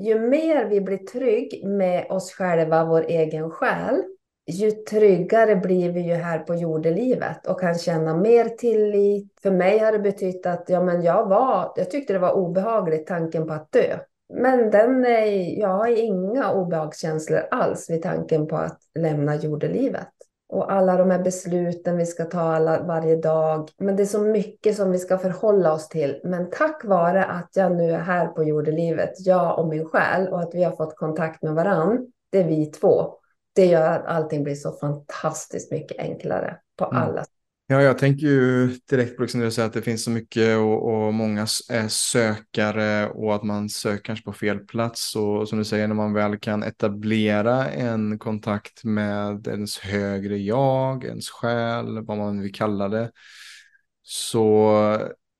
ju 0.00 0.18
mer 0.18 0.64
vi 0.64 0.80
blir 0.80 0.98
trygg 0.98 1.66
med 1.66 2.06
oss 2.10 2.32
själva, 2.32 2.84
vår 2.84 3.04
egen 3.08 3.50
själ, 3.50 4.02
ju 4.46 4.70
tryggare 4.70 5.56
blir 5.56 5.92
vi 5.92 6.00
ju 6.00 6.14
här 6.14 6.38
på 6.38 6.54
jordelivet 6.54 7.46
och 7.46 7.60
kan 7.60 7.74
känna 7.74 8.16
mer 8.16 8.44
tillit. 8.44 9.40
För 9.42 9.50
mig 9.50 9.78
har 9.78 9.92
det 9.92 9.98
betytt 9.98 10.46
att 10.46 10.64
ja, 10.68 10.82
men 10.82 11.02
jag, 11.02 11.28
var, 11.28 11.72
jag 11.76 11.90
tyckte 11.90 12.12
det 12.12 12.18
var 12.18 12.32
obehagligt 12.32 13.06
tanken 13.06 13.46
på 13.46 13.52
att 13.52 13.72
dö. 13.72 13.98
Men 14.34 14.70
den 14.70 15.04
är, 15.04 15.58
jag 15.60 15.68
har 15.68 15.86
inga 15.86 16.52
obehagskänslor 16.52 17.40
alls 17.50 17.90
vid 17.90 18.02
tanken 18.02 18.46
på 18.46 18.56
att 18.56 18.78
lämna 18.98 19.36
jordelivet. 19.36 20.08
Och 20.52 20.72
alla 20.72 20.96
de 20.96 21.10
här 21.10 21.18
besluten 21.18 21.96
vi 21.96 22.06
ska 22.06 22.24
ta 22.24 22.40
alla, 22.40 22.82
varje 22.82 23.16
dag. 23.16 23.68
Men 23.78 23.96
det 23.96 24.02
är 24.02 24.06
så 24.06 24.20
mycket 24.20 24.76
som 24.76 24.90
vi 24.90 24.98
ska 24.98 25.18
förhålla 25.18 25.72
oss 25.72 25.88
till. 25.88 26.20
Men 26.24 26.50
tack 26.50 26.84
vare 26.84 27.24
att 27.24 27.50
jag 27.54 27.72
nu 27.72 27.90
är 27.90 27.98
här 27.98 28.26
på 28.26 28.44
jordelivet, 28.44 29.10
jag 29.18 29.58
och 29.58 29.68
min 29.68 29.84
själ, 29.84 30.28
och 30.28 30.40
att 30.40 30.54
vi 30.54 30.62
har 30.62 30.72
fått 30.72 30.96
kontakt 30.96 31.42
med 31.42 31.54
varann, 31.54 32.12
det 32.32 32.38
är 32.38 32.44
vi 32.44 32.66
två. 32.66 33.14
Det 33.54 33.66
gör 33.66 33.90
att 33.90 34.06
allting 34.06 34.44
blir 34.44 34.54
så 34.54 34.72
fantastiskt 34.72 35.72
mycket 35.72 35.98
enklare 35.98 36.56
på 36.78 36.84
mm. 36.84 37.02
alla 37.02 37.24
Ja, 37.70 37.82
jag 37.82 37.98
tänker 37.98 38.26
ju 38.26 38.66
direkt 38.90 39.16
på 39.16 39.22
liksom 39.22 39.40
det 39.40 39.46
du 39.46 39.50
säger 39.50 39.66
att 39.68 39.72
det 39.72 39.82
finns 39.82 40.04
så 40.04 40.10
mycket 40.10 40.58
och, 40.58 41.06
och, 41.06 41.14
många 41.14 41.46
är 41.70 41.82
eh, 41.82 41.88
sökare 41.88 43.08
och 43.08 43.34
att 43.34 43.42
man 43.42 43.68
söker 43.68 44.04
kanske 44.04 44.24
på 44.24 44.32
fel 44.32 44.58
plats. 44.58 45.16
Och 45.16 45.48
som 45.48 45.58
du 45.58 45.64
säger, 45.64 45.88
när 45.88 45.94
man 45.94 46.12
väl 46.12 46.38
kan 46.38 46.62
etablera 46.62 47.68
en 47.68 48.18
kontakt 48.18 48.84
med 48.84 49.46
ens 49.46 49.78
högre 49.78 50.38
jag, 50.38 51.04
ens 51.04 51.30
själ, 51.30 52.04
vad 52.04 52.18
man 52.18 52.40
vill 52.40 52.54
kalla 52.54 52.88
det, 52.88 53.10
så 54.02 54.76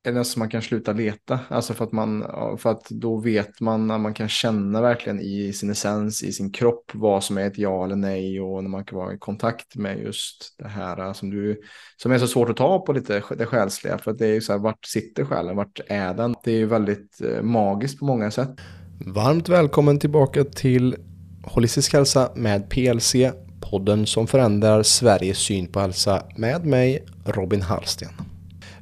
är 0.02 0.12
det 0.12 0.18
alltså 0.18 0.38
man 0.38 0.48
kan 0.48 0.62
sluta 0.62 0.92
leta. 0.92 1.40
Alltså 1.48 1.74
för 1.74 1.84
att, 1.84 1.92
man, 1.92 2.24
för 2.58 2.70
att 2.70 2.88
då 2.90 3.16
vet 3.16 3.60
man 3.60 3.86
när 3.86 3.98
man 3.98 4.14
kan 4.14 4.28
känna 4.28 4.80
verkligen 4.80 5.20
i 5.20 5.52
sin 5.52 5.70
essens, 5.70 6.22
i 6.22 6.32
sin 6.32 6.52
kropp, 6.52 6.90
vad 6.94 7.24
som 7.24 7.38
är 7.38 7.46
ett 7.46 7.58
ja 7.58 7.84
eller 7.84 7.96
nej 7.96 8.40
och 8.40 8.62
när 8.62 8.70
man 8.70 8.84
kan 8.84 8.98
vara 8.98 9.14
i 9.14 9.18
kontakt 9.18 9.76
med 9.76 9.98
just 9.98 10.54
det 10.58 10.68
här 10.68 11.12
som, 11.12 11.30
du, 11.30 11.60
som 11.96 12.12
är 12.12 12.18
så 12.18 12.26
svårt 12.26 12.48
att 12.48 12.56
ta 12.56 12.78
på 12.78 12.92
lite 12.92 13.22
det 13.38 13.46
själsliga. 13.46 13.98
För 13.98 14.10
att 14.10 14.18
det 14.18 14.26
är 14.26 14.34
ju 14.34 14.40
så 14.40 14.52
här, 14.52 14.58
vart 14.58 14.86
sitter 14.86 15.24
själen, 15.24 15.56
vart 15.56 15.80
är 15.86 16.14
den? 16.14 16.34
Det 16.44 16.52
är 16.52 16.58
ju 16.58 16.66
väldigt 16.66 17.20
eh, 17.20 17.42
magiskt 17.42 17.98
på 17.98 18.04
många 18.04 18.30
sätt. 18.30 18.50
Varmt 19.06 19.48
välkommen 19.48 19.98
tillbaka 19.98 20.44
till 20.44 20.96
Holistisk 21.44 21.92
hälsa 21.92 22.32
med 22.36 22.70
PLC, 22.70 23.14
podden 23.70 24.06
som 24.06 24.26
förändrar 24.26 24.82
Sveriges 24.82 25.38
syn 25.38 25.66
på 25.66 25.80
hälsa 25.80 26.22
med 26.36 26.66
mig, 26.66 27.04
Robin 27.24 27.62
Hallsten. 27.62 28.29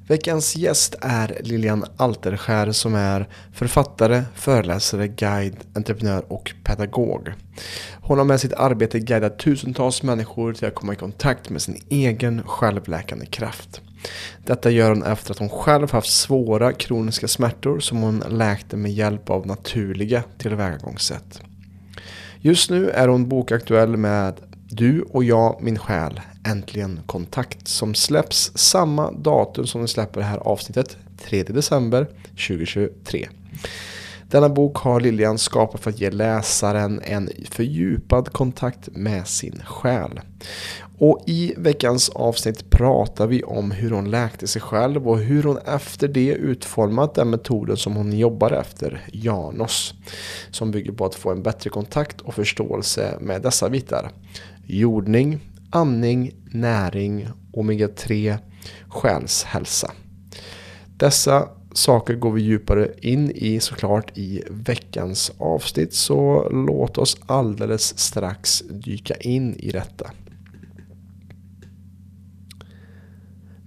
Veckans 0.08 0.56
gäst 0.56 0.94
är 1.00 1.38
Lilian 1.40 1.84
Alterskär 1.96 2.72
som 2.72 2.94
är 2.94 3.28
författare, 3.52 4.22
föreläsare, 4.34 5.08
guide, 5.08 5.56
entreprenör 5.74 6.32
och 6.32 6.54
pedagog. 6.64 7.32
Hon 8.02 8.18
har 8.18 8.24
med 8.24 8.40
sitt 8.40 8.52
arbete 8.52 9.00
guidat 9.00 9.38
tusentals 9.38 10.02
människor 10.02 10.52
till 10.52 10.68
att 10.68 10.74
komma 10.74 10.92
i 10.92 10.96
kontakt 10.96 11.50
med 11.50 11.62
sin 11.62 11.82
egen 11.88 12.42
självläkande 12.42 13.26
kraft. 13.26 13.80
Detta 14.46 14.70
gör 14.70 14.88
hon 14.88 15.02
efter 15.02 15.32
att 15.32 15.38
hon 15.38 15.48
själv 15.48 15.92
haft 15.92 16.12
svåra 16.12 16.72
kroniska 16.72 17.28
smärtor 17.28 17.80
som 17.80 17.98
hon 17.98 18.24
läkte 18.28 18.76
med 18.76 18.92
hjälp 18.92 19.30
av 19.30 19.46
naturliga 19.46 20.22
tillvägagångssätt. 20.38 21.40
Just 22.40 22.70
nu 22.70 22.90
är 22.90 23.08
hon 23.08 23.28
bokaktuell 23.28 23.96
med 23.96 24.34
Du 24.70 25.02
och 25.02 25.24
jag, 25.24 25.58
min 25.62 25.78
själ, 25.78 26.20
Äntligen 26.44 27.00
kontakt 27.06 27.68
som 27.68 27.94
släpps 27.94 28.52
samma 28.54 29.10
datum 29.10 29.66
som 29.66 29.80
vi 29.80 29.88
släpper 29.88 30.20
det 30.20 30.26
här 30.26 30.38
avsnittet, 30.38 30.96
3 31.24 31.42
december 31.42 32.06
2023. 32.48 33.28
Denna 34.30 34.48
bok 34.48 34.76
har 34.76 35.00
Lilian 35.00 35.38
skapat 35.38 35.80
för 35.80 35.90
att 35.90 36.00
ge 36.00 36.10
läsaren 36.10 37.00
en 37.04 37.30
fördjupad 37.50 38.32
kontakt 38.32 38.88
med 38.92 39.26
sin 39.26 39.62
själ. 39.64 40.20
Och 40.98 41.22
i 41.26 41.54
veckans 41.56 42.08
avsnitt 42.08 42.70
pratar 42.70 43.26
vi 43.26 43.42
om 43.42 43.70
hur 43.70 43.90
hon 43.90 44.10
läkte 44.10 44.46
sig 44.46 44.62
själv 44.62 45.08
och 45.08 45.18
hur 45.18 45.42
hon 45.42 45.58
efter 45.58 46.08
det 46.08 46.32
utformat 46.32 47.14
den 47.14 47.30
metoden 47.30 47.76
som 47.76 47.96
hon 47.96 48.18
jobbar 48.18 48.50
efter, 48.50 49.06
Janos. 49.12 49.94
Som 50.50 50.70
bygger 50.70 50.92
på 50.92 51.04
att 51.04 51.14
få 51.14 51.30
en 51.30 51.42
bättre 51.42 51.70
kontakt 51.70 52.20
och 52.20 52.34
förståelse 52.34 53.18
med 53.20 53.42
dessa 53.42 53.70
bitar. 53.70 54.10
Jordning, 54.66 55.40
andning, 55.70 56.32
näring, 56.52 57.28
omega-3, 57.52 58.38
själshälsa. 58.88 59.92
Dessa 60.96 61.48
saker 61.72 62.14
går 62.14 62.32
vi 62.32 62.42
djupare 62.42 62.88
in 63.00 63.30
i 63.30 63.60
såklart 63.60 64.18
i 64.18 64.42
veckans 64.50 65.32
avsnitt 65.38 65.94
så 65.94 66.48
låt 66.50 66.98
oss 66.98 67.16
alldeles 67.26 67.98
strax 67.98 68.62
dyka 68.68 69.14
in 69.14 69.54
i 69.54 69.70
detta. 69.70 70.10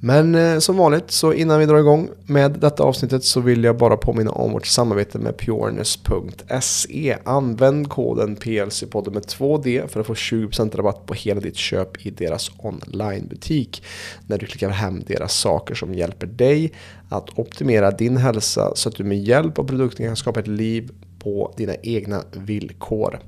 Men 0.03 0.35
eh, 0.35 0.59
som 0.59 0.78
vanligt 0.78 1.12
så 1.12 1.34
innan 1.34 1.59
vi 1.59 1.66
drar 1.66 1.79
igång 1.79 2.09
med 2.25 2.51
detta 2.51 2.84
avsnittet 2.84 3.23
så 3.23 3.39
vill 3.39 3.63
jag 3.63 3.78
bara 3.78 3.97
påminna 3.97 4.31
om 4.31 4.51
vårt 4.51 4.66
samarbete 4.66 5.19
med 5.19 5.38
pureness.se. 5.38 7.17
Använd 7.23 7.89
koden 7.89 8.35
PLC-podden 8.35 9.13
med 9.13 9.23
2D 9.23 9.88
för 9.88 10.00
att 10.00 10.07
få 10.07 10.13
20% 10.13 10.78
rabatt 10.78 11.06
på 11.06 11.13
hela 11.13 11.40
ditt 11.40 11.56
köp 11.56 12.06
i 12.06 12.09
deras 12.09 12.51
onlinebutik. 12.57 13.84
När 14.28 14.38
du 14.38 14.45
klickar 14.45 14.69
hem 14.69 15.03
deras 15.07 15.34
saker 15.34 15.75
som 15.75 15.94
hjälper 15.94 16.28
dig 16.28 16.72
att 17.09 17.40
optimera 17.40 17.91
din 17.91 18.17
hälsa 18.17 18.75
så 18.75 18.90
att 18.90 18.95
du 18.95 19.03
med 19.03 19.19
hjälp 19.19 19.59
av 19.59 19.63
produkten 19.63 20.06
kan 20.06 20.16
skapa 20.16 20.40
ett 20.40 20.47
liv 20.47 20.91
på 21.24 21.54
dina 21.58 21.76
egna 21.84 22.24
villkor. 22.32 23.20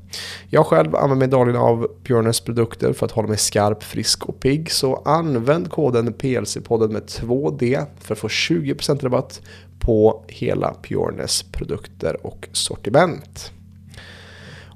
Jag 0.50 0.66
själv 0.66 0.96
använder 0.96 1.16
mig 1.16 1.28
dagligen 1.28 1.62
av 1.62 1.88
Björnes 2.04 2.42
produkter 2.42 2.94
för 2.94 3.06
att 3.06 3.12
hålla 3.12 3.28
mig 3.28 3.38
skarp, 3.38 3.84
frisk 3.84 4.26
och 4.26 4.40
pigg. 4.40 4.72
Så 4.72 4.96
använd 4.96 5.72
koden 5.72 6.14
PLC-podden 6.14 6.88
med 6.92 7.04
2D 7.04 7.86
för 8.00 8.14
att 8.14 8.20
få 8.20 8.28
20% 8.28 9.04
rabatt 9.04 9.42
på 9.80 10.24
hela 10.28 10.76
Björnes 10.82 11.44
produkter 11.44 12.26
och 12.26 12.50
sortiment. 12.52 13.52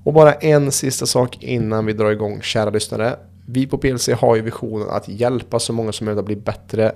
Och 0.03 0.13
bara 0.13 0.33
en 0.33 0.71
sista 0.71 1.05
sak 1.05 1.43
innan 1.43 1.85
vi 1.85 1.93
drar 1.93 2.11
igång 2.11 2.41
kära 2.41 2.69
lyssnare. 2.69 3.19
Vi 3.45 3.67
på 3.67 3.77
PLC 3.77 4.09
har 4.09 4.35
ju 4.35 4.41
visionen 4.41 4.89
att 4.89 5.07
hjälpa 5.07 5.59
så 5.59 5.73
många 5.73 5.91
som 5.91 6.05
möjligt 6.05 6.19
att 6.19 6.25
bli 6.25 6.35
bättre 6.35 6.95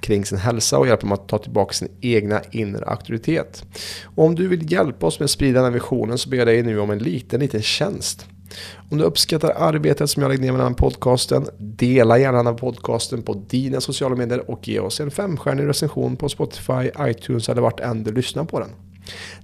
kring 0.00 0.24
sin 0.24 0.38
hälsa 0.38 0.78
och 0.78 0.86
hjälpa 0.86 1.00
dem 1.00 1.12
att 1.12 1.28
ta 1.28 1.38
tillbaka 1.38 1.72
sin 1.72 1.88
egna 2.00 2.40
inre 2.50 2.84
auktoritet. 2.84 3.64
Och 4.04 4.24
om 4.24 4.34
du 4.34 4.48
vill 4.48 4.72
hjälpa 4.72 5.06
oss 5.06 5.20
med 5.20 5.24
att 5.24 5.30
sprida 5.30 5.54
den 5.54 5.64
här 5.64 5.72
visionen 5.72 6.18
så 6.18 6.30
ber 6.30 6.36
jag 6.36 6.46
dig 6.46 6.62
nu 6.62 6.80
om 6.80 6.90
en 6.90 6.98
liten, 6.98 7.40
liten 7.40 7.62
tjänst. 7.62 8.26
Om 8.90 8.98
du 8.98 9.04
uppskattar 9.04 9.52
arbetet 9.56 10.10
som 10.10 10.22
jag 10.22 10.28
lägger 10.28 10.42
ner 10.42 10.52
med 10.52 10.60
den 10.60 10.68
här 10.68 10.74
podcasten, 10.74 11.46
dela 11.58 12.18
gärna 12.18 12.36
den 12.36 12.46
här 12.46 12.54
podcasten 12.54 13.22
på 13.22 13.44
dina 13.48 13.80
sociala 13.80 14.16
medier 14.16 14.50
och 14.50 14.68
ge 14.68 14.80
oss 14.80 15.00
en 15.00 15.10
femstjärnig 15.10 15.68
recension 15.68 16.16
på 16.16 16.28
Spotify, 16.28 16.90
iTunes 17.00 17.48
eller 17.48 17.62
vart 17.62 17.80
än 17.80 18.04
du 18.04 18.12
lyssnar 18.12 18.44
på 18.44 18.60
den. 18.60 18.70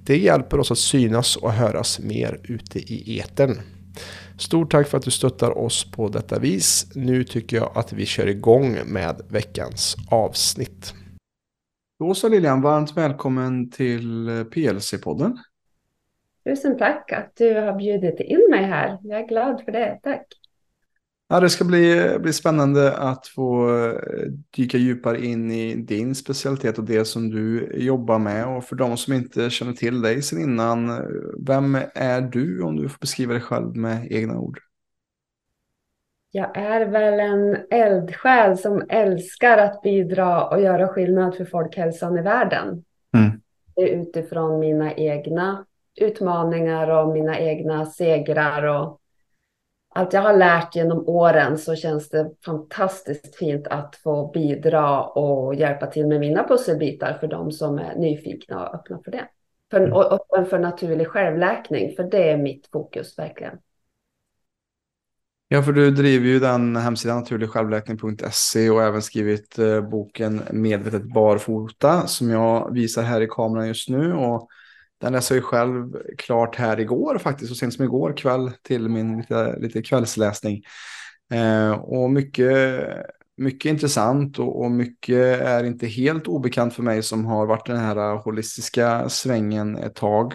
Det 0.05 0.19
hjälper 0.19 0.61
oss 0.61 0.71
att 0.71 0.78
synas 0.78 1.37
och 1.37 1.53
höras 1.53 1.99
mer 1.99 2.41
ute 2.43 2.78
i 2.78 3.21
etern. 3.21 3.61
Stort 4.39 4.71
tack 4.71 4.89
för 4.89 4.99
att 4.99 5.05
du 5.05 5.11
stöttar 5.11 5.59
oss 5.59 5.91
på 5.91 6.09
detta 6.09 6.39
vis. 6.39 6.93
Nu 6.95 7.25
tycker 7.25 7.57
jag 7.57 7.73
att 7.75 7.93
vi 7.93 8.07
kör 8.07 8.27
igång 8.27 8.77
med 8.87 9.21
veckans 9.29 9.97
avsnitt. 10.11 10.95
Då 11.99 12.15
så 12.15 12.29
Lilian, 12.29 12.63
varmt 12.63 12.97
välkommen 12.97 13.71
till 13.71 14.29
PLC-podden. 14.29 15.37
Tusen 16.45 16.79
tack 16.79 17.13
att 17.13 17.37
du 17.37 17.55
har 17.55 17.73
bjudit 17.79 18.21
in 18.21 18.47
mig 18.51 18.65
här. 18.65 18.99
Jag 19.03 19.21
är 19.21 19.27
glad 19.29 19.63
för 19.65 19.73
det. 19.73 20.01
Tack. 20.03 20.27
Ja, 21.29 21.41
det 21.41 21.51
ska 21.51 21.65
bli, 21.65 22.17
bli 22.21 22.33
spännande 22.33 22.97
att 22.97 23.27
få 23.27 23.69
eh, 23.69 23.95
dyka 24.57 24.79
djupare 24.79 25.25
in 25.25 25.51
i 25.51 25.75
din 25.75 26.15
specialitet 26.15 26.79
och 26.79 26.85
det 26.85 27.05
som 27.05 27.31
du 27.31 27.73
jobbar 27.77 28.19
med. 28.19 28.47
Och 28.47 28.65
för 28.65 28.77
de 28.77 28.97
som 28.97 29.15
inte 29.15 29.51
känner 29.51 29.73
till 29.73 30.03
dig 30.03 30.23
sedan 30.23 30.41
innan, 30.41 31.03
vem 31.47 31.79
är 31.95 32.21
du 32.21 32.63
om 32.63 32.77
du 32.77 32.89
får 32.89 32.99
beskriva 32.99 33.33
dig 33.33 33.43
själv 33.43 33.77
med 33.77 34.13
egna 34.13 34.39
ord? 34.39 34.59
Jag 36.31 36.57
är 36.57 36.87
väl 36.87 37.21
en 37.21 37.57
eldsjäl 37.71 38.59
som 38.59 38.83
älskar 38.89 39.59
att 39.59 39.83
bidra 39.83 40.45
och 40.45 40.61
göra 40.61 40.89
skillnad 40.89 41.37
för 41.37 41.45
folkhälsan 41.45 42.19
i 42.19 42.22
världen. 42.22 42.84
Mm. 43.17 43.41
Utifrån 43.77 44.61
mina 44.61 44.95
egna 44.95 45.65
utmaningar 46.01 46.89
och 46.89 47.13
mina 47.13 47.39
egna 47.39 47.87
segrar 47.87 48.63
och 48.63 49.01
allt 49.97 50.13
jag 50.13 50.22
har 50.22 50.37
lärt 50.37 50.77
genom 50.77 51.09
åren 51.09 51.59
så 51.59 51.77
känns 51.77 52.09
det 52.09 52.31
fantastiskt 52.45 53.37
fint 53.37 53.66
att 53.66 53.97
få 53.97 54.31
bidra 54.31 55.04
och 55.04 55.54
hjälpa 55.54 55.87
till 55.87 56.07
med 56.07 56.21
mina 56.21 56.48
pusselbitar 56.48 57.16
för 57.21 57.27
de 57.27 57.53
som 57.53 57.78
är 57.78 57.95
nyfikna 57.95 58.69
och 58.69 58.75
öppna 58.75 59.01
för 59.04 59.10
det. 59.10 59.28
För, 59.71 59.81
mm. 59.81 59.93
och 59.93 60.13
öppen 60.13 60.47
för 60.47 60.59
naturlig 60.59 61.09
självläkning, 61.09 61.97
för 61.97 62.03
det 62.03 62.31
är 62.31 62.37
mitt 62.37 62.69
fokus 62.72 63.19
verkligen. 63.19 63.59
Ja, 65.48 65.63
för 65.63 65.72
du 65.72 65.91
driver 65.91 66.27
ju 66.27 66.39
den 66.39 66.77
hemsidan 66.77 67.19
naturligsjälvläkning.se 67.19 68.71
och 68.71 68.83
även 68.83 69.03
skrivit 69.03 69.59
eh, 69.59 69.81
boken 69.81 70.43
Medvetet 70.51 71.03
barfota 71.03 72.07
som 72.07 72.31
jag 72.31 72.72
visar 72.75 73.03
här 73.03 73.21
i 73.21 73.27
kameran 73.27 73.69
just 73.69 73.89
nu. 73.89 74.13
Och 74.13 74.48
den 75.07 75.13
läste 75.13 75.35
jag 75.35 75.39
ju 75.39 75.43
själv 75.43 75.97
klart 76.19 76.57
här 76.57 76.81
igår 76.81 77.19
faktiskt, 77.19 77.49
så 77.49 77.55
sent 77.55 77.75
som 77.75 77.85
igår 77.85 78.17
kväll 78.17 78.53
till 78.63 78.89
min 78.89 79.19
lite, 79.19 79.59
lite 79.59 79.83
kvällsläsning. 79.83 80.63
Eh, 81.33 81.71
och 81.71 82.11
mycket, 82.11 82.81
mycket 83.37 83.71
intressant 83.71 84.39
och, 84.39 84.65
och, 84.65 84.71
mycket 84.71 85.43
är 85.43 85.65
inte 85.65 85.87
helt 85.87 86.27
obekant 86.27 86.75
för 86.75 86.83
mig 86.83 87.03
som 87.03 87.25
har 87.25 87.47
varit 87.47 87.67
den 87.67 87.77
här 87.77 88.17
holistiska 88.17 89.09
svängen 89.09 89.77
ett 89.77 89.95
tag. 89.95 90.33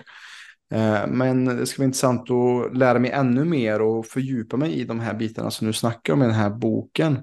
Eh, 0.74 1.08
men 1.08 1.46
det 1.46 1.66
ska 1.66 1.82
vara 1.82 1.86
intressant 1.86 2.32
att 2.32 2.78
lära 2.78 3.00
mig 3.00 3.12
ännu 3.12 3.46
mer 3.46 3.82
och 3.82 4.06
fördjupa 4.06 4.58
mig 4.58 4.74
i 4.74 4.84
de 4.84 5.00
här 5.00 5.14
bitarna 5.14 5.52
som 5.52 5.68
du 5.68 5.74
snackar 5.74 6.14
om 6.14 6.22
i 6.22 6.26
den 6.26 6.36
här 6.36 6.50
boken. 6.50 7.20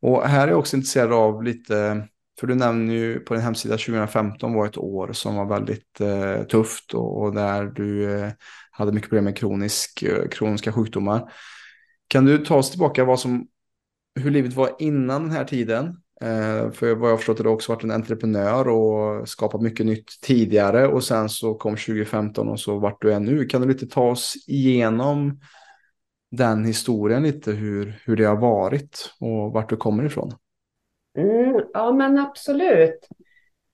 Och 0.00 0.28
här 0.28 0.46
är 0.46 0.50
jag 0.50 0.58
också 0.58 0.76
intresserad 0.76 1.12
av 1.12 1.42
lite, 1.42 2.08
för 2.42 2.46
du 2.46 2.54
nämner 2.54 2.94
ju 2.94 3.20
på 3.20 3.34
din 3.34 3.42
hemsida 3.42 3.76
2015 3.76 4.54
var 4.54 4.66
ett 4.66 4.78
år 4.78 5.12
som 5.12 5.36
var 5.36 5.46
väldigt 5.46 6.00
eh, 6.00 6.42
tufft 6.42 6.94
och, 6.94 7.22
och, 7.22 7.34
där 7.34 7.64
du 7.64 8.12
eh, 8.12 8.32
hade 8.70 8.92
mycket 8.92 9.10
problem 9.10 9.24
med 9.24 9.36
kronisk, 9.36 10.02
eh, 10.02 10.28
kroniska 10.28 10.72
sjukdomar. 10.72 11.32
Kan 12.08 12.24
du 12.24 12.38
ta 12.38 12.56
oss 12.56 12.70
tillbaka 12.70 13.04
vad 13.04 13.20
som, 13.20 13.46
hur 14.20 14.30
livet 14.30 14.54
var 14.54 14.76
innan 14.78 15.22
den 15.22 15.30
här 15.30 15.44
tiden? 15.44 15.86
Eh, 16.20 16.70
för 16.70 16.94
vad 16.94 17.10
jag 17.10 17.18
förstått 17.18 17.38
har 17.38 17.44
du 17.44 17.50
också 17.50 17.72
varit 17.72 17.84
en 17.84 17.90
entreprenör 17.90 18.68
och 18.68 19.28
skapat 19.28 19.62
mycket 19.62 19.86
nytt 19.86 20.20
tidigare 20.22 20.86
och 20.86 21.04
sen 21.04 21.28
så 21.28 21.54
kom 21.54 21.76
2015 21.76 22.48
och 22.48 22.60
så 22.60 22.78
vart 22.78 23.02
du 23.02 23.12
är 23.12 23.20
nu. 23.20 23.44
Kan 23.44 23.60
du 23.60 23.68
lite 23.68 23.86
ta 23.86 24.10
oss 24.10 24.34
igenom 24.46 25.40
den 26.30 26.64
historien 26.64 27.22
lite, 27.22 27.52
hur, 27.52 28.00
hur 28.04 28.16
det 28.16 28.24
har 28.24 28.36
varit 28.36 29.14
och 29.20 29.52
vart 29.52 29.70
du 29.70 29.76
kommer 29.76 30.04
ifrån? 30.04 30.32
Mm, 31.16 31.64
ja, 31.72 31.92
men 31.92 32.18
absolut. 32.18 33.08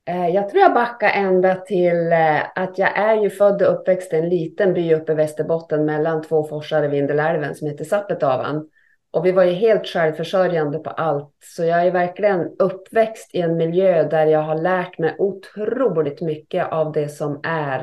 Eh, 0.09 0.29
jag 0.29 0.49
tror 0.49 0.63
jag 0.63 0.75
backar 0.75 1.11
ända 1.11 1.55
till 1.55 2.13
eh, 2.13 2.43
att 2.55 2.79
jag 2.79 2.99
är 2.99 3.15
ju 3.23 3.31
född 3.31 3.63
och 3.63 3.75
uppväxt 3.75 4.13
i 4.13 4.17
en 4.17 4.29
liten 4.29 4.75
by 4.75 4.95
uppe 4.95 5.13
i 5.13 5.15
Västerbotten 5.15 5.85
mellan 5.85 6.23
två 6.23 6.45
forsar 6.45 6.85
i 6.85 6.89
Vindelälven 6.89 7.55
som 7.55 7.69
heter 7.69 7.85
Sappetavan. 7.85 8.71
Och 9.11 9.27
vi 9.27 9.33
var 9.33 9.45
ju 9.45 9.53
helt 9.53 9.87
självförsörjande 9.87 10.79
på 10.79 10.91
allt. 10.91 11.35
Så 11.45 11.65
jag 11.65 11.87
är 11.87 11.91
verkligen 11.91 12.49
uppväxt 12.59 13.35
i 13.35 13.41
en 13.41 13.57
miljö 13.57 14.09
där 14.09 14.27
jag 14.27 14.43
har 14.43 14.55
lärt 14.55 14.99
mig 14.99 15.17
otroligt 15.19 16.21
mycket 16.21 16.73
av 16.73 16.93
det 16.93 17.09
som 17.09 17.41
är 17.43 17.81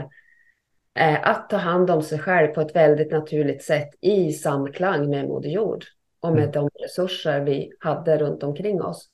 eh, 1.00 1.30
att 1.30 1.50
ta 1.50 1.58
hand 1.58 1.90
om 1.90 2.01
sig 2.01 2.19
själv 2.19 2.48
på 2.48 2.62
ett 2.62 2.75
väldigt 2.75 3.12
naturligt 3.12 3.63
sätt 3.63 3.90
i 4.01 4.31
samklang 4.31 5.10
med 5.10 5.28
Moder 5.28 5.50
Jord 5.50 5.84
och 6.19 6.31
med 6.31 6.44
mm. 6.44 6.51
de 6.51 6.69
resurser 6.84 7.40
vi 7.40 7.72
hade 7.80 8.18
runt 8.18 8.44
omkring 8.44 8.81
oss. 8.81 9.10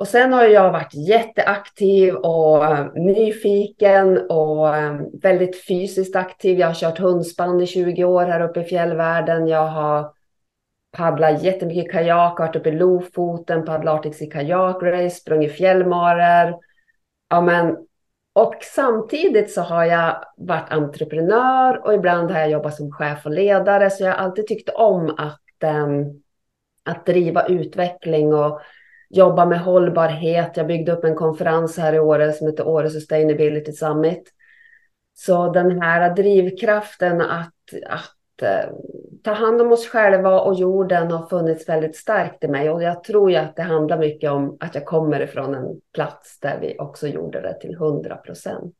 Och 0.00 0.08
sen 0.08 0.32
har 0.32 0.44
jag 0.44 0.72
varit 0.72 0.94
jätteaktiv 0.94 2.14
och 2.14 2.64
eh, 2.64 2.92
nyfiken 2.94 4.30
och 4.30 4.76
eh, 4.76 5.00
väldigt 5.22 5.64
fysiskt 5.66 6.16
aktiv. 6.16 6.58
Jag 6.58 6.66
har 6.66 6.74
kört 6.74 6.98
hundspann 6.98 7.60
i 7.60 7.66
20 7.66 8.04
år 8.04 8.26
här 8.26 8.40
uppe 8.40 8.60
i 8.60 8.64
fjällvärlden. 8.64 9.48
Jag 9.48 9.66
har 9.66 10.12
paddlat 10.96 11.42
jättemycket 11.42 11.92
kajak, 11.92 12.38
varit 12.38 12.56
uppe 12.56 12.68
i 12.68 12.72
Lofoten, 12.72 13.64
paddlat 13.64 13.94
Arctic 13.94 14.22
i 14.22 14.26
kajakrace, 14.26 15.10
sprungit 15.10 15.52
fjällmarer. 15.52 16.56
Ja, 17.28 17.40
men, 17.40 17.76
och 18.32 18.54
samtidigt 18.62 19.52
så 19.52 19.60
har 19.60 19.84
jag 19.84 20.24
varit 20.36 20.72
entreprenör 20.72 21.86
och 21.86 21.94
ibland 21.94 22.30
har 22.30 22.38
jag 22.38 22.50
jobbat 22.50 22.74
som 22.74 22.92
chef 22.92 23.26
och 23.26 23.32
ledare. 23.32 23.90
Så 23.90 24.04
jag 24.04 24.10
har 24.10 24.18
alltid 24.18 24.46
tyckt 24.46 24.68
om 24.68 25.14
att, 25.18 25.62
äm, 25.64 26.22
att 26.84 27.06
driva 27.06 27.46
utveckling 27.46 28.34
och 28.34 28.60
jobba 29.10 29.46
med 29.46 29.60
hållbarhet. 29.60 30.56
Jag 30.56 30.66
byggde 30.66 30.92
upp 30.92 31.04
en 31.04 31.14
konferens 31.14 31.78
här 31.78 31.92
i 31.92 31.98
Åre 32.00 32.32
som 32.32 32.46
heter 32.46 32.68
Åre 32.68 32.90
Sustainability 32.90 33.72
Summit. 33.72 34.32
Så 35.14 35.52
den 35.52 35.82
här 35.82 36.14
drivkraften 36.14 37.20
att, 37.20 37.54
att 37.86 38.42
eh, 38.42 38.70
ta 39.24 39.32
hand 39.32 39.60
om 39.60 39.72
oss 39.72 39.88
själva 39.88 40.40
och 40.40 40.54
jorden 40.54 41.10
har 41.10 41.26
funnits 41.26 41.68
väldigt 41.68 41.96
starkt 41.96 42.44
i 42.44 42.48
mig. 42.48 42.70
Och 42.70 42.82
jag 42.82 43.04
tror 43.04 43.30
ju 43.30 43.36
att 43.36 43.56
det 43.56 43.62
handlar 43.62 43.98
mycket 43.98 44.30
om 44.30 44.56
att 44.60 44.74
jag 44.74 44.84
kommer 44.84 45.20
ifrån 45.20 45.54
en 45.54 45.80
plats 45.94 46.40
där 46.40 46.58
vi 46.60 46.76
också 46.78 47.08
gjorde 47.08 47.40
det 47.40 47.60
till 47.60 47.74
100 47.74 48.16
procent. 48.16 48.76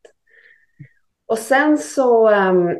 Och 1.26 1.38
sen 1.38 1.78
så 1.78 2.30
um, 2.30 2.78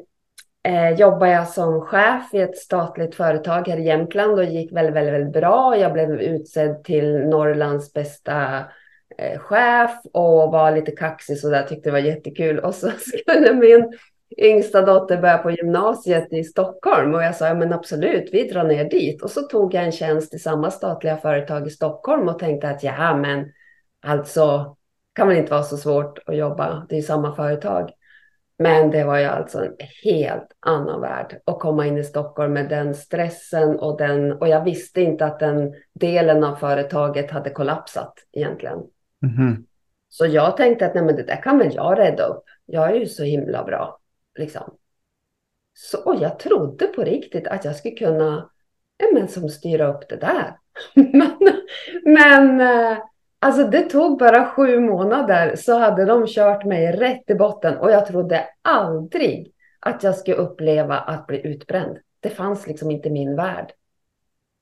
eh, 0.63 0.91
jobbade 0.91 1.33
jag 1.33 1.49
som 1.49 1.81
chef 1.81 2.35
i 2.35 2.39
ett 2.39 2.57
statligt 2.57 3.15
företag 3.15 3.69
här 3.69 3.77
i 3.77 3.85
Jämtland 3.85 4.39
och 4.39 4.45
gick 4.45 4.73
väldigt, 4.73 4.95
väldigt, 4.95 5.15
väldigt 5.15 5.33
bra. 5.33 5.77
Jag 5.77 5.93
blev 5.93 6.11
utsedd 6.11 6.85
till 6.85 7.19
Norrlands 7.19 7.93
bästa 7.93 8.65
eh, 9.19 9.39
chef 9.39 9.91
och 10.13 10.53
var 10.53 10.73
lite 10.73 10.91
kaxig 10.91 11.39
så 11.39 11.51
där 11.51 11.63
tyckte 11.63 11.89
det 11.89 11.93
var 11.93 11.99
jättekul. 11.99 12.59
Och 12.59 12.75
så 12.75 12.91
skulle 12.99 13.55
min 13.55 13.93
yngsta 14.39 14.83
dotter 14.83 15.21
börja 15.21 15.39
på 15.39 15.51
gymnasiet 15.51 16.33
i 16.33 16.45
Stockholm 16.45 17.15
och 17.15 17.23
jag 17.23 17.37
sa 17.37 17.47
ja, 17.47 17.55
men 17.55 17.73
absolut, 17.73 18.31
vi 18.33 18.49
drar 18.49 18.65
ner 18.65 18.85
dit. 18.85 19.23
Och 19.23 19.31
så 19.31 19.41
tog 19.41 19.75
jag 19.75 19.85
en 19.85 19.93
tjänst 19.93 20.35
i 20.35 20.39
samma 20.39 20.71
statliga 20.71 21.17
företag 21.17 21.67
i 21.67 21.71
Stockholm 21.71 22.29
och 22.29 22.39
tänkte 22.39 22.69
att 22.69 22.83
ja, 22.83 23.17
men 23.17 23.53
alltså 24.07 24.77
kan 25.13 25.29
väl 25.29 25.37
inte 25.37 25.51
vara 25.51 25.63
så 25.63 25.77
svårt 25.77 26.19
att 26.27 26.37
jobba, 26.37 26.87
det 26.89 26.99
är 26.99 27.03
samma 27.03 27.35
företag. 27.37 27.91
Men 28.63 28.91
det 28.91 29.05
var 29.05 29.19
ju 29.19 29.25
alltså 29.25 29.65
en 29.65 29.75
helt 30.05 30.57
annan 30.61 31.01
värld 31.01 31.41
att 31.45 31.59
komma 31.59 31.87
in 31.87 31.99
i 31.99 32.05
Stockholm 32.05 32.53
med 32.53 32.69
den 32.69 32.95
stressen 32.95 33.79
och 33.79 33.99
den 33.99 34.33
och 34.33 34.49
jag 34.49 34.65
visste 34.65 35.01
inte 35.01 35.27
att 35.27 35.39
den 35.39 35.75
delen 35.93 36.45
av 36.45 36.57
företaget 36.57 37.31
hade 37.31 37.51
kollapsat 37.51 38.15
egentligen. 38.33 38.79
Mm. 39.23 39.67
Så 40.09 40.27
jag 40.27 40.57
tänkte 40.57 40.87
att 40.87 40.95
nej, 40.95 41.05
men 41.05 41.17
det 41.17 41.23
där 41.23 41.43
kan 41.43 41.59
väl 41.59 41.75
jag 41.75 41.99
rädda 41.99 42.27
upp. 42.27 42.45
Jag 42.67 42.91
är 42.91 42.95
ju 42.95 43.07
så 43.07 43.25
himla 43.25 43.65
bra 43.65 43.99
liksom. 44.39 44.75
Så 45.75 46.05
och 46.05 46.17
jag 46.17 46.39
trodde 46.39 46.87
på 46.87 47.03
riktigt 47.03 47.47
att 47.47 47.65
jag 47.65 47.77
skulle 47.77 47.97
kunna 47.97 48.51
ja, 48.97 49.07
men, 49.15 49.29
som 49.29 49.49
styra 49.49 49.95
upp 49.95 50.09
det 50.09 50.17
där. 50.17 50.57
men, 50.95 51.37
men 52.05 52.61
eh, 52.61 52.99
Alltså 53.43 53.65
det 53.65 53.83
tog 53.83 54.19
bara 54.19 54.47
sju 54.47 54.81
månader 54.81 55.57
så 55.57 55.79
hade 55.79 56.05
de 56.05 56.27
kört 56.27 56.65
mig 56.65 56.93
rätt 56.93 57.31
i 57.31 57.35
botten 57.35 57.77
och 57.77 57.91
jag 57.91 58.07
trodde 58.07 58.49
aldrig 58.63 59.53
att 59.81 60.03
jag 60.03 60.17
skulle 60.17 60.37
uppleva 60.37 60.99
att 60.99 61.27
bli 61.27 61.47
utbränd. 61.47 61.99
Det 62.21 62.31
fanns 62.31 62.67
liksom 62.67 62.91
inte 62.91 63.09
i 63.09 63.13
min 63.13 63.37
värld. 63.37 63.73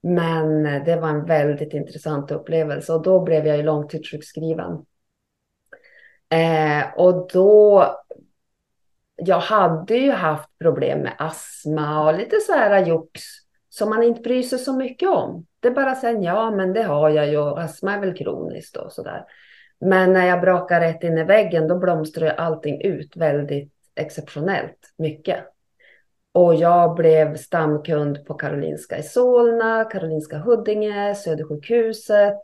Men 0.03 0.63
det 0.85 0.97
var 0.97 1.09
en 1.09 1.25
väldigt 1.25 1.75
intressant 1.75 2.31
upplevelse 2.31 2.93
och 2.93 3.03
då 3.03 3.21
blev 3.21 3.47
jag 3.47 3.57
ju 3.57 3.63
långtidssjukskriven. 3.63 4.85
Eh, 6.29 6.95
och 6.97 7.29
då, 7.33 7.85
jag 9.17 9.41
hade 9.41 9.95
ju 9.97 10.11
haft 10.11 10.59
problem 10.59 10.99
med 10.99 11.15
astma 11.19 12.07
och 12.07 12.19
lite 12.19 12.41
så 12.41 12.53
här 12.53 12.87
jox 12.87 13.23
som 13.69 13.91
man 13.91 14.03
inte 14.03 14.21
bryr 14.21 14.43
sig 14.43 14.59
så 14.59 14.77
mycket 14.77 15.09
om. 15.09 15.47
Det 15.69 15.73
är 15.73 15.85
bara 15.85 15.95
sen, 15.95 16.23
ja 16.23 16.51
men 16.51 16.73
det 16.73 16.83
har 16.83 17.11
jag 17.11 17.29
ju, 17.29 17.41
astma 17.41 17.95
är 17.95 18.01
väl 18.01 18.17
kroniskt 18.17 18.77
och 18.77 18.93
sådär. 18.93 19.25
Men 19.81 20.13
när 20.13 20.27
jag 20.27 20.41
brakar 20.41 20.81
rätt 20.81 21.05
in 21.05 21.19
i 21.19 21.25
väggen 21.25 21.69
då 21.69 21.79
blomstrar 21.79 22.29
allting 22.29 22.83
ut 22.83 23.17
väldigt 23.17 23.73
exceptionellt 23.95 24.95
mycket. 24.97 25.45
Och 26.33 26.55
jag 26.55 26.95
blev 26.95 27.37
stamkund 27.37 28.27
på 28.27 28.35
Karolinska 28.35 28.99
i 28.99 29.03
Solna, 29.03 29.85
Karolinska 29.85 30.39
Huddinge, 30.39 31.15
Södersjukhuset. 31.15 32.41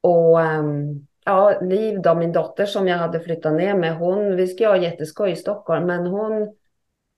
Och 0.00 0.40
ehm, 0.40 1.06
ja, 1.24 1.60
Liv 1.60 2.00
då, 2.02 2.14
min 2.14 2.32
dotter 2.32 2.66
som 2.66 2.88
jag 2.88 2.98
hade 2.98 3.20
flyttat 3.20 3.54
ner 3.54 3.74
med, 3.74 3.96
hon, 3.96 4.36
vi 4.36 4.46
ska 4.46 4.68
ha 4.68 4.76
jätteskoj 4.76 5.30
i 5.30 5.36
Stockholm, 5.36 5.86
men 5.86 6.06
hon 6.06 6.54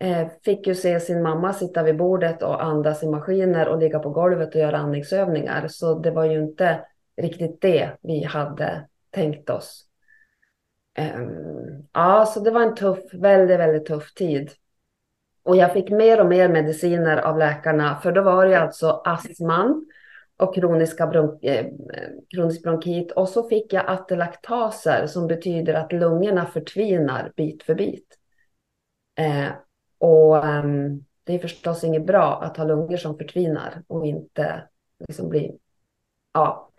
Eh, 0.01 0.29
fick 0.45 0.67
ju 0.67 0.75
se 0.75 1.01
sin 1.01 1.23
mamma 1.23 1.53
sitta 1.53 1.83
vid 1.83 1.97
bordet 1.97 2.43
och 2.43 2.65
andas 2.65 3.03
i 3.03 3.09
maskiner 3.09 3.69
och 3.69 3.79
ligga 3.79 3.99
på 3.99 4.11
golvet 4.11 4.55
och 4.55 4.61
göra 4.61 4.79
andningsövningar. 4.79 5.69
Så 5.69 5.99
det 5.99 6.11
var 6.11 6.25
ju 6.25 6.39
inte 6.39 6.81
riktigt 7.17 7.61
det 7.61 7.91
vi 8.01 8.25
hade 8.25 8.89
tänkt 9.11 9.51
oss. 9.51 9.85
Ehm, 10.95 11.89
ja, 11.93 12.27
så 12.27 12.41
det 12.41 12.51
var 12.51 12.63
en 12.63 12.75
tuff, 12.75 13.15
väldigt, 13.15 13.59
väldigt 13.59 13.87
tuff 13.87 14.15
tid. 14.15 14.51
Och 15.43 15.57
jag 15.57 15.73
fick 15.73 15.91
mer 15.91 16.21
och 16.21 16.27
mer 16.27 16.49
mediciner 16.49 17.17
av 17.17 17.39
läkarna, 17.39 18.01
för 18.03 18.13
då 18.13 18.23
var 18.23 18.47
det 18.47 18.61
alltså 18.61 19.03
astman 19.05 19.87
och 20.37 20.55
kroniska 20.55 21.07
bron 21.07 21.39
eh, 21.43 21.67
kronisk 22.35 22.63
bronkit. 22.63 23.13
Och 23.13 23.29
så 23.29 23.49
fick 23.49 23.73
jag 23.73 23.85
atelaktaser 23.87 25.07
som 25.07 25.27
betyder 25.27 25.75
att 25.75 25.93
lungorna 25.93 26.47
förtvinar 26.47 27.33
bit 27.37 27.63
för 27.63 27.75
bit. 27.75 28.19
Eh, 29.19 29.49
och 29.99 30.45
um, 30.45 31.05
det 31.25 31.35
är 31.35 31.39
förstås 31.39 31.85
inget 31.85 32.07
bra 32.07 32.43
att 32.43 32.57
ha 32.57 32.65
lungor 32.65 32.97
som 32.97 33.19
förtvinar 33.19 33.83
och 33.87 34.07
inte 34.07 34.69
liksom 35.09 35.29
blir... 35.29 35.53
Ja. 36.33 36.71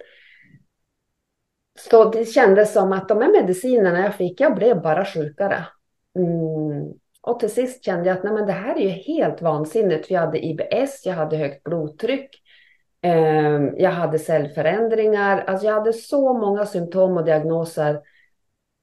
Så 1.79 2.09
det 2.09 2.25
kändes 2.25 2.73
som 2.73 2.93
att 2.93 3.09
de 3.09 3.21
här 3.21 3.31
medicinerna 3.41 3.99
jag 3.99 4.15
fick, 4.15 4.41
jag 4.41 4.55
blev 4.55 4.81
bara 4.81 5.05
sjukare. 5.05 5.65
Mm. 6.15 6.93
Och 7.21 7.39
till 7.39 7.49
sist 7.53 7.85
kände 7.85 8.09
jag 8.09 8.17
att 8.17 8.23
nej, 8.23 8.33
men 8.33 8.45
det 8.47 8.53
här 8.53 8.75
är 8.75 8.81
ju 8.81 8.89
helt 8.89 9.41
vansinnigt. 9.41 10.07
För 10.07 10.13
Jag 10.13 10.21
hade 10.21 10.45
IBS, 10.45 11.05
jag 11.05 11.13
hade 11.13 11.37
högt 11.37 11.63
blodtryck, 11.63 12.29
eh, 13.01 13.59
jag 13.77 13.91
hade 13.91 14.19
cellförändringar. 14.19 15.43
Alltså 15.47 15.67
jag 15.67 15.73
hade 15.73 15.93
så 15.93 16.33
många 16.33 16.65
symptom 16.65 17.17
och 17.17 17.25
diagnoser 17.25 18.01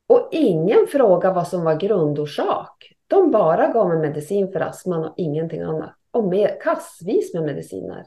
Och 0.09 0.29
ingen 0.33 0.87
frågade 0.87 1.35
vad 1.35 1.49
som 1.49 1.65
var 1.65 1.75
grundorsak. 1.75 2.96
De 3.07 3.31
bara 3.31 3.73
gav 3.73 3.89
mig 3.89 3.99
medicin 3.99 4.53
för 4.53 4.61
astman 4.61 5.05
och 5.05 5.15
ingenting 5.17 5.63
annat. 5.63 5.91
Och 6.11 6.25
med, 6.25 6.63
kassvis 6.63 7.35
med 7.35 7.43
mediciner. 7.43 8.07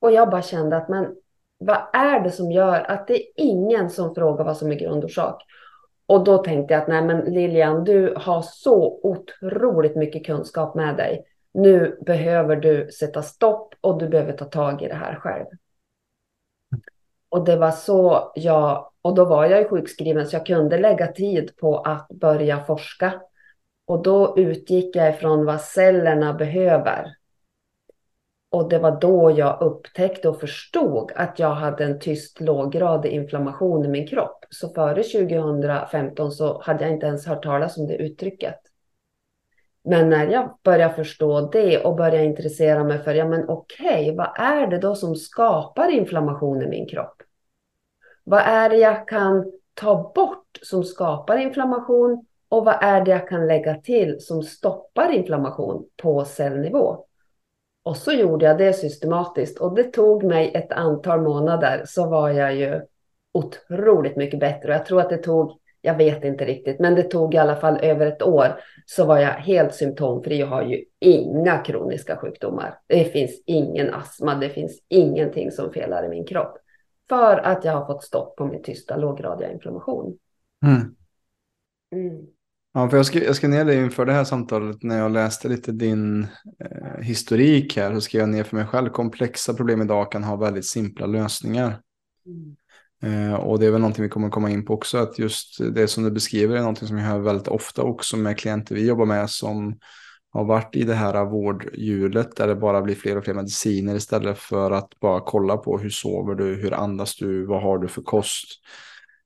Och 0.00 0.12
jag 0.12 0.30
bara 0.30 0.42
kände 0.42 0.76
att 0.76 0.88
men 0.88 1.16
vad 1.58 1.80
är 1.92 2.20
det 2.20 2.30
som 2.30 2.52
gör 2.52 2.90
att 2.90 3.06
det 3.06 3.14
är 3.14 3.26
ingen 3.36 3.90
som 3.90 4.14
frågar 4.14 4.44
vad 4.44 4.56
som 4.56 4.72
är 4.72 4.74
grundorsak? 4.74 5.42
Och 6.06 6.24
då 6.24 6.38
tänkte 6.38 6.74
jag 6.74 6.82
att 6.82 6.88
nej 6.88 7.02
men 7.02 7.20
Lilian, 7.20 7.84
du 7.84 8.14
har 8.16 8.42
så 8.42 9.00
otroligt 9.02 9.96
mycket 9.96 10.26
kunskap 10.26 10.74
med 10.74 10.96
dig. 10.96 11.24
Nu 11.52 11.98
behöver 12.06 12.56
du 12.56 12.90
sätta 12.90 13.22
stopp 13.22 13.74
och 13.80 13.98
du 13.98 14.08
behöver 14.08 14.32
ta 14.32 14.44
tag 14.44 14.82
i 14.82 14.88
det 14.88 14.94
här 14.94 15.14
själv. 15.14 15.46
Och 17.28 17.44
det 17.44 17.56
var 17.56 17.70
så 17.70 18.32
jag, 18.34 18.90
och 19.02 19.14
då 19.14 19.24
var 19.24 19.46
jag 19.46 19.60
ju 19.60 19.68
sjukskriven 19.68 20.26
så 20.26 20.36
jag 20.36 20.46
kunde 20.46 20.78
lägga 20.78 21.06
tid 21.06 21.56
på 21.56 21.78
att 21.78 22.08
börja 22.08 22.64
forska. 22.64 23.20
Och 23.90 24.02
då 24.02 24.34
utgick 24.36 24.96
jag 24.96 25.10
ifrån 25.10 25.44
vad 25.44 25.60
cellerna 25.60 26.32
behöver. 26.32 27.16
Och 28.50 28.68
det 28.68 28.78
var 28.78 29.00
då 29.00 29.30
jag 29.30 29.62
upptäckte 29.62 30.28
och 30.28 30.40
förstod 30.40 31.12
att 31.14 31.38
jag 31.38 31.54
hade 31.54 31.84
en 31.84 32.00
tyst 32.00 32.40
låggradig 32.40 33.10
inflammation 33.10 33.84
i 33.84 33.88
min 33.88 34.06
kropp. 34.06 34.44
Så 34.50 34.68
före 34.68 35.02
2015 35.02 36.32
så 36.32 36.62
hade 36.62 36.84
jag 36.84 36.92
inte 36.92 37.06
ens 37.06 37.26
hört 37.26 37.42
talas 37.42 37.78
om 37.78 37.86
det 37.86 37.96
uttrycket. 37.96 38.56
Men 39.84 40.08
när 40.08 40.26
jag 40.26 40.58
började 40.62 40.94
förstå 40.94 41.40
det 41.40 41.84
och 41.84 41.96
började 41.96 42.24
intressera 42.24 42.84
mig 42.84 42.98
för, 42.98 43.14
ja 43.14 43.24
men 43.24 43.48
okej, 43.48 44.02
okay, 44.02 44.16
vad 44.16 44.30
är 44.36 44.66
det 44.66 44.78
då 44.78 44.94
som 44.94 45.16
skapar 45.16 45.90
inflammation 45.90 46.62
i 46.62 46.66
min 46.66 46.88
kropp? 46.88 47.22
Vad 48.24 48.40
är 48.40 48.68
det 48.68 48.76
jag 48.76 49.08
kan 49.08 49.52
ta 49.74 50.12
bort 50.14 50.58
som 50.62 50.84
skapar 50.84 51.36
inflammation? 51.36 52.26
Och 52.50 52.64
vad 52.64 52.76
är 52.80 53.04
det 53.04 53.10
jag 53.10 53.28
kan 53.28 53.46
lägga 53.46 53.74
till 53.74 54.20
som 54.20 54.42
stoppar 54.42 55.12
inflammation 55.12 55.86
på 56.02 56.24
cellnivå? 56.24 57.04
Och 57.82 57.96
så 57.96 58.12
gjorde 58.12 58.44
jag 58.44 58.58
det 58.58 58.72
systematiskt 58.72 59.58
och 59.58 59.74
det 59.74 59.84
tog 59.84 60.24
mig 60.24 60.52
ett 60.54 60.72
antal 60.72 61.20
månader 61.20 61.82
så 61.86 62.08
var 62.08 62.30
jag 62.30 62.54
ju 62.54 62.80
otroligt 63.32 64.16
mycket 64.16 64.40
bättre. 64.40 64.68
Och 64.68 64.74
jag 64.74 64.86
tror 64.86 65.00
att 65.00 65.08
det 65.08 65.16
tog, 65.16 65.58
jag 65.80 65.96
vet 65.96 66.24
inte 66.24 66.44
riktigt, 66.44 66.80
men 66.80 66.94
det 66.94 67.02
tog 67.02 67.34
i 67.34 67.38
alla 67.38 67.56
fall 67.56 67.78
över 67.82 68.06
ett 68.06 68.22
år 68.22 68.60
så 68.86 69.04
var 69.04 69.18
jag 69.18 69.32
helt 69.32 69.74
symptomfri 69.74 70.44
och 70.44 70.48
har 70.48 70.62
ju 70.62 70.84
inga 70.98 71.58
kroniska 71.58 72.16
sjukdomar. 72.16 72.78
Det 72.86 73.04
finns 73.04 73.42
ingen 73.46 73.94
astma, 73.94 74.34
det 74.34 74.48
finns 74.48 74.82
ingenting 74.88 75.50
som 75.50 75.72
felar 75.72 76.04
i 76.04 76.08
min 76.08 76.26
kropp. 76.26 76.58
För 77.08 77.36
att 77.36 77.64
jag 77.64 77.72
har 77.72 77.86
fått 77.86 78.04
stopp 78.04 78.36
på 78.36 78.44
min 78.44 78.62
tysta 78.62 78.96
låggradiga 78.96 79.52
inflammation. 79.52 80.18
Mm. 80.66 80.94
Mm. 81.92 82.26
Ja, 82.72 82.90
för 82.90 82.96
jag, 82.96 83.06
skrev, 83.06 83.22
jag 83.22 83.36
skrev 83.36 83.50
ner 83.50 83.64
det 83.64 83.74
inför 83.74 84.06
det 84.06 84.12
här 84.12 84.24
samtalet 84.24 84.82
när 84.82 84.98
jag 84.98 85.10
läste 85.10 85.48
lite 85.48 85.72
din 85.72 86.22
eh, 86.64 87.02
historik 87.02 87.76
här. 87.76 87.94
Så 87.94 88.00
skrev 88.00 88.20
jag 88.20 88.28
ner 88.28 88.44
för 88.44 88.56
mig 88.56 88.66
själv. 88.66 88.88
Komplexa 88.88 89.54
problem 89.54 89.82
idag 89.82 90.12
kan 90.12 90.24
ha 90.24 90.36
väldigt 90.36 90.66
simpla 90.66 91.06
lösningar. 91.06 91.80
Mm. 92.26 92.56
Eh, 93.02 93.34
och 93.34 93.58
det 93.58 93.66
är 93.66 93.70
väl 93.70 93.80
någonting 93.80 94.02
vi 94.02 94.08
kommer 94.08 94.28
komma 94.28 94.50
in 94.50 94.64
på 94.64 94.74
också. 94.74 94.98
Att 94.98 95.18
just 95.18 95.74
det 95.74 95.88
som 95.88 96.04
du 96.04 96.10
beskriver 96.10 96.56
är 96.56 96.60
någonting 96.60 96.88
som 96.88 96.98
jag 96.98 97.04
hör 97.04 97.18
väldigt 97.18 97.48
ofta 97.48 97.82
också 97.82 98.16
med 98.16 98.38
klienter 98.38 98.74
vi 98.74 98.86
jobbar 98.86 99.06
med 99.06 99.30
som 99.30 99.78
har 100.32 100.44
varit 100.44 100.76
i 100.76 100.82
det 100.82 100.94
här 100.94 101.24
vårdhjulet 101.24 102.36
där 102.36 102.48
det 102.48 102.56
bara 102.56 102.82
blir 102.82 102.94
fler 102.94 103.16
och 103.16 103.24
fler 103.24 103.34
mediciner 103.34 103.94
istället 103.94 104.38
för 104.38 104.70
att 104.70 105.00
bara 105.00 105.20
kolla 105.20 105.56
på 105.56 105.78
hur 105.78 105.90
sover 105.90 106.34
du, 106.34 106.54
hur 106.54 106.72
andas 106.72 107.16
du, 107.16 107.46
vad 107.46 107.62
har 107.62 107.78
du 107.78 107.88
för 107.88 108.02
kost. 108.02 108.46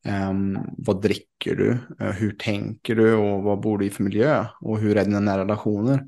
Ehm, 0.05 0.59
vad 0.79 1.03
dricker 1.03 1.55
du? 1.55 1.79
Eh, 2.01 2.13
hur 2.13 2.33
tänker 2.33 2.95
du? 2.95 3.15
Och 3.15 3.43
vad 3.43 3.61
bor 3.61 3.79
du 3.79 3.87
i 3.87 3.91
för 3.91 4.03
miljö? 4.03 4.47
Och 4.61 4.79
hur 4.79 4.97
är 4.97 5.05
dina 5.05 5.21
nära 5.21 5.43
relationer? 5.43 6.07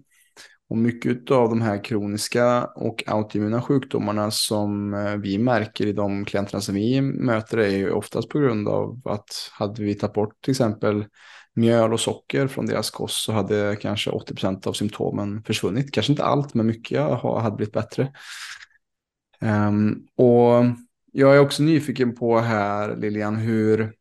Och 0.68 0.76
mycket 0.78 1.30
av 1.30 1.48
de 1.48 1.62
här 1.62 1.84
kroniska 1.84 2.64
och 2.64 3.04
autoimmuna 3.06 3.62
sjukdomarna 3.62 4.30
som 4.30 4.94
eh, 4.94 5.16
vi 5.16 5.38
märker 5.38 5.86
i 5.86 5.92
de 5.92 6.24
klienterna 6.24 6.60
som 6.60 6.74
vi 6.74 7.00
möter 7.00 7.58
är 7.58 7.68
ju 7.68 7.90
oftast 7.90 8.28
på 8.28 8.38
grund 8.38 8.68
av 8.68 9.00
att 9.04 9.50
hade 9.52 9.82
vi 9.82 9.94
tagit 9.94 10.14
bort 10.14 10.42
till 10.42 10.50
exempel 10.50 11.04
mjöl 11.54 11.92
och 11.92 12.00
socker 12.00 12.46
från 12.46 12.66
deras 12.66 12.90
kost 12.90 13.24
så 13.24 13.32
hade 13.32 13.76
kanske 13.80 14.10
80 14.10 14.34
procent 14.34 14.66
av 14.66 14.72
symptomen 14.72 15.42
försvunnit. 15.42 15.92
Kanske 15.92 16.12
inte 16.12 16.24
allt, 16.24 16.54
men 16.54 16.66
mycket 16.66 17.00
hade 17.22 17.56
blivit 17.56 17.74
bättre. 17.74 18.12
Um, 19.40 20.06
och 20.16 20.64
jag 21.18 21.36
är 21.36 21.40
också 21.40 21.62
nyfiken 21.62 22.14
på 22.14 22.38
här, 22.38 22.96
Lilian, 22.96 23.36
hur... 23.36 23.92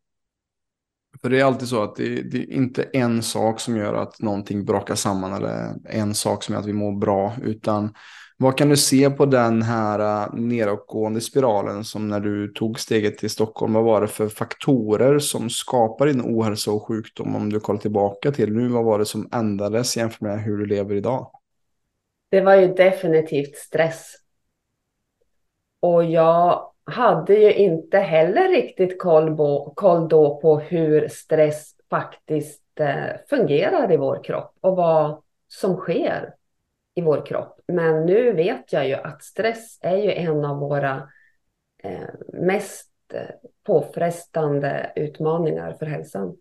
För 1.21 1.29
det 1.29 1.39
är 1.39 1.45
alltid 1.45 1.67
så 1.67 1.83
att 1.83 1.95
det, 1.95 2.21
det, 2.21 2.37
är 2.37 2.53
inte 2.53 2.83
en 2.83 3.23
sak 3.23 3.59
som 3.59 3.77
gör 3.77 3.93
att 3.93 4.21
någonting 4.21 4.65
brakar 4.65 4.95
samman 4.95 5.33
eller 5.33 5.73
en 5.89 6.13
sak 6.13 6.43
som 6.43 6.53
gör 6.53 6.59
att 6.59 6.67
vi 6.67 6.73
mår 6.73 6.91
bra, 6.91 7.33
utan 7.43 7.93
vad 8.37 8.57
kan 8.57 8.69
du 8.69 8.77
se 8.77 9.09
på 9.09 9.25
den 9.25 9.61
här 9.61 10.23
äh, 10.23 10.33
nedåtgående 10.33 11.21
spiralen 11.21 11.83
som 11.83 12.07
när 12.07 12.19
du 12.19 12.47
tog 12.47 12.79
steget 12.79 13.17
till 13.17 13.29
Stockholm? 13.29 13.73
Vad 13.73 13.83
var 13.83 14.01
det 14.01 14.07
för 14.07 14.29
faktorer 14.29 15.19
som 15.19 15.49
skapar 15.49 16.05
din 16.05 16.21
ohälsa 16.21 16.71
och 16.71 16.87
sjukdom 16.87 17.35
om 17.35 17.49
du 17.49 17.59
kollar 17.59 17.79
tillbaka 17.79 18.31
till 18.31 18.53
nu? 18.53 18.67
Vad 18.67 18.85
var 18.85 18.99
det 18.99 19.05
som 19.05 19.29
ändrades 19.31 19.97
jämfört 19.97 20.21
med 20.21 20.43
hur 20.43 20.57
du 20.57 20.65
lever 20.65 20.95
idag? 20.95 21.31
Det 22.29 22.41
var 22.41 22.55
ju 22.55 22.73
definitivt 22.73 23.55
stress. 23.55 24.15
Och 25.79 26.03
jag 26.03 26.71
hade 26.85 27.33
ju 27.33 27.53
inte 27.53 27.97
heller 27.99 28.49
riktigt 28.49 29.01
koll, 29.01 29.37
på, 29.37 29.73
koll 29.75 30.09
då 30.09 30.41
på 30.41 30.59
hur 30.59 31.07
stress 31.07 31.75
faktiskt 31.89 32.79
eh, 32.79 33.09
fungerar 33.29 33.91
i 33.91 33.97
vår 33.97 34.23
kropp 34.23 34.57
och 34.61 34.75
vad 34.75 35.21
som 35.47 35.75
sker 35.75 36.35
i 36.95 37.01
vår 37.01 37.25
kropp. 37.25 37.59
Men 37.67 38.05
nu 38.05 38.31
vet 38.31 38.73
jag 38.73 38.87
ju 38.87 38.93
att 38.93 39.23
stress 39.23 39.79
är 39.81 39.97
ju 39.97 40.11
en 40.11 40.45
av 40.45 40.57
våra 40.57 41.09
eh, 41.83 42.09
mest 42.33 42.91
eh, 43.13 43.35
påfrestande 43.63 44.91
utmaningar 44.95 45.73
för 45.73 45.85
hälsan. 45.85 46.37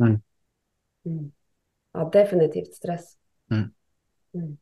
Mm. 0.00 0.20
Mm. 1.04 1.32
Ja, 1.92 2.10
definitivt 2.12 2.74
stress. 2.74 3.16
Mm. 3.50 4.58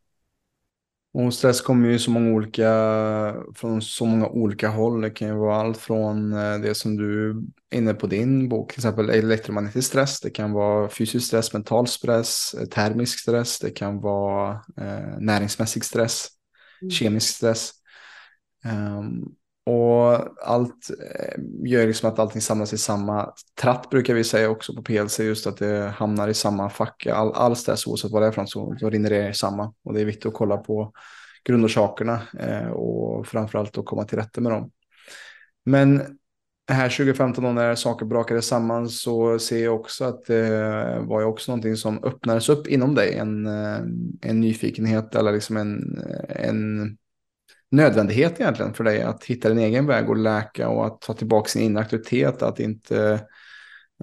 Och 1.15 1.35
stress 1.35 1.61
kommer 1.61 1.89
ju 1.89 1.99
så 1.99 2.11
många 2.11 2.33
olika, 2.33 2.69
från 3.55 3.83
så 3.83 4.07
många 4.07 4.29
olika 4.29 4.69
håll. 4.69 5.01
Det 5.01 5.11
kan 5.11 5.29
ju 5.29 5.35
vara 5.35 5.57
allt 5.57 5.79
från 5.79 6.33
eh, 6.33 6.59
det 6.59 6.75
som 6.75 6.97
du 6.97 7.31
är 7.71 7.79
inne 7.79 7.95
på 7.95 8.07
din 8.07 8.49
bok, 8.49 8.71
till 8.71 8.79
exempel 8.79 9.11
elektromagnetisk 9.11 9.89
stress. 9.89 10.21
Det 10.21 10.31
kan 10.31 10.53
vara 10.53 10.89
fysisk 10.89 11.27
stress, 11.27 11.53
mental 11.53 11.87
stress, 11.87 12.55
eh, 12.55 12.67
termisk 12.67 13.19
stress. 13.19 13.59
Det 13.59 13.71
kan 13.71 14.01
vara 14.01 14.51
eh, 14.77 15.19
näringsmässig 15.19 15.85
stress, 15.85 16.29
mm. 16.83 16.91
kemisk 16.91 17.37
stress. 17.37 17.73
Um, 18.65 19.35
och 19.65 20.45
allt 20.47 20.91
eh, 20.91 21.43
gör 21.65 21.87
liksom 21.87 22.09
att 22.09 22.19
allting 22.19 22.41
samlas 22.41 22.73
i 22.73 22.79
samma 22.79 23.33
tratt 23.61 23.91
brukar 23.91 24.15
vi 24.15 24.25
säga 24.25 24.51
också 24.51 24.75
på 24.75 24.83
PLC. 24.83 25.21
Just 25.21 25.47
att 25.47 25.57
det 25.57 25.93
hamnar 25.97 26.29
i 26.29 26.35
samma 26.35 26.71
fack. 26.71 27.07
All, 27.07 27.33
all 27.33 27.57
stress 27.57 27.87
oavsett 27.87 28.11
vad 28.11 28.23
det 28.23 28.27
är 28.27 28.33
från 28.33 28.47
så, 28.47 28.77
så 28.81 28.91
rinner 28.91 29.11
det 29.11 29.29
i 29.29 29.35
samma. 29.35 29.75
Och 29.85 29.95
det 29.95 30.01
är 30.01 30.05
viktigt 30.05 30.27
att 30.27 30.35
kolla 30.35 30.57
på 30.57 30.93
grundorsakerna 31.45 32.23
eh, 32.39 32.69
och 32.69 33.27
framförallt 33.27 33.79
att 33.79 33.85
komma 33.85 34.05
till 34.05 34.19
rätta 34.19 34.41
med 34.41 34.53
dem. 34.53 34.71
Men 35.65 36.19
här 36.69 36.89
2015 36.89 37.55
när 37.55 37.75
saker 37.75 38.07
brakade 38.07 38.43
samman 38.43 38.89
så 38.89 39.39
ser 39.39 39.65
jag 39.65 39.75
också 39.75 40.05
att 40.05 40.25
det 40.25 40.99
var 41.01 41.21
ju 41.21 41.27
också 41.27 41.53
någonting 41.53 41.77
som 41.77 42.05
öppnades 42.05 42.49
upp 42.49 42.67
inom 42.67 42.95
dig. 42.95 43.15
En, 43.15 43.47
eh, 43.47 43.79
en 44.23 44.41
nyfikenhet 44.41 45.15
eller 45.15 45.33
liksom 45.33 45.57
en, 45.57 46.03
en 46.29 46.97
nödvändighet 47.73 48.41
egentligen 48.41 48.75
för 48.75 48.85
dig 48.85 49.03
att 49.03 49.25
hitta 49.25 49.49
din 49.49 49.59
egen 49.59 49.87
väg 49.87 50.11
och 50.11 50.17
läka 50.17 50.69
och 50.69 50.87
att 50.87 51.01
ta 51.01 51.15
tillbaka 51.15 51.49
sin 51.49 51.63
inaktivitet, 51.63 52.43
att 52.43 52.61
inte 52.61 53.21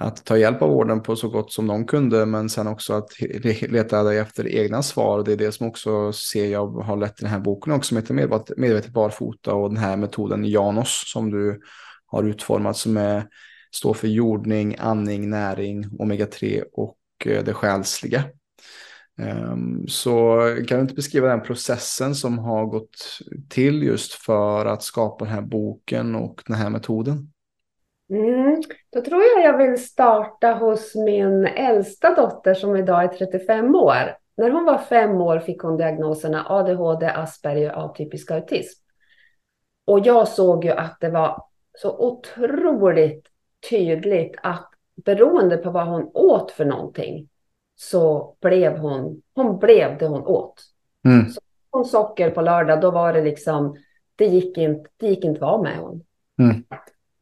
att 0.01 0.25
ta 0.25 0.37
hjälp 0.37 0.61
av 0.61 0.69
vården 0.69 1.03
på 1.03 1.15
så 1.15 1.29
gott 1.29 1.51
som 1.51 1.67
de 1.67 1.85
kunde, 1.85 2.25
men 2.25 2.49
sen 2.49 2.67
också 2.67 2.93
att 2.93 3.09
leta 3.61 4.03
dig 4.03 4.17
efter 4.17 4.47
egna 4.47 4.83
svar. 4.83 5.23
Det 5.23 5.31
är 5.33 5.37
det 5.37 5.51
som 5.51 5.67
också 5.67 6.13
ser 6.13 6.45
jag 6.45 6.67
har 6.67 6.97
lett 6.97 7.15
till 7.15 7.23
den 7.23 7.33
här 7.33 7.39
boken 7.39 7.73
också, 7.73 7.87
som 7.87 7.97
heter 7.97 8.13
Medvetet 8.57 8.93
barfota 8.93 9.53
och 9.53 9.69
den 9.69 9.77
här 9.77 9.97
metoden 9.97 10.45
Janos 10.45 11.03
som 11.05 11.31
du 11.31 11.59
har 12.05 12.23
utformat 12.23 12.77
som 12.77 12.97
är, 12.97 13.27
står 13.75 13.93
för 13.93 14.07
jordning, 14.07 14.75
andning, 14.79 15.29
näring, 15.29 15.85
omega-3 15.85 16.63
och 16.73 16.97
eh, 17.25 17.43
det 17.43 17.53
själsliga. 17.53 18.23
Ehm, 19.19 19.87
så 19.87 20.39
kan 20.67 20.77
du 20.77 20.81
inte 20.81 20.93
beskriva 20.93 21.27
den 21.27 21.41
processen 21.41 22.15
som 22.15 22.39
har 22.39 22.65
gått 22.65 23.19
till 23.49 23.83
just 23.83 24.13
för 24.13 24.65
att 24.65 24.83
skapa 24.83 25.25
den 25.25 25.33
här 25.33 25.41
boken 25.41 26.15
och 26.15 26.41
den 26.47 26.55
här 26.55 26.69
metoden? 26.69 27.31
Mm, 28.09 28.61
då 28.93 29.01
tror 29.01 29.21
jag 29.21 29.45
jag 29.45 29.57
vill 29.57 29.83
starta 29.83 30.53
hos 30.53 30.95
min 30.95 31.45
äldsta 31.45 32.15
dotter 32.15 32.53
som 32.53 32.75
idag 32.75 33.03
är 33.03 33.07
35 33.07 33.75
år. 33.75 34.17
När 34.37 34.49
hon 34.49 34.65
var 34.65 34.77
fem 34.77 35.11
år 35.11 35.39
fick 35.39 35.61
hon 35.61 35.77
diagnoserna 35.77 36.45
ADHD, 36.49 37.07
Asperger 37.09 37.75
och 37.75 37.83
atypisk 37.83 38.31
autism. 38.31 38.83
Och 39.85 39.99
jag 39.99 40.27
såg 40.27 40.65
ju 40.65 40.71
att 40.71 40.97
det 40.99 41.09
var 41.09 41.43
så 41.77 41.97
otroligt 41.97 43.27
tydligt 43.69 44.35
att 44.43 44.69
beroende 45.05 45.57
på 45.57 45.71
vad 45.71 45.87
hon 45.87 46.11
åt 46.13 46.51
för 46.51 46.65
någonting 46.65 47.29
så 47.81 48.35
blev 48.41 48.77
hon, 48.77 49.21
hon 49.35 49.59
blev 49.59 49.97
det 49.97 50.05
hon 50.05 50.25
åt. 50.25 50.53
Mm. 51.05 51.29
Så 51.29 51.41
hon 51.71 51.85
socker 51.85 52.31
på 52.31 52.41
lördag, 52.41 52.81
då 52.81 52.91
var 52.91 53.13
det 53.13 53.21
liksom, 53.21 53.77
det 54.15 54.25
gick 54.25 54.57
inte, 54.57 54.89
det 54.97 55.07
gick 55.07 55.25
inte 55.25 55.37
att 55.37 55.51
vara 55.51 55.61
med 55.61 55.77
hon. 55.77 56.03
Mm. 56.39 56.63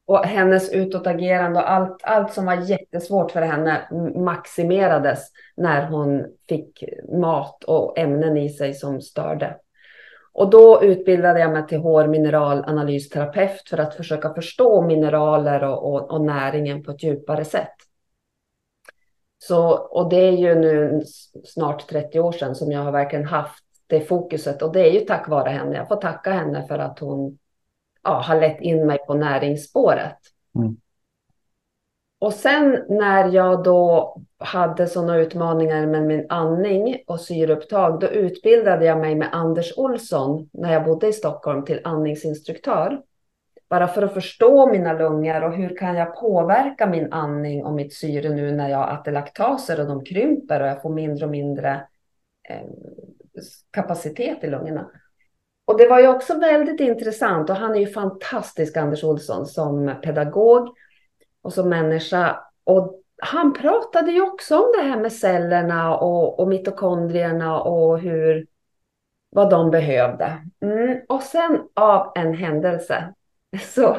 Och 0.06 0.26
hennes 0.26 0.72
utåtagerande 0.72 1.60
och 1.60 1.72
allt, 1.72 1.98
allt 2.04 2.34
som 2.34 2.46
var 2.46 2.56
jättesvårt 2.56 3.32
för 3.32 3.42
henne 3.42 3.88
maximerades 4.16 5.20
när 5.58 5.88
hon 5.88 6.26
fick 6.50 6.84
mat 7.14 7.64
och 7.64 8.00
ämnen 8.00 8.38
i 8.38 8.50
sig 8.50 8.74
som 8.74 9.02
störde. 9.02 9.56
Och 10.34 10.50
då 10.50 10.84
utbildade 10.84 11.40
jag 11.40 11.52
mig 11.52 11.68
till 11.68 11.80
hårmineralanalysterapeut 11.80 13.70
för 13.70 13.78
att 13.78 13.96
försöka 13.96 14.34
förstå 14.34 14.82
mineraler 14.82 15.64
och, 15.64 15.94
och, 15.94 16.12
och 16.12 16.22
näringen 16.22 16.84
på 16.84 16.92
ett 16.92 17.04
djupare 17.04 17.46
sätt. 17.46 17.76
Så, 19.40 19.72
och 19.72 20.10
det 20.10 20.28
är 20.28 20.32
ju 20.32 20.56
nu 20.56 21.04
snart 21.44 21.90
30 21.90 22.20
år 22.20 22.32
sedan 22.32 22.56
som 22.56 22.72
jag 22.72 22.82
har 22.82 22.92
verkligen 22.92 23.26
haft 23.26 23.64
det 23.88 24.02
fokuset. 24.02 24.62
Och 24.62 24.72
det 24.72 24.90
är 24.90 24.92
ju 24.92 25.00
tack 25.00 25.28
vare 25.28 25.50
henne. 25.50 25.76
Jag 25.76 25.88
får 25.88 25.96
tacka 25.96 26.32
henne 26.32 26.68
för 26.68 26.80
att 26.80 27.00
hon 27.00 27.38
ja, 28.04 28.22
har 28.22 28.40
lett 28.40 28.62
in 28.62 28.88
mig 28.88 28.98
på 29.08 29.14
näringsspåret. 29.14 30.18
Mm. 30.56 30.78
Och 32.20 32.34
sen 32.34 32.86
när 32.90 33.32
jag 33.34 33.64
då 33.64 34.16
hade 34.38 34.88
sådana 34.88 35.18
utmaningar 35.18 35.88
med 35.88 36.04
min 36.04 36.26
andning 36.30 36.98
och 37.08 37.20
syreupptag, 37.20 38.00
då 38.00 38.08
utbildade 38.08 38.86
jag 38.86 39.00
mig 39.00 39.16
med 39.16 39.30
Anders 39.32 39.74
Olsson 39.78 40.50
när 40.54 40.74
jag 40.74 40.86
bodde 40.86 41.08
i 41.08 41.14
Stockholm 41.14 41.66
till 41.66 41.82
andningsinstruktör. 41.84 43.02
Bara 43.70 43.88
för 43.88 44.02
att 44.02 44.14
förstå 44.14 44.72
mina 44.72 44.94
lungor 44.94 45.44
och 45.44 45.54
hur 45.54 45.78
kan 45.78 45.96
jag 45.96 46.16
påverka 46.16 46.88
min 46.88 47.14
andning 47.14 47.66
och 47.66 47.74
mitt 47.74 47.94
syre 47.94 48.30
nu 48.30 48.52
när 48.52 48.70
jag 48.70 48.94
äter 48.94 49.12
laktaser 49.12 49.80
och 49.80 49.88
de 49.88 50.04
krymper 50.04 50.62
och 50.62 50.68
jag 50.68 50.82
får 50.82 50.90
mindre 50.90 51.26
och 51.26 51.32
mindre 51.32 51.82
eh, 52.50 52.68
kapacitet 53.72 54.44
i 54.44 54.48
lungorna. 54.48 54.90
Och 55.66 55.78
det 55.78 55.88
var 55.88 56.00
ju 56.00 56.08
också 56.08 56.40
väldigt 56.40 56.80
intressant 56.80 57.50
och 57.50 57.56
han 57.56 57.76
är 57.76 57.80
ju 57.80 57.88
fantastisk 57.88 58.78
Anders 58.78 59.04
Olsson 59.04 59.46
som 59.46 59.96
pedagog 60.04 60.70
och 61.42 61.54
som 61.54 61.70
människa. 61.70 62.40
Och 62.64 63.02
han 63.22 63.54
pratade 63.54 64.12
ju 64.12 64.22
också 64.22 64.58
om 64.58 64.72
det 64.78 64.84
här 64.84 65.00
med 65.00 65.14
cellerna 65.14 65.98
och, 65.98 66.40
och 66.40 66.48
mitokondrierna 66.48 67.62
och 67.62 68.00
hur, 68.00 68.48
vad 69.30 69.50
de 69.50 69.72
behövde. 69.72 70.38
Mm. 70.62 71.00
Och 71.10 71.22
sen 71.22 71.62
av 71.74 72.12
en 72.16 72.34
händelse 72.34 73.14
så, 73.62 73.98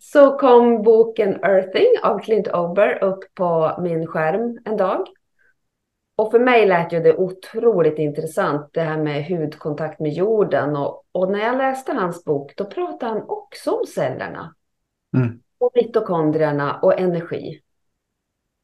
så 0.00 0.38
kom 0.38 0.82
boken 0.82 1.44
Earthing 1.44 1.92
av 2.02 2.18
Clint 2.18 2.48
Ober 2.48 3.04
upp 3.04 3.34
på 3.34 3.76
min 3.82 4.06
skärm 4.06 4.58
en 4.64 4.76
dag. 4.76 5.06
Och 6.16 6.30
för 6.30 6.38
mig 6.38 6.66
lät 6.66 6.92
ju 6.92 7.00
det 7.00 7.16
otroligt 7.16 7.98
intressant 7.98 8.70
det 8.72 8.80
här 8.80 8.98
med 8.98 9.26
hudkontakt 9.26 10.00
med 10.00 10.12
jorden. 10.12 10.76
Och, 10.76 11.04
och 11.12 11.30
när 11.30 11.38
jag 11.38 11.58
läste 11.58 11.92
hans 11.92 12.24
bok 12.24 12.52
då 12.56 12.64
pratade 12.64 13.12
han 13.12 13.22
också 13.28 13.70
om 13.70 13.86
cellerna. 13.86 14.54
Mm. 15.16 15.40
Och 15.58 15.70
mitokondrierna 15.74 16.78
och 16.82 17.00
energi. 17.00 17.62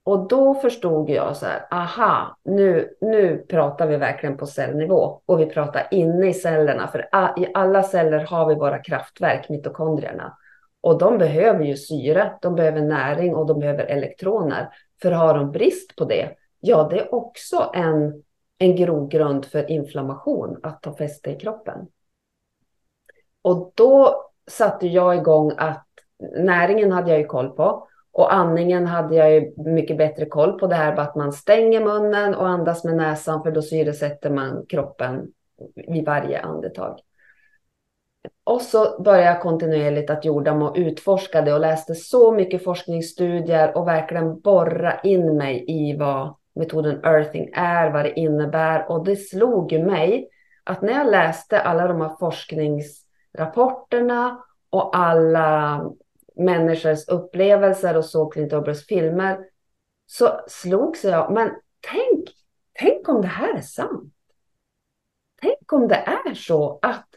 Och 0.05 0.29
då 0.29 0.55
förstod 0.55 1.11
jag 1.11 1.37
så 1.37 1.47
här, 1.47 1.67
aha, 1.71 2.37
nu, 2.43 2.97
nu 3.01 3.45
pratar 3.49 3.87
vi 3.87 3.97
verkligen 3.97 4.37
på 4.37 4.47
cellnivå. 4.47 5.21
Och 5.27 5.41
vi 5.41 5.47
pratar 5.47 5.89
inne 5.91 6.29
i 6.29 6.35
cellerna, 6.35 6.89
för 6.89 7.09
i 7.37 7.51
alla 7.55 7.83
celler 7.83 8.19
har 8.19 8.49
vi 8.49 8.55
våra 8.55 8.79
kraftverk, 8.79 9.49
mitokondrierna. 9.49 10.37
Och 10.81 10.99
de 10.99 11.19
behöver 11.19 11.65
ju 11.65 11.77
syre, 11.77 12.39
de 12.43 12.55
behöver 12.55 12.81
näring 12.81 13.35
och 13.35 13.47
de 13.47 13.59
behöver 13.59 13.85
elektroner. 13.85 14.69
För 15.03 15.11
har 15.11 15.35
de 15.35 15.53
brist 15.53 15.97
på 15.97 16.05
det, 16.05 16.31
ja 16.61 16.89
det 16.91 17.01
är 17.01 17.15
också 17.15 17.71
en, 17.75 18.23
en 18.59 18.77
grogrund 18.77 19.45
för 19.45 19.71
inflammation 19.71 20.61
att 20.63 20.83
ta 20.83 20.97
fäste 20.97 21.31
i 21.31 21.37
kroppen. 21.37 21.87
Och 23.43 23.73
då 23.75 24.25
satte 24.51 24.87
jag 24.87 25.17
igång 25.17 25.53
att 25.57 25.87
näringen 26.37 26.93
hade 26.93 27.11
jag 27.11 27.19
ju 27.19 27.27
koll 27.27 27.51
på. 27.51 27.88
Och 28.14 28.35
andningen 28.35 28.87
hade 28.87 29.14
jag 29.14 29.35
ju 29.35 29.53
mycket 29.57 29.98
bättre 29.98 30.27
koll 30.27 30.59
på. 30.59 30.66
Det 30.66 30.74
här 30.74 30.96
att 30.96 31.14
man 31.14 31.33
stänger 31.33 31.81
munnen 31.81 32.35
och 32.35 32.48
andas 32.48 32.85
med 32.85 32.96
näsan 32.96 33.42
för 33.42 33.50
då 33.50 33.62
syresätter 33.62 34.31
man 34.31 34.66
kroppen 34.68 35.33
vid 35.74 36.05
varje 36.05 36.40
andetag. 36.40 36.98
Och 38.44 38.61
så 38.61 39.03
började 39.03 39.27
jag 39.27 39.40
kontinuerligt 39.40 40.11
att 40.11 40.24
jorda 40.24 40.53
och 40.53 40.77
utforska 40.77 41.42
det 41.42 41.53
och 41.53 41.61
läste 41.61 41.94
så 41.94 42.33
mycket 42.33 42.64
forskningsstudier 42.64 43.77
och 43.77 43.88
verkligen 43.88 44.40
borra 44.40 45.00
in 45.00 45.37
mig 45.37 45.64
i 45.68 45.96
vad 45.96 46.35
metoden 46.55 47.00
earthing 47.05 47.50
är, 47.55 47.90
vad 47.90 48.05
det 48.05 48.20
innebär. 48.20 48.90
Och 48.90 49.05
det 49.05 49.16
slog 49.16 49.72
ju 49.72 49.85
mig 49.85 50.29
att 50.64 50.83
när 50.83 50.92
jag 50.92 51.11
läste 51.11 51.61
alla 51.61 51.87
de 51.87 52.00
här 52.00 52.16
forskningsrapporterna 52.20 54.44
och 54.70 54.96
alla 54.96 55.81
människors 56.35 57.09
upplevelser 57.09 57.97
och 57.97 58.05
såg 58.05 58.33
Clint 58.33 58.53
Obers 58.53 58.87
filmer 58.87 59.38
så 60.07 60.40
slogs 60.49 61.05
jag, 61.05 61.33
men 61.33 61.51
tänk, 61.81 62.29
tänk 62.73 63.09
om 63.09 63.23
det 63.23 63.29
här 63.29 63.57
är 63.57 63.62
sant. 63.62 64.14
Tänk 65.42 65.73
om 65.73 65.88
det 65.88 65.94
är 66.27 66.35
så 66.35 66.79
att, 66.83 67.09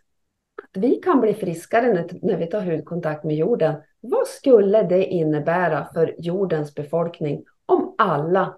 att 0.63 0.71
vi 0.73 0.95
kan 0.95 1.21
bli 1.21 1.33
friskare 1.33 1.93
när, 1.93 2.19
när 2.21 2.37
vi 2.37 2.47
tar 2.47 2.61
hudkontakt 2.61 3.23
med 3.23 3.35
jorden. 3.35 3.75
Vad 3.99 4.27
skulle 4.27 4.83
det 4.83 5.05
innebära 5.05 5.85
för 5.93 6.15
jordens 6.17 6.75
befolkning 6.75 7.45
om 7.65 7.95
alla 7.97 8.57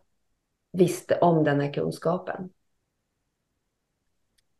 visste 0.72 1.20
om 1.20 1.44
den 1.44 1.62
här 1.62 1.74
kunskapen? 1.74 2.50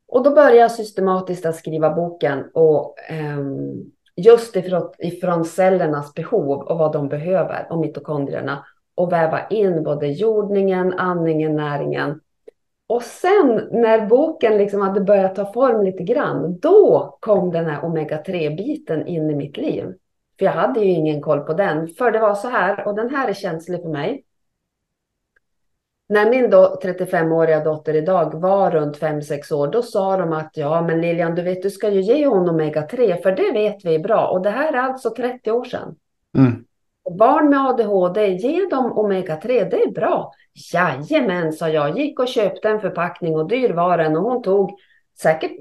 Och 0.08 0.24
då 0.24 0.32
började 0.32 0.56
jag 0.56 0.72
systematiskt 0.72 1.46
att 1.46 1.56
skriva 1.56 1.96
boken 1.96 2.52
och 2.54 2.96
um, 3.12 3.92
just 4.22 4.56
ifrån, 4.56 4.92
ifrån 4.98 5.46
cellernas 5.46 6.14
behov 6.14 6.62
och 6.62 6.78
vad 6.78 6.94
de 6.94 7.10
behöver 7.10 7.68
och 7.70 7.80
mitokondrierna 7.80 8.66
och 8.96 9.12
väva 9.12 9.48
in 9.48 9.84
både 9.84 10.08
jordningen, 10.08 10.94
andningen, 10.94 11.56
näringen. 11.56 12.20
Och 12.88 13.04
sen 13.04 13.68
när 13.72 14.06
boken 14.06 14.58
liksom 14.58 14.82
hade 14.82 15.02
börjat 15.02 15.36
ta 15.36 15.54
form 15.54 15.84
lite 15.84 16.04
grann, 16.04 16.60
då 16.60 17.18
kom 17.20 17.52
den 17.52 17.66
här 17.66 17.82
omega-3-biten 17.82 19.08
in 19.08 19.30
i 19.30 19.36
mitt 19.36 19.58
liv. 19.58 19.94
För 20.40 20.46
jag 20.46 20.52
hade 20.52 20.80
ju 20.80 20.92
ingen 20.92 21.22
koll 21.22 21.40
på 21.40 21.54
den, 21.54 21.88
för 21.88 22.12
det 22.12 22.20
var 22.20 22.36
så 22.36 22.48
här, 22.48 22.88
och 22.88 22.96
den 22.96 23.10
här 23.10 23.30
är 23.30 23.34
känslig 23.34 23.82
för 23.82 23.90
mig. 23.90 24.24
När 26.12 26.30
min 26.30 26.54
35-åriga 26.54 27.64
dotter 27.64 27.96
idag 27.96 28.42
var 28.42 28.72
runt 28.72 29.00
5-6 29.00 29.54
år, 29.54 29.68
då 29.68 29.82
sa 29.82 30.18
de 30.18 30.34
att 30.34 30.52
ja, 30.54 30.82
men 30.82 31.02
Lilian, 31.02 31.36
du 31.36 31.42
vet, 31.42 31.62
du 31.62 31.70
ska 31.70 31.90
ju 31.90 32.02
ge 32.02 32.28
honom 32.28 32.60
omega-3, 32.60 33.22
för 33.22 33.32
det 33.32 33.52
vet 33.52 33.86
vi 33.86 33.96
är 33.96 34.00
bra. 34.00 34.28
Och 34.28 34.42
det 34.42 34.50
här 34.50 34.74
är 34.74 34.78
alltså 34.78 35.10
30 35.10 35.52
år 35.52 35.64
sedan. 35.64 35.96
Mm. 36.38 36.66
Barn 37.20 37.50
med 37.50 37.60
ADHD, 37.60 38.28
ge 38.28 38.66
dem 38.66 38.94
omega-3, 38.94 39.70
det 39.70 39.84
är 39.84 39.92
bra. 39.92 40.32
Jajamän, 40.74 41.54
sa 41.54 41.70
jag, 41.70 41.98
gick 42.00 42.20
och 42.20 42.28
köpte 42.28 42.70
en 42.70 42.82
förpackning 42.82 43.36
och 43.36 43.48
dyr 43.48 43.70
var 43.70 43.98
den 43.98 44.18
och 44.18 44.24
hon 44.24 44.44
tog 44.44 44.80
säkert 45.22 45.60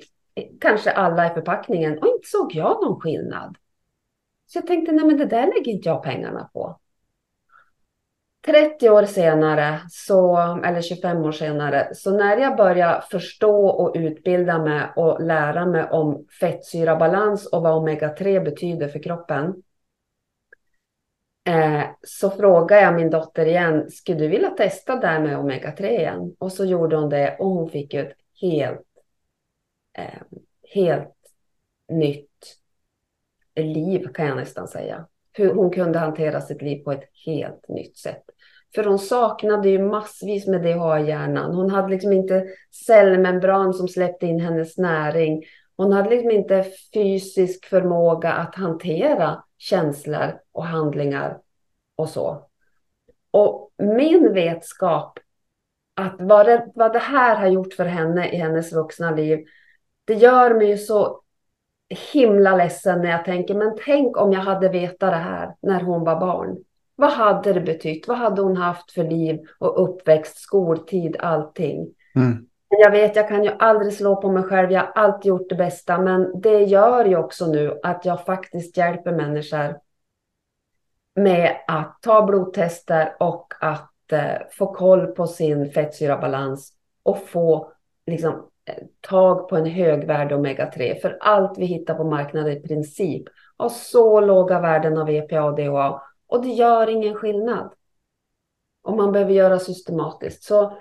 kanske 0.60 0.90
alla 0.90 1.30
i 1.30 1.34
förpackningen 1.34 1.98
och 1.98 2.06
inte 2.06 2.28
såg 2.28 2.54
jag 2.54 2.82
någon 2.82 3.00
skillnad. 3.00 3.56
Så 4.46 4.58
jag 4.58 4.66
tänkte, 4.66 4.92
nej 4.92 5.04
men 5.04 5.16
det 5.16 5.26
där 5.26 5.46
lägger 5.46 5.72
inte 5.72 5.88
jag 5.88 6.02
pengarna 6.02 6.50
på. 6.52 6.78
30 8.46 8.90
år 8.90 9.04
senare, 9.04 9.80
så, 9.88 10.38
eller 10.64 10.82
25 10.82 11.18
år 11.24 11.32
senare, 11.32 11.94
så 11.94 12.16
när 12.16 12.36
jag 12.36 12.56
började 12.56 13.04
förstå 13.10 13.66
och 13.66 13.96
utbilda 13.96 14.58
mig 14.58 14.82
och 14.96 15.22
lära 15.22 15.66
mig 15.66 15.84
om 15.90 16.26
fettsyrabalans 16.40 17.46
och 17.46 17.62
vad 17.62 17.82
omega-3 17.82 18.44
betyder 18.44 18.88
för 18.88 19.02
kroppen, 19.02 19.62
eh, 21.48 21.82
så 22.02 22.30
frågade 22.30 22.82
jag 22.82 22.94
min 22.94 23.10
dotter 23.10 23.46
igen, 23.46 23.90
skulle 23.90 24.18
du 24.18 24.28
vilja 24.28 24.50
testa 24.50 24.96
det 24.96 25.06
här 25.06 25.20
med 25.20 25.38
omega-3 25.38 25.86
igen? 25.86 26.36
Och 26.38 26.52
så 26.52 26.64
gjorde 26.64 26.96
hon 26.96 27.08
det 27.08 27.36
och 27.38 27.50
hon 27.50 27.70
fick 27.70 27.94
ett 27.94 28.12
helt, 28.40 28.86
eh, 29.98 30.22
helt 30.74 31.14
nytt 31.88 32.58
liv 33.54 34.08
kan 34.14 34.26
jag 34.26 34.36
nästan 34.36 34.68
säga 34.68 35.06
hur 35.38 35.54
hon 35.54 35.70
kunde 35.70 35.98
hantera 35.98 36.40
sitt 36.40 36.62
liv 36.62 36.84
på 36.84 36.92
ett 36.92 37.04
helt 37.26 37.68
nytt 37.68 37.96
sätt. 37.96 38.22
För 38.74 38.84
hon 38.84 38.98
saknade 38.98 39.68
ju 39.68 39.78
massvis 39.78 40.46
med 40.46 40.62
DHA 40.62 41.00
i 41.00 41.08
hjärnan. 41.08 41.54
Hon 41.54 41.70
hade 41.70 41.88
liksom 41.88 42.12
inte 42.12 42.46
cellmembran 42.86 43.74
som 43.74 43.88
släppte 43.88 44.26
in 44.26 44.40
hennes 44.40 44.78
näring. 44.78 45.44
Hon 45.76 45.92
hade 45.92 46.10
liksom 46.10 46.30
inte 46.30 46.64
fysisk 46.94 47.66
förmåga 47.66 48.32
att 48.32 48.54
hantera 48.54 49.44
känslor 49.58 50.40
och 50.52 50.64
handlingar 50.64 51.38
och 51.96 52.08
så. 52.08 52.48
Och 53.30 53.70
min 53.78 54.32
vetskap 54.32 55.18
att 55.94 56.16
vad 56.18 56.46
det, 56.46 56.72
vad 56.74 56.92
det 56.92 56.98
här 56.98 57.36
har 57.36 57.46
gjort 57.46 57.74
för 57.74 57.84
henne 57.84 58.28
i 58.28 58.36
hennes 58.36 58.72
vuxna 58.72 59.10
liv, 59.10 59.44
det 60.04 60.14
gör 60.14 60.54
mig 60.54 60.68
ju 60.68 60.78
så 60.78 61.22
himla 62.12 62.56
ledsen 62.56 63.02
när 63.02 63.10
jag 63.10 63.24
tänker, 63.24 63.54
men 63.54 63.76
tänk 63.84 64.16
om 64.16 64.32
jag 64.32 64.40
hade 64.40 64.68
vetat 64.68 65.10
det 65.10 65.16
här 65.16 65.54
när 65.60 65.80
hon 65.80 66.04
var 66.04 66.20
barn. 66.20 66.56
Vad 66.96 67.12
hade 67.12 67.52
det 67.52 67.60
betytt? 67.60 68.08
Vad 68.08 68.18
hade 68.18 68.42
hon 68.42 68.56
haft 68.56 68.92
för 68.92 69.04
liv 69.04 69.40
och 69.58 69.82
uppväxt, 69.82 70.38
skoltid, 70.38 71.16
allting? 71.18 71.94
Mm. 72.14 72.46
Jag 72.68 72.90
vet, 72.90 73.16
jag 73.16 73.28
kan 73.28 73.44
ju 73.44 73.50
aldrig 73.58 73.92
slå 73.92 74.16
på 74.16 74.32
mig 74.32 74.42
själv. 74.42 74.72
Jag 74.72 74.80
har 74.80 74.92
alltid 74.94 75.28
gjort 75.28 75.48
det 75.48 75.54
bästa, 75.54 75.98
men 75.98 76.40
det 76.40 76.62
gör 76.62 77.04
ju 77.04 77.16
också 77.16 77.46
nu 77.46 77.78
att 77.82 78.04
jag 78.04 78.24
faktiskt 78.24 78.76
hjälper 78.76 79.12
människor 79.12 79.78
med 81.14 81.56
att 81.66 81.98
ta 82.02 82.26
blodtester 82.26 83.16
och 83.20 83.54
att 83.60 84.12
eh, 84.12 84.46
få 84.50 84.74
koll 84.74 85.06
på 85.06 85.26
sin 85.26 85.70
fettsyrabalans 85.70 86.72
och 87.02 87.18
få 87.28 87.72
liksom, 88.06 88.48
tag 89.00 89.48
på 89.48 89.56
en 89.56 89.66
högvärdig 89.66 90.36
omega-3. 90.36 91.00
För 91.00 91.18
allt 91.20 91.58
vi 91.58 91.66
hittar 91.66 91.94
på 91.94 92.04
marknaden 92.04 92.52
i 92.52 92.60
princip 92.60 93.22
har 93.56 93.68
så 93.68 94.20
låga 94.20 94.60
värden 94.60 94.98
av 94.98 95.10
EPA 95.10 95.42
och 95.42 95.56
DHA 95.56 96.02
och 96.28 96.42
det 96.42 96.48
gör 96.48 96.90
ingen 96.90 97.14
skillnad. 97.14 97.72
Och 98.84 98.96
man 98.96 99.12
behöver 99.12 99.32
göra 99.32 99.58
systematiskt. 99.58 100.42
Så 100.42 100.78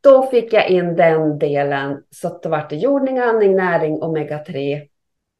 då 0.00 0.22
fick 0.22 0.52
jag 0.52 0.70
in 0.70 0.96
den 0.96 1.38
delen 1.38 2.02
så 2.10 2.26
att 2.26 2.42
det 2.42 2.48
vart 2.48 2.72
jordning, 2.72 3.18
andning, 3.18 3.56
näring, 3.56 4.02
omega-3. 4.02 4.86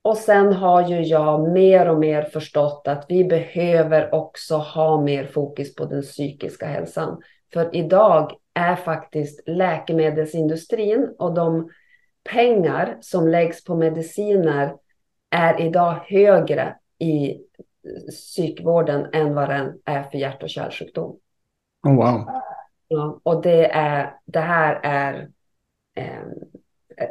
Och 0.02 0.16
sen 0.16 0.52
har 0.52 0.88
ju 0.88 1.02
jag 1.02 1.52
mer 1.52 1.88
och 1.88 1.98
mer 1.98 2.22
förstått 2.22 2.82
att 2.88 3.06
vi 3.08 3.24
behöver 3.24 4.14
också 4.14 4.56
ha 4.56 5.00
mer 5.00 5.26
fokus 5.26 5.74
på 5.74 5.84
den 5.84 6.02
psykiska 6.02 6.66
hälsan. 6.66 7.22
För 7.52 7.76
idag 7.76 8.32
är 8.54 8.76
faktiskt 8.76 9.48
läkemedelsindustrin 9.48 11.14
och 11.18 11.34
de 11.34 11.70
pengar 12.24 12.98
som 13.00 13.28
läggs 13.28 13.64
på 13.64 13.74
mediciner 13.74 14.76
är 15.30 15.60
idag 15.60 15.94
högre 16.06 16.76
i 16.98 17.40
psykvården 18.10 19.06
än 19.12 19.34
vad 19.34 19.48
den 19.48 19.80
är 19.84 20.02
för 20.02 20.18
hjärt 20.18 20.42
och 20.42 20.50
kärlsjukdom. 20.50 21.16
Oh, 21.86 21.94
wow. 21.94 22.28
Ja, 22.88 23.20
och 23.22 23.42
det, 23.42 23.70
är, 23.70 24.14
det 24.24 24.40
här 24.40 24.80
är 24.82 25.30
eh, 25.96 26.24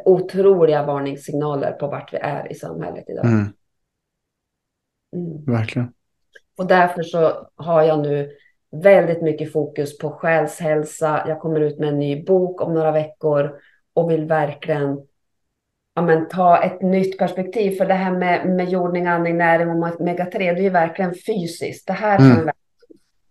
otroliga 0.06 0.86
varningssignaler 0.86 1.71
på 1.71 1.88
vart 1.88 2.13
vi 2.13 2.17
är 2.17 2.52
i 2.52 2.56
samhället 2.56 3.10
idag. 3.10 3.25
Mm. 3.25 3.54
Mm. 5.15 5.45
Verkligen. 5.45 5.93
Och 6.58 6.67
därför 6.67 7.04
så 7.04 7.49
har 7.56 7.84
jag 7.84 7.99
nu 7.99 8.32
väldigt 8.71 9.21
mycket 9.21 9.53
fokus 9.53 9.97
på 9.97 10.10
själshälsa. 10.10 11.23
Jag 11.27 11.39
kommer 11.39 11.60
ut 11.60 11.79
med 11.79 11.89
en 11.89 11.99
ny 11.99 12.23
bok 12.23 12.62
om 12.62 12.73
några 12.73 12.91
veckor 12.91 13.60
och 13.93 14.12
vill 14.12 14.25
verkligen 14.25 14.99
ja, 15.93 16.01
men, 16.01 16.27
ta 16.27 16.63
ett 16.63 16.82
nytt 16.82 17.17
perspektiv. 17.17 17.71
För 17.77 17.86
det 17.86 17.93
här 17.93 18.12
med, 18.12 18.49
med 18.49 18.69
jordning, 18.69 19.08
andning, 19.08 19.38
näring 19.38 19.69
och 19.69 19.75
omega-3, 19.75 20.38
det 20.38 20.47
är 20.47 20.55
ju 20.62 20.69
verkligen 20.69 21.13
fysiskt. 21.13 21.88
Det 21.88 21.93
här 21.93 22.19
Mm. 22.19 22.36
kan 22.36 22.45
vi 22.45 22.51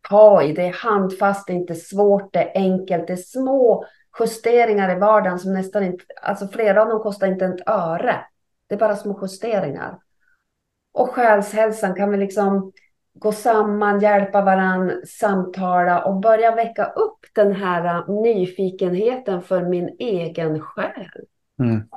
ta 0.09 0.43
i. 0.43 0.53
Det 0.53 0.67
är 0.67 0.73
handfast, 0.73 1.47
det 1.47 1.53
är 1.53 1.57
inte 1.57 1.75
svårt, 1.75 2.33
det 2.33 2.39
är 2.39 2.51
enkelt, 2.55 3.07
det 3.07 3.13
är 3.13 3.17
små 3.17 3.85
justeringar 4.21 4.97
i 4.97 4.99
vardagen 4.99 5.39
som 5.39 5.55
nästan 5.55 5.83
inte, 5.85 6.05
alltså 6.23 6.49
flera 6.49 6.83
av 6.83 6.89
dem 6.89 7.01
kostar 7.01 7.27
inte 7.27 7.45
ett 7.45 7.69
öre. 7.69 8.17
Det 8.67 8.75
är 8.75 8.79
bara 8.79 8.97
små 8.97 9.19
justeringar. 9.23 9.99
Och 10.93 11.11
själshälsan 11.11 11.95
kan 11.95 12.11
vi 12.11 12.17
liksom 12.17 12.73
gå 13.19 13.33
samman, 13.33 14.01
hjälpa 14.01 14.43
varann, 14.43 15.03
samtala 15.07 16.05
och 16.05 16.21
börja 16.21 16.55
väcka 16.55 16.85
upp 16.85 17.27
den 17.35 17.53
här 17.53 18.23
nyfikenheten 18.23 19.43
för 19.43 19.69
min 19.69 19.97
egen 19.99 20.61
själ. 20.61 21.11
Mm. 21.61 21.89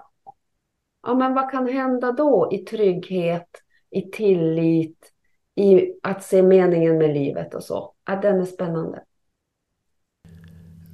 Ja, 1.08 1.14
men 1.14 1.34
vad 1.34 1.52
kan 1.52 1.68
hända 1.68 2.12
då 2.12 2.50
i 2.52 2.58
trygghet, 2.58 3.50
i 3.90 4.02
tillit, 4.02 5.12
i 5.56 5.94
att 6.04 6.24
se 6.24 6.42
meningen 6.42 6.98
med 6.98 7.14
livet 7.14 7.56
och 7.56 7.64
så? 7.64 7.94
Ja, 8.08 8.16
den 8.16 8.42
är 8.42 8.46
spännande. 8.46 9.04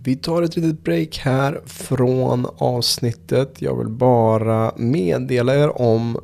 Vi 0.04 0.16
tar 0.16 0.42
ett 0.42 0.56
litet 0.56 0.84
break 0.84 1.18
här 1.18 1.62
från 1.66 2.46
avsnittet. 2.58 3.62
Jag 3.62 3.78
vill 3.78 3.90
bara 3.90 4.72
meddela 4.78 5.56
er 5.56 5.82
om 5.82 6.18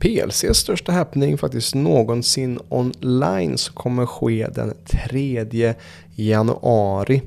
PLCs 0.00 0.58
största 0.58 0.92
happening 0.92 1.38
faktiskt 1.38 1.74
någonsin 1.74 2.58
online 2.68 3.58
som 3.58 3.74
kommer 3.74 4.06
ske 4.06 4.46
den 4.54 4.74
3 5.08 5.74
januari. 6.14 7.22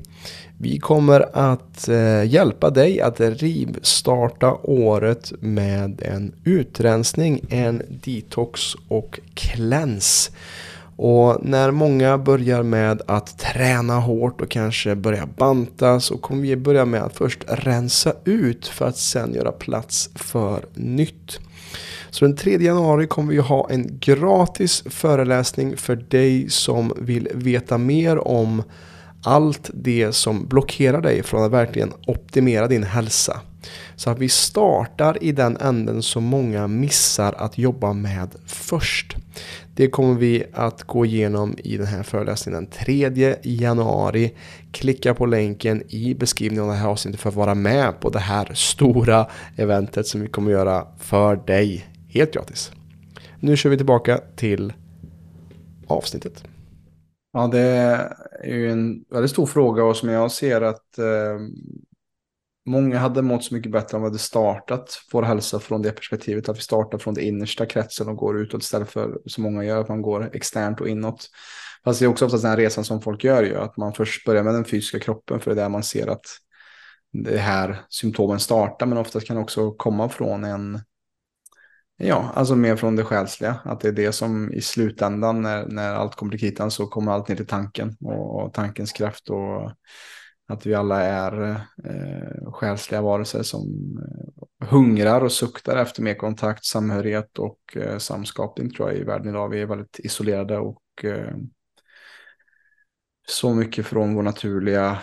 Vi 0.58 0.78
kommer 0.78 1.36
att 1.36 1.88
eh, 1.88 2.24
hjälpa 2.24 2.70
dig 2.70 3.00
att 3.00 3.20
rivstarta 3.20 4.52
året 4.62 5.32
med 5.40 6.02
en 6.02 6.32
utrensning, 6.44 7.40
en 7.48 7.82
detox 7.88 8.62
och 8.88 9.20
cleanse. 9.34 10.30
Och 10.96 11.44
när 11.44 11.70
många 11.70 12.18
börjar 12.18 12.62
med 12.62 13.02
att 13.06 13.38
träna 13.38 13.94
hårt 14.00 14.40
och 14.40 14.50
kanske 14.50 14.94
börja 14.94 15.26
banta 15.26 16.00
så 16.00 16.16
kommer 16.16 16.42
vi 16.42 16.56
börja 16.56 16.84
med 16.84 17.02
att 17.02 17.16
först 17.16 17.44
rensa 17.48 18.12
ut 18.24 18.66
för 18.66 18.86
att 18.86 18.96
sen 18.96 19.34
göra 19.34 19.52
plats 19.52 20.10
för 20.14 20.64
nytt. 20.74 21.40
Så 22.14 22.24
den 22.24 22.36
3 22.36 22.58
januari 22.58 23.06
kommer 23.06 23.32
vi 23.32 23.38
ha 23.38 23.70
en 23.70 23.98
gratis 24.00 24.82
föreläsning 24.86 25.76
för 25.76 25.96
dig 25.96 26.50
som 26.50 26.92
vill 26.96 27.28
veta 27.34 27.78
mer 27.78 28.28
om 28.28 28.62
allt 29.24 29.70
det 29.74 30.12
som 30.12 30.46
blockerar 30.46 31.00
dig 31.00 31.22
från 31.22 31.44
att 31.44 31.50
verkligen 31.50 31.92
optimera 32.06 32.68
din 32.68 32.82
hälsa. 32.82 33.40
Så 33.96 34.10
att 34.10 34.18
vi 34.18 34.28
startar 34.28 35.24
i 35.24 35.32
den 35.32 35.56
änden 35.56 36.02
som 36.02 36.24
många 36.24 36.66
missar 36.66 37.34
att 37.38 37.58
jobba 37.58 37.92
med 37.92 38.28
först. 38.46 39.16
Det 39.74 39.88
kommer 39.88 40.14
vi 40.14 40.44
att 40.52 40.82
gå 40.82 41.06
igenom 41.06 41.56
i 41.58 41.76
den 41.76 41.86
här 41.86 42.02
föreläsningen 42.02 42.64
den 42.64 42.70
3 42.70 43.36
januari. 43.42 44.34
Klicka 44.72 45.14
på 45.14 45.26
länken 45.26 45.82
i 45.88 46.14
beskrivningen 46.14 46.64
av 46.64 46.70
det 46.70 46.76
här 46.76 46.88
avsnittet 46.88 47.20
för 47.20 47.28
att 47.28 47.36
vara 47.36 47.54
med 47.54 48.00
på 48.00 48.10
det 48.10 48.18
här 48.18 48.50
stora 48.54 49.26
eventet 49.56 50.06
som 50.06 50.20
vi 50.20 50.28
kommer 50.28 50.50
göra 50.50 50.86
för 50.98 51.36
dig. 51.36 51.84
Helt 52.14 52.32
gratis. 52.32 52.72
Nu 53.40 53.56
kör 53.56 53.70
vi 53.70 53.76
tillbaka 53.76 54.20
till 54.36 54.72
avsnittet. 55.86 56.44
Ja, 57.32 57.46
det 57.46 57.60
är 58.42 58.54
ju 58.54 58.70
en 58.70 59.04
väldigt 59.10 59.30
stor 59.30 59.46
fråga 59.46 59.84
och 59.84 59.96
som 59.96 60.08
jag 60.08 60.30
ser 60.30 60.60
att 60.60 60.98
eh, 60.98 61.38
många 62.66 62.98
hade 62.98 63.22
mått 63.22 63.44
så 63.44 63.54
mycket 63.54 63.72
bättre 63.72 63.96
om 63.96 64.02
vi 64.02 64.08
hade 64.08 64.18
startat 64.18 65.00
vår 65.12 65.22
hälsa 65.22 65.60
från 65.60 65.82
det 65.82 65.90
perspektivet. 65.90 66.48
Att 66.48 66.56
vi 66.56 66.60
startar 66.60 66.98
från 66.98 67.14
det 67.14 67.24
innersta 67.24 67.66
kretsen 67.66 68.08
och 68.08 68.16
går 68.16 68.40
utåt 68.40 68.62
istället 68.62 68.90
för 68.90 69.18
som 69.26 69.42
många 69.42 69.64
gör, 69.64 69.80
att 69.80 69.88
man 69.88 70.02
går 70.02 70.30
externt 70.32 70.80
och 70.80 70.88
inåt. 70.88 71.30
Fast 71.84 72.00
det 72.00 72.06
är 72.06 72.08
också 72.10 72.24
oftast 72.24 72.42
den 72.42 72.50
här 72.50 72.58
resan 72.58 72.84
som 72.84 73.02
folk 73.02 73.24
gör 73.24 73.42
ju, 73.42 73.56
att 73.56 73.76
man 73.76 73.92
först 73.92 74.26
börjar 74.26 74.42
med 74.42 74.54
den 74.54 74.64
fysiska 74.64 75.00
kroppen 75.00 75.40
för 75.40 75.50
det 75.50 75.60
är 75.60 75.64
där 75.64 75.68
man 75.68 75.82
ser 75.82 76.06
att 76.06 76.26
det 77.12 77.38
här 77.38 77.80
symptomen 77.88 78.40
startar, 78.40 78.86
men 78.86 78.98
oftast 78.98 79.26
kan 79.26 79.36
det 79.36 79.42
också 79.42 79.70
komma 79.70 80.08
från 80.08 80.44
en 80.44 80.80
Ja, 81.96 82.32
alltså 82.34 82.56
mer 82.56 82.76
från 82.76 82.96
det 82.96 83.04
själsliga. 83.04 83.60
Att 83.64 83.80
det 83.80 83.88
är 83.88 83.92
det 83.92 84.12
som 84.12 84.52
i 84.52 84.60
slutändan 84.60 85.42
när, 85.42 85.66
när 85.66 85.94
allt 85.94 86.14
kommer 86.14 86.30
till 86.30 86.40
kritan 86.40 86.70
så 86.70 86.86
kommer 86.86 87.12
allt 87.12 87.28
ner 87.28 87.36
till 87.36 87.46
tanken 87.46 87.96
och, 88.00 88.42
och 88.44 88.52
tankens 88.52 88.92
kraft 88.92 89.28
och 89.30 89.72
att 90.48 90.66
vi 90.66 90.74
alla 90.74 91.02
är 91.02 91.50
eh, 91.84 92.52
själsliga 92.52 93.02
varelser 93.02 93.42
som 93.42 93.62
eh, 94.62 94.68
hungrar 94.68 95.20
och 95.20 95.32
suktar 95.32 95.76
efter 95.76 96.02
mer 96.02 96.14
kontakt, 96.14 96.64
samhörighet 96.64 97.38
och 97.38 97.76
eh, 97.76 97.98
samskapning 97.98 98.70
tror 98.70 98.90
jag 98.90 99.00
i 99.00 99.04
världen 99.04 99.28
idag. 99.28 99.48
Vi 99.48 99.60
är 99.60 99.66
väldigt 99.66 99.98
isolerade 99.98 100.58
och 100.58 101.04
eh, 101.04 101.36
så 103.26 103.54
mycket 103.54 103.86
från 103.86 104.14
vår 104.14 104.22
naturliga 104.22 104.98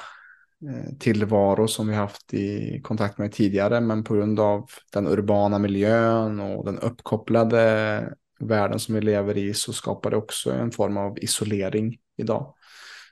Eh, 0.69 0.97
tillvaro 0.99 1.67
som 1.67 1.87
vi 1.87 1.95
haft 1.95 2.33
i 2.33 2.79
kontakt 2.83 3.17
med 3.17 3.31
tidigare. 3.31 3.81
Men 3.81 4.03
på 4.03 4.13
grund 4.13 4.39
av 4.39 4.69
den 4.93 5.07
urbana 5.07 5.59
miljön 5.59 6.39
och 6.39 6.65
den 6.65 6.79
uppkopplade 6.79 8.15
världen 8.39 8.79
som 8.79 8.95
vi 8.95 9.01
lever 9.01 9.37
i 9.37 9.53
så 9.53 9.73
skapar 9.73 10.09
det 10.09 10.17
också 10.17 10.51
en 10.51 10.71
form 10.71 10.97
av 10.97 11.19
isolering 11.19 11.97
idag. 12.17 12.55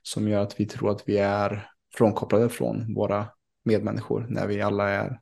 Som 0.04 0.28
gör 0.28 0.42
att 0.42 0.60
vi 0.60 0.66
tror 0.66 0.92
att 0.92 1.04
vi 1.06 1.18
är 1.18 1.70
frånkopplade 1.96 2.50
från 2.50 2.94
våra 2.94 3.28
medmänniskor 3.66 4.26
när 4.30 4.48
vi 4.48 4.62
alla 4.62 4.90
är 4.90 5.20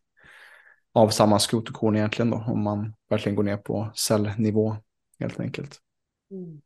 av 0.94 1.10
samma 1.10 1.40
skrot 1.40 1.70
och 1.70 1.76
korn 1.76 1.96
egentligen 1.96 2.30
då. 2.30 2.38
Om 2.38 2.64
man 2.64 2.94
verkligen 3.10 3.36
går 3.36 3.44
ner 3.44 3.58
på 3.58 3.92
cellnivå 3.96 4.76
helt 5.20 5.40
enkelt. 5.40 5.80
Mm. 6.32 6.62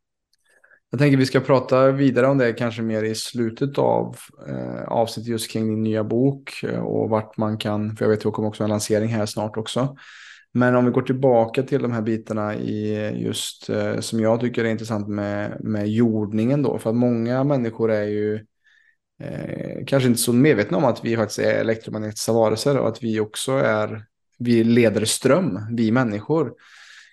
Jag 0.94 1.00
tänker 1.00 1.18
vi 1.18 1.26
ska 1.26 1.40
prata 1.40 1.92
vidare 1.92 2.28
om 2.28 2.38
det 2.38 2.54
kanske 2.54 2.82
mer 2.82 3.04
i 3.04 3.16
slutet 3.16 3.78
av 3.78 4.18
eh, 4.48 4.84
avsnittet 4.84 5.30
just 5.30 5.52
kring 5.52 5.68
din 5.68 5.84
nya 5.84 6.04
bok 6.04 6.64
eh, 6.64 6.80
och 6.80 7.10
vart 7.10 7.38
man 7.38 7.58
kan, 7.58 7.96
för 7.96 8.06
jag 8.06 8.10
vet 8.10 8.20
att 8.20 8.24
det 8.24 8.32
kommer 8.32 8.50
också 8.50 8.64
en 8.64 8.70
lansering 8.70 9.10
här 9.10 9.26
snart 9.26 9.58
också. 9.58 9.98
Men 10.54 10.76
om 10.76 10.86
vi 10.86 10.92
går 10.92 11.02
tillbaka 11.02 11.64
till 11.64 11.82
de 11.82 11.92
här 11.92 12.02
bitarna 12.02 12.56
i 12.56 12.96
eh, 12.96 13.22
just 13.22 13.70
eh, 13.70 14.00
som 14.00 14.20
jag 14.20 14.40
tycker 14.40 14.66
är 14.66 14.70
intressant 14.70 15.08
med, 15.08 15.58
med 15.64 15.88
jordningen 15.88 16.64
då, 16.64 16.78
för 16.78 16.90
att 16.90 16.96
många 16.96 17.44
människor 17.44 17.92
är 17.92 18.04
ju 18.04 18.36
eh, 19.22 19.86
kanske 19.88 20.10
inte 20.10 20.22
så 20.22 20.34
medvetna 20.34 20.78
om 20.78 20.86
att 20.86 21.06
vi 21.06 21.16
faktiskt 21.18 21.40
är 21.40 21.54
elektromagnetiska 21.54 22.34
varelser 22.34 22.78
och 22.78 22.88
att 22.88 23.04
vi 23.04 23.20
också 23.20 23.52
är, 23.52 24.06
vi 24.40 24.64
leder 24.64 25.06
ström, 25.06 25.60
vi 25.72 25.92
människor. 25.92 26.54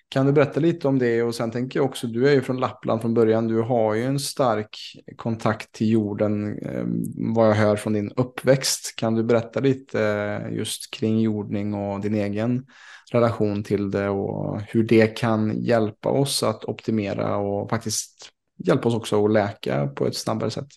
Kan 0.09 0.25
du 0.25 0.31
berätta 0.31 0.59
lite 0.59 0.87
om 0.87 0.99
det? 0.99 1.23
Och 1.23 1.35
sen 1.35 1.51
tänker 1.51 1.79
jag 1.79 1.85
också, 1.85 2.07
du 2.07 2.29
är 2.29 2.31
ju 2.31 2.41
från 2.41 2.59
Lappland 2.59 3.01
från 3.01 3.13
början. 3.13 3.47
Du 3.47 3.61
har 3.61 3.95
ju 3.95 4.03
en 4.03 4.19
stark 4.19 4.77
kontakt 5.15 5.71
till 5.71 5.89
jorden, 5.89 6.59
ehm, 6.59 7.03
vad 7.33 7.49
jag 7.49 7.53
hör 7.53 7.75
från 7.75 7.93
din 7.93 8.11
uppväxt. 8.15 8.95
Kan 8.95 9.15
du 9.15 9.23
berätta 9.23 9.59
lite 9.59 10.01
eh, 10.01 10.53
just 10.53 10.93
kring 10.93 11.19
jordning 11.19 11.73
och 11.73 12.01
din 12.01 12.15
egen 12.15 12.65
relation 13.11 13.63
till 13.63 13.91
det 13.91 14.09
och 14.09 14.61
hur 14.61 14.83
det 14.83 15.07
kan 15.07 15.61
hjälpa 15.61 16.09
oss 16.09 16.43
att 16.43 16.65
optimera 16.65 17.37
och 17.37 17.69
faktiskt 17.69 18.29
hjälpa 18.57 18.89
oss 18.89 18.95
också 18.95 19.25
att 19.25 19.31
läka 19.31 19.87
på 19.87 20.07
ett 20.07 20.15
snabbare 20.15 20.51
sätt? 20.51 20.67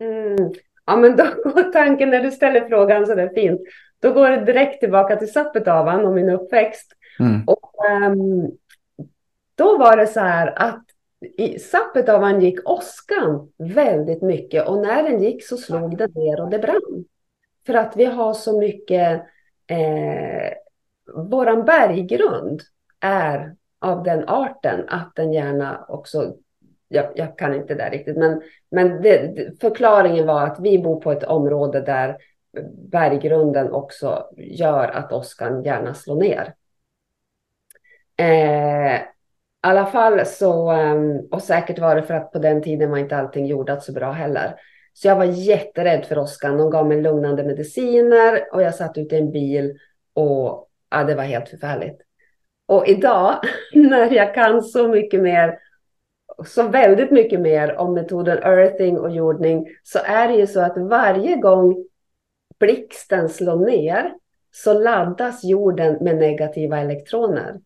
Mm. 0.00 0.52
Ja, 0.86 0.96
men 0.96 1.16
då 1.16 1.24
går 1.24 1.72
tanken 1.72 2.10
när 2.10 2.22
du 2.22 2.30
ställer 2.30 2.68
frågan 2.68 3.06
så 3.06 3.14
där 3.14 3.30
fint. 3.34 3.60
Då 4.02 4.12
går 4.12 4.30
det 4.30 4.44
direkt 4.44 4.80
tillbaka 4.80 5.16
till 5.16 5.32
Sapetavan 5.32 6.04
och 6.04 6.14
min 6.14 6.30
uppväxt. 6.30 6.92
Mm. 7.20 7.44
Och, 7.46 7.72
um, 7.90 8.50
då 9.54 9.78
var 9.78 9.96
det 9.96 10.06
så 10.06 10.20
här 10.20 10.58
att 10.58 10.84
i 11.36 11.58
Sapetavan 11.58 12.40
gick 12.40 12.68
åskan 12.68 13.52
väldigt 13.58 14.22
mycket 14.22 14.68
och 14.68 14.78
när 14.78 15.02
den 15.02 15.22
gick 15.22 15.46
så 15.46 15.56
slog 15.56 15.98
den 15.98 16.10
ner 16.14 16.40
och 16.40 16.50
det 16.50 16.58
brann. 16.58 17.04
För 17.66 17.74
att 17.74 17.96
vi 17.96 18.04
har 18.04 18.34
så 18.34 18.58
mycket, 18.58 19.22
eh, 19.66 20.52
våran 21.30 21.64
berggrund 21.64 22.60
är 23.00 23.54
av 23.78 24.02
den 24.02 24.28
arten 24.28 24.88
att 24.88 25.12
den 25.16 25.32
gärna 25.32 25.84
också, 25.88 26.34
jag, 26.88 27.06
jag 27.14 27.38
kan 27.38 27.54
inte 27.54 27.74
det 27.74 27.90
riktigt, 27.90 28.16
men, 28.16 28.42
men 28.70 29.02
det, 29.02 29.60
förklaringen 29.60 30.26
var 30.26 30.46
att 30.46 30.60
vi 30.60 30.78
bor 30.78 31.00
på 31.00 31.12
ett 31.12 31.24
område 31.24 31.80
där 31.80 32.16
berggrunden 32.90 33.72
också 33.72 34.28
gör 34.36 34.88
att 34.88 35.12
åskan 35.12 35.62
gärna 35.62 35.94
slår 35.94 36.16
ner. 36.16 36.54
Eh, 38.16 38.96
I 38.96 39.66
alla 39.66 39.86
fall 39.86 40.26
så, 40.26 40.70
ehm, 40.70 41.20
och 41.30 41.42
säkert 41.42 41.78
var 41.78 41.96
det 41.96 42.02
för 42.02 42.14
att 42.14 42.32
på 42.32 42.38
den 42.38 42.62
tiden 42.62 42.90
var 42.90 42.98
inte 42.98 43.16
allting 43.16 43.46
jordat 43.46 43.84
så 43.84 43.92
bra 43.92 44.12
heller. 44.12 44.54
Så 44.92 45.08
jag 45.08 45.16
var 45.16 45.24
jätterädd 45.24 46.04
för 46.04 46.18
åskan. 46.18 46.58
De 46.58 46.70
gav 46.70 46.88
mig 46.88 47.02
lugnande 47.02 47.44
mediciner 47.44 48.54
och 48.54 48.62
jag 48.62 48.74
satt 48.74 48.98
ute 48.98 49.16
i 49.16 49.18
en 49.18 49.32
bil 49.32 49.78
och 50.14 50.68
ja, 50.90 51.04
det 51.04 51.14
var 51.14 51.22
helt 51.22 51.48
förfärligt. 51.48 52.00
Och 52.66 52.88
idag 52.88 53.34
när 53.74 54.12
jag 54.12 54.34
kan 54.34 54.62
så 54.62 54.88
mycket 54.88 55.22
mer, 55.22 55.58
så 56.46 56.68
väldigt 56.68 57.10
mycket 57.10 57.40
mer 57.40 57.76
om 57.76 57.94
metoden 57.94 58.38
earthing 58.38 58.98
och 58.98 59.10
jordning 59.10 59.66
så 59.82 59.98
är 60.04 60.28
det 60.28 60.34
ju 60.34 60.46
så 60.46 60.60
att 60.60 60.76
varje 60.76 61.36
gång 61.36 61.86
blixten 62.58 63.28
slår 63.28 63.66
ner 63.66 64.14
så 64.50 64.78
laddas 64.78 65.44
jorden 65.44 65.98
med 66.00 66.16
negativa 66.16 66.80
elektroner. 66.80 67.60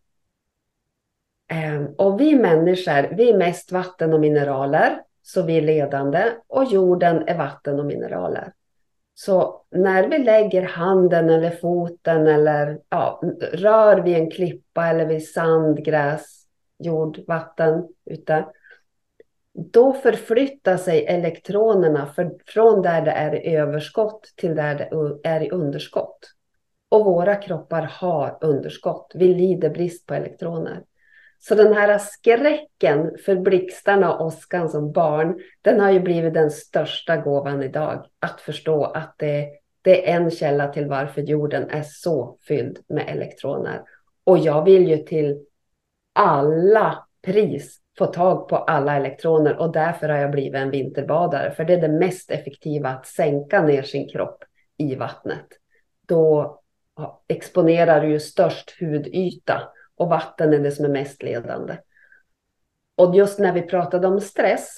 Ehm, 1.49 1.87
och 1.97 2.21
vi 2.21 2.35
människor, 2.35 3.15
vi 3.15 3.29
är 3.29 3.37
mest 3.37 3.71
vatten 3.71 4.13
och 4.13 4.19
mineraler, 4.19 5.01
så 5.21 5.41
vi 5.41 5.57
är 5.57 5.61
ledande. 5.61 6.23
Och 6.47 6.63
jorden 6.63 7.27
är 7.27 7.37
vatten 7.37 7.79
och 7.79 7.85
mineraler. 7.85 8.53
Så 9.13 9.61
när 9.71 10.07
vi 10.07 10.17
lägger 10.17 10.63
handen 10.63 11.29
eller 11.29 11.51
foten 11.51 12.27
eller 12.27 12.79
ja, 12.89 13.21
rör 13.53 13.97
vid 14.01 14.15
en 14.15 14.31
klippa 14.31 14.87
eller 14.87 15.05
vid 15.05 15.27
sand, 15.27 15.85
gräs, 15.85 16.45
jord, 16.77 17.19
vatten 17.27 17.87
ute. 18.05 18.45
Då 19.53 19.93
förflyttar 19.93 20.77
sig 20.77 21.05
elektronerna 21.05 22.05
för, 22.05 22.31
från 22.45 22.81
där 22.81 23.01
det 23.01 23.11
är 23.11 23.35
i 23.35 23.55
överskott 23.55 24.33
till 24.35 24.55
där 24.55 24.75
det 24.75 25.29
är 25.29 25.41
i 25.41 25.49
underskott. 25.49 26.19
Och 26.89 27.05
våra 27.05 27.35
kroppar 27.35 27.81
har 27.81 28.37
underskott. 28.41 29.11
Vi 29.15 29.33
lider 29.33 29.69
brist 29.69 30.05
på 30.05 30.13
elektroner. 30.13 30.83
Så 31.39 31.55
den 31.55 31.73
här 31.73 31.97
skräcken 31.97 33.11
för 33.25 33.35
blixtarna 33.35 34.13
och 34.13 34.25
åskan 34.25 34.69
som 34.69 34.91
barn, 34.91 35.39
den 35.61 35.79
har 35.79 35.91
ju 35.91 35.99
blivit 35.99 36.33
den 36.33 36.51
största 36.51 37.17
gåvan 37.17 37.63
idag. 37.63 38.05
Att 38.19 38.41
förstå 38.41 38.83
att 38.83 39.15
det, 39.17 39.49
det 39.81 40.09
är 40.11 40.15
en 40.15 40.31
källa 40.31 40.67
till 40.67 40.85
varför 40.85 41.21
jorden 41.21 41.69
är 41.69 41.83
så 41.85 42.37
fylld 42.47 42.79
med 42.87 43.09
elektroner. 43.09 43.83
Och 44.23 44.37
jag 44.37 44.65
vill 44.65 44.89
ju 44.89 44.97
till 44.97 45.45
alla 46.13 47.05
pris 47.21 47.79
få 47.97 48.05
tag 48.05 48.49
på 48.49 48.57
alla 48.57 48.95
elektroner 48.95 49.57
och 49.57 49.71
därför 49.71 50.09
har 50.09 50.17
jag 50.17 50.31
blivit 50.31 50.55
en 50.55 50.71
vinterbadare. 50.71 51.51
För 51.51 51.63
det 51.63 51.73
är 51.73 51.81
det 51.81 51.99
mest 51.99 52.31
effektiva 52.31 52.89
att 52.89 53.07
sänka 53.07 53.61
ner 53.61 53.81
sin 53.81 54.09
kropp 54.09 54.43
i 54.77 54.95
vattnet. 54.95 55.47
Då 56.07 56.55
exponerar 57.27 58.01
du 58.01 58.09
ju 58.09 58.19
störst 58.19 58.79
hudyta 58.79 59.61
och 59.99 60.09
vatten 60.09 60.53
är 60.53 60.59
det 60.59 60.71
som 60.71 60.85
är 60.85 60.89
mest 60.89 61.23
ledande. 61.23 61.77
Och 62.95 63.15
just 63.15 63.39
när 63.39 63.53
vi 63.53 63.61
pratade 63.61 64.07
om 64.07 64.21
stress 64.21 64.75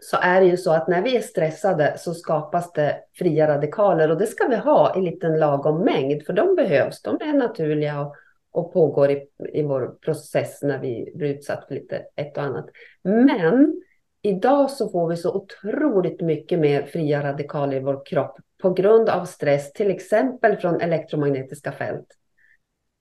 så 0.00 0.16
är 0.22 0.40
det 0.40 0.46
ju 0.46 0.56
så 0.56 0.72
att 0.72 0.88
när 0.88 1.02
vi 1.02 1.16
är 1.16 1.20
stressade 1.20 1.94
så 1.98 2.14
skapas 2.14 2.72
det 2.72 3.00
fria 3.18 3.48
radikaler 3.48 4.10
och 4.10 4.18
det 4.18 4.26
ska 4.26 4.48
vi 4.48 4.56
ha 4.56 4.98
i 4.98 5.00
liten 5.00 5.38
lagom 5.38 5.84
mängd 5.84 6.26
för 6.26 6.32
de 6.32 6.54
behövs. 6.54 7.02
De 7.02 7.14
är 7.20 7.32
naturliga 7.32 8.00
och, 8.00 8.14
och 8.50 8.72
pågår 8.72 9.10
i, 9.10 9.28
i 9.52 9.62
vår 9.62 9.98
process 10.04 10.62
när 10.62 10.78
vi 10.78 11.12
blir 11.14 11.28
utsatt 11.28 11.66
för 11.68 11.74
lite 11.74 12.02
ett 12.16 12.36
och 12.36 12.42
annat. 12.42 12.66
Men 13.02 13.82
idag 14.22 14.70
så 14.70 14.88
får 14.88 15.08
vi 15.08 15.16
så 15.16 15.34
otroligt 15.34 16.20
mycket 16.20 16.58
mer 16.58 16.82
fria 16.82 17.22
radikaler 17.22 17.76
i 17.76 17.80
vår 17.80 18.06
kropp 18.06 18.36
på 18.62 18.70
grund 18.70 19.08
av 19.08 19.24
stress, 19.24 19.72
till 19.72 19.90
exempel 19.90 20.56
från 20.56 20.80
elektromagnetiska 20.80 21.72
fält. 21.72 22.06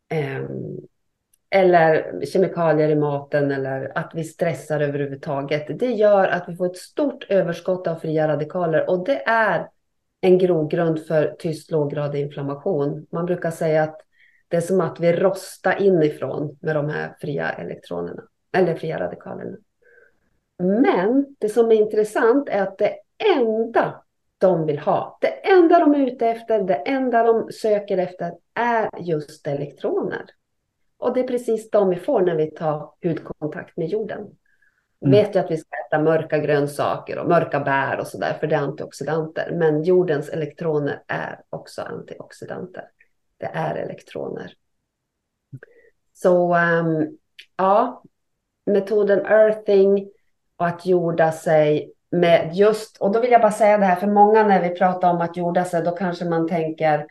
Ehm, 0.09 0.77
eller 1.49 2.21
kemikalier 2.25 2.89
i 2.89 2.95
maten 2.95 3.51
eller 3.51 3.91
att 3.95 4.11
vi 4.13 4.23
stressar 4.23 4.79
överhuvudtaget. 4.79 5.79
Det 5.79 5.91
gör 5.91 6.27
att 6.27 6.49
vi 6.49 6.55
får 6.55 6.65
ett 6.65 6.77
stort 6.77 7.25
överskott 7.29 7.87
av 7.87 7.95
fria 7.95 8.27
radikaler 8.27 8.89
och 8.89 9.05
det 9.05 9.23
är 9.25 9.69
en 10.21 10.37
grogrund 10.37 11.05
för 11.05 11.35
tyst 11.39 11.71
låggradig 11.71 12.21
inflammation. 12.21 13.07
Man 13.11 13.25
brukar 13.25 13.51
säga 13.51 13.83
att 13.83 14.01
det 14.47 14.57
är 14.57 14.61
som 14.61 14.81
att 14.81 14.99
vi 14.99 15.13
rostar 15.13 15.81
inifrån 15.81 16.57
med 16.61 16.75
de 16.75 16.89
här 16.89 17.15
fria 17.19 17.49
elektronerna 17.49 18.23
eller 18.51 18.75
fria 18.75 18.99
radikalerna. 18.99 19.57
Men 20.63 21.35
det 21.39 21.49
som 21.49 21.71
är 21.71 21.75
intressant 21.75 22.49
är 22.49 22.61
att 22.61 22.77
det 22.77 22.93
enda 23.37 24.04
de 24.45 24.65
vill 24.65 24.79
ha. 24.79 25.17
Det 25.21 25.49
enda 25.51 25.79
de 25.79 25.95
är 25.95 26.07
ute 26.07 26.27
efter, 26.27 26.63
det 26.63 26.75
enda 26.75 27.23
de 27.23 27.51
söker 27.51 27.97
efter 27.97 28.33
är 28.53 28.89
just 28.99 29.47
elektroner. 29.47 30.25
Och 30.97 31.13
det 31.13 31.19
är 31.19 31.27
precis 31.27 31.69
de 31.69 31.89
vi 31.89 31.95
får 31.95 32.21
när 32.21 32.35
vi 32.35 32.51
tar 32.51 32.91
hudkontakt 33.03 33.77
med 33.77 33.87
jorden. 33.87 34.19
Mm. 34.19 35.11
vet 35.11 35.35
ju 35.35 35.39
att 35.39 35.51
vi 35.51 35.57
ska 35.57 35.69
äta 35.87 35.99
mörka 36.03 36.37
grönsaker 36.37 37.19
och 37.19 37.29
mörka 37.29 37.59
bär 37.59 37.99
och 37.99 38.07
sådär, 38.07 38.37
för 38.39 38.47
det 38.47 38.55
är 38.55 38.59
antioxidanter. 38.59 39.51
Men 39.51 39.83
jordens 39.83 40.29
elektroner 40.29 41.03
är 41.07 41.41
också 41.49 41.81
antioxidanter. 41.81 42.83
Det 43.37 43.49
är 43.53 43.75
elektroner. 43.75 44.53
Så 46.13 46.55
um, 46.55 47.17
ja, 47.57 48.03
metoden 48.65 49.25
earthing 49.25 50.09
och 50.57 50.67
att 50.67 50.85
jorda 50.85 51.31
sig 51.31 51.94
med 52.15 52.49
just, 52.53 52.97
och 52.97 53.11
då 53.11 53.19
vill 53.19 53.31
jag 53.31 53.41
bara 53.41 53.51
säga 53.51 53.77
det 53.77 53.85
här, 53.85 53.95
för 53.95 54.07
många 54.07 54.43
när 54.43 54.61
vi 54.61 54.69
pratar 54.69 55.09
om 55.09 55.21
att 55.21 55.37
jorda 55.37 55.65
sig, 55.65 55.81
då 55.81 55.91
kanske 55.91 56.25
man 56.25 56.47
tänker, 56.47 57.05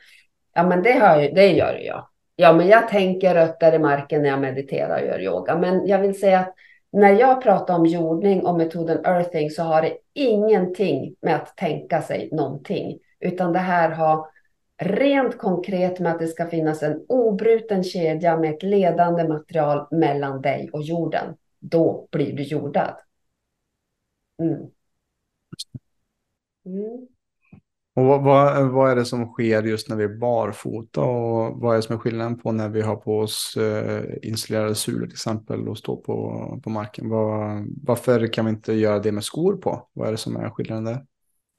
ja 0.54 0.62
men 0.62 0.82
det, 0.82 0.92
hör 0.92 1.20
ju, 1.20 1.30
det 1.30 1.46
gör 1.46 1.78
jag. 1.84 2.08
Ja, 2.36 2.52
men 2.52 2.68
jag 2.68 2.88
tänker 2.88 3.34
rötter 3.34 3.72
i 3.74 3.78
marken 3.78 4.22
när 4.22 4.28
jag 4.28 4.40
mediterar 4.40 5.02
och 5.02 5.06
gör 5.06 5.20
yoga. 5.20 5.56
Men 5.56 5.86
jag 5.86 5.98
vill 5.98 6.20
säga 6.20 6.38
att 6.38 6.54
när 6.92 7.12
jag 7.12 7.42
pratar 7.42 7.74
om 7.74 7.86
jordning 7.86 8.46
och 8.46 8.56
metoden 8.58 9.04
earthing 9.04 9.50
så 9.50 9.62
har 9.62 9.82
det 9.82 9.96
ingenting 10.14 11.14
med 11.22 11.34
att 11.34 11.56
tänka 11.56 12.02
sig 12.02 12.28
någonting, 12.32 12.98
utan 13.20 13.52
det 13.52 13.58
här 13.58 13.90
har 13.90 14.26
rent 14.82 15.38
konkret 15.38 16.00
med 16.00 16.12
att 16.12 16.18
det 16.18 16.26
ska 16.26 16.46
finnas 16.46 16.82
en 16.82 17.04
obruten 17.08 17.84
kedja 17.84 18.36
med 18.36 18.54
ett 18.54 18.62
ledande 18.62 19.28
material 19.28 19.86
mellan 19.90 20.42
dig 20.42 20.70
och 20.72 20.82
jorden. 20.82 21.34
Då 21.60 22.08
blir 22.10 22.36
du 22.36 22.42
jordad. 22.42 22.94
Mm. 24.42 24.70
Mm. 26.66 27.07
Och 27.96 28.05
vad, 28.05 28.22
vad, 28.22 28.70
vad, 28.70 28.90
är 28.90 28.96
det 28.96 29.05
som 29.05 29.27
sker 29.27 29.62
just 29.62 29.88
när 29.88 29.96
vi 29.96 30.05
är 30.05 30.18
barfota 30.18 31.00
och 31.00 31.61
vad 31.61 31.72
är 31.72 31.77
det 31.77 31.83
som 31.83 31.94
är 31.94 31.98
skillnaden 31.98 32.38
på 32.38 32.53
när 32.53 32.68
vi 32.68 32.83
har 32.83 32.96
på 32.96 33.18
oss 33.18 33.57
eh, 33.57 34.03
installerade 34.22 34.74
sulor 34.74 35.07
till 35.07 35.14
exempel 35.14 35.68
och 35.68 35.79
står 35.79 35.96
på, 35.96 36.61
på 36.64 36.70
marken? 36.70 37.09
Var, 37.09 37.64
varför 37.87 38.33
kan 38.33 38.44
vi 38.44 38.50
inte 38.50 38.72
göra 38.72 38.98
det 38.98 39.12
med 39.12 39.24
skor 39.24 39.57
på? 39.57 39.88
Vad 39.92 40.09
är 40.09 40.12
det 40.12 40.18
som 40.18 40.37
är 40.37 40.50
skillnaden 40.50 40.85
där? 40.85 41.05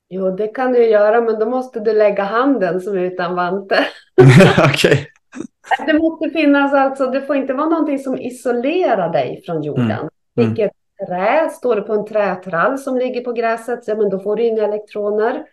Jo, 0.09 0.35
det 0.35 0.47
kan 0.47 0.73
du 0.73 0.85
göra, 0.85 1.21
men 1.21 1.39
då 1.39 1.49
måste 1.49 1.79
du 1.79 1.93
lägga 1.93 2.23
handen 2.23 2.81
som 2.81 2.97
är 2.97 3.01
utan 3.01 3.35
vante. 3.35 3.77
Okej. 4.73 5.07
Det 5.85 5.93
måste 5.93 6.29
finnas 6.29 6.73
alltså, 6.73 7.05
det 7.05 7.21
får 7.21 7.35
inte 7.35 7.53
vara 7.53 7.69
någonting 7.69 7.99
som 7.99 8.17
isolerar 8.17 9.13
dig 9.13 9.41
från 9.45 9.63
jorden. 9.63 9.91
Mm. 9.91 10.09
Mm. 10.37 10.49
Vilket 10.49 10.71
trä, 11.07 11.49
står 11.49 11.75
det 11.75 11.81
på 11.81 11.93
en 11.93 12.05
trätrall 12.05 12.77
som 12.77 12.97
ligger 12.97 13.21
på 13.21 13.31
gräset, 13.31 13.87
ja 13.87 13.95
men 13.95 14.09
då 14.09 14.19
får 14.19 14.35
du 14.35 14.43
inga 14.43 14.63
elektroner. 14.63 15.45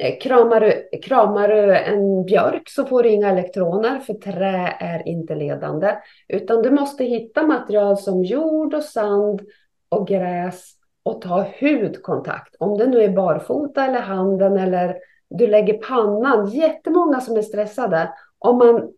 Eh, 0.00 0.18
kramar 0.20 0.60
du, 0.60 0.98
kramar 1.02 1.48
du 1.48 1.76
en 1.76 2.24
björk 2.24 2.68
så 2.68 2.84
får 2.84 3.02
du 3.02 3.08
inga 3.08 3.30
elektroner 3.30 3.98
för 3.98 4.14
trä 4.14 4.76
är 4.80 5.08
inte 5.08 5.34
ledande. 5.34 5.96
Utan 6.28 6.62
du 6.62 6.70
måste 6.70 7.04
hitta 7.04 7.46
material 7.46 7.98
som 7.98 8.24
jord 8.24 8.74
och 8.74 8.82
sand 8.82 9.40
och 9.88 10.06
gräs 10.06 10.72
och 11.02 11.22
ta 11.22 11.46
hudkontakt. 11.60 12.56
Om 12.58 12.78
det 12.78 12.86
nu 12.86 13.02
är 13.02 13.08
barfota 13.08 13.84
eller 13.84 14.00
handen 14.00 14.58
eller 14.58 14.96
du 15.30 15.46
lägger 15.46 15.74
pannan. 15.74 16.46
Jättemånga 16.46 17.20
som 17.20 17.36
är 17.36 17.42
stressade. 17.42 18.14
Om 18.38 18.58
man 18.58 18.92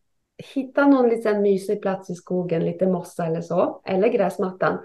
hittar 0.54 0.86
någon 0.86 1.08
liten 1.08 1.42
mysig 1.42 1.82
plats 1.82 2.10
i 2.10 2.14
skogen, 2.14 2.64
lite 2.64 2.86
mossa 2.86 3.26
eller 3.26 3.40
så, 3.40 3.82
eller 3.84 4.08
gräsmattan. 4.08 4.78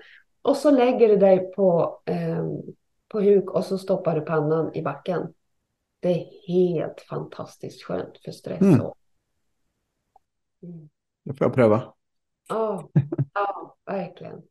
Och 0.48 0.58
så 0.58 0.72
lägger 0.72 1.08
du 1.08 1.18
dig 1.18 1.52
på, 1.52 2.00
eh, 2.06 2.46
på 3.08 3.22
huk 3.22 3.50
och 3.50 3.64
så 3.64 3.78
stoppar 3.78 4.16
du 4.16 4.22
pannan 4.22 4.76
i 4.76 4.82
backen. 4.82 5.34
Det 6.00 6.10
är 6.10 6.26
helt 6.48 7.02
fantastiskt 7.02 7.84
skönt 7.84 8.18
för 8.26 8.32
stress. 8.32 8.62
Mm. 8.62 8.80
Mm. 10.64 10.90
Det 11.24 11.34
får 11.34 11.48
jag 11.48 11.54
pröva. 11.54 11.94
Ja, 12.50 12.90
ja 13.34 13.76
verkligen. 13.86 14.42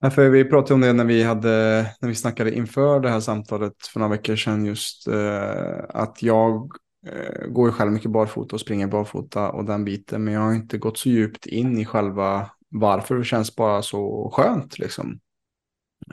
Ja, 0.00 0.10
för 0.10 0.28
vi 0.28 0.44
pratade 0.44 0.74
om 0.74 0.80
det 0.80 0.92
när 0.92 1.04
vi, 1.04 1.22
hade, 1.22 1.86
när 2.00 2.08
vi 2.08 2.14
snackade 2.14 2.54
inför 2.54 3.00
det 3.00 3.10
här 3.10 3.20
samtalet 3.20 3.86
för 3.92 4.00
några 4.00 4.10
veckor 4.10 4.36
sedan. 4.36 4.66
Just 4.66 5.08
eh, 5.08 5.84
att 5.88 6.22
jag 6.22 6.72
eh, 7.06 7.46
går 7.46 7.70
själv 7.70 7.92
mycket 7.92 8.10
barfota 8.10 8.56
och 8.56 8.60
springer 8.60 8.86
barfota 8.86 9.50
och 9.50 9.64
den 9.64 9.84
biten. 9.84 10.24
Men 10.24 10.34
jag 10.34 10.40
har 10.40 10.54
inte 10.54 10.78
gått 10.78 10.98
så 10.98 11.08
djupt 11.08 11.46
in 11.46 11.78
i 11.78 11.84
själva 11.84 12.50
varför. 12.68 13.14
Det 13.14 13.24
känns 13.24 13.56
bara 13.56 13.82
så 13.82 14.30
skönt 14.34 14.78
liksom. 14.78 15.20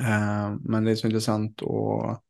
Eh, 0.01 0.55
men 0.61 0.83
det 0.83 0.91
är 0.91 0.95
så 0.95 1.07
intressant 1.07 1.61
att 1.61 2.21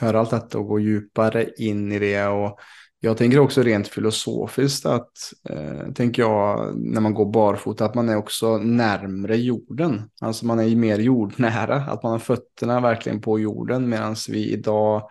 höra 0.00 0.20
allt 0.20 0.30
detta 0.30 0.58
och 0.58 0.66
gå 0.66 0.80
djupare 0.80 1.46
in 1.56 1.92
i 1.92 1.98
det. 1.98 2.26
Och 2.26 2.60
jag 3.02 3.16
tänker 3.16 3.38
också 3.38 3.62
rent 3.62 3.88
filosofiskt 3.88 4.86
att, 4.86 5.12
eh, 5.48 5.92
tänker 5.94 6.22
jag, 6.22 6.72
när 6.76 7.00
man 7.00 7.14
går 7.14 7.32
barfota, 7.32 7.84
att 7.84 7.94
man 7.94 8.08
är 8.08 8.16
också 8.16 8.58
närmre 8.58 9.36
jorden. 9.36 10.02
Alltså 10.20 10.46
man 10.46 10.60
är 10.60 10.76
mer 10.76 10.98
jordnära, 10.98 11.74
att 11.76 12.02
man 12.02 12.12
har 12.12 12.18
fötterna 12.18 12.80
verkligen 12.80 13.20
på 13.20 13.38
jorden 13.38 13.88
medan 13.88 14.16
vi 14.28 14.52
idag, 14.52 15.10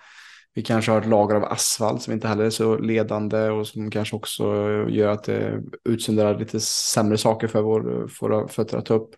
vi 0.54 0.62
kanske 0.62 0.92
har 0.92 1.02
ett 1.02 1.08
lager 1.08 1.36
av 1.36 1.44
asfalt 1.44 2.02
som 2.02 2.14
inte 2.14 2.28
heller 2.28 2.46
är 2.46 2.50
så 2.50 2.78
ledande 2.78 3.50
och 3.50 3.68
som 3.68 3.92
kanske 3.92 4.16
också 4.16 4.44
gör 4.90 5.08
att 5.08 5.24
det 5.24 5.62
utsöndrar 5.86 6.40
lite 6.40 6.60
sämre 6.60 7.18
saker 7.18 7.48
för 7.48 7.62
vår, 7.62 8.10
våra 8.22 8.48
fötter 8.48 8.78
att 8.78 8.86
ta 8.86 8.94
upp. 8.94 9.16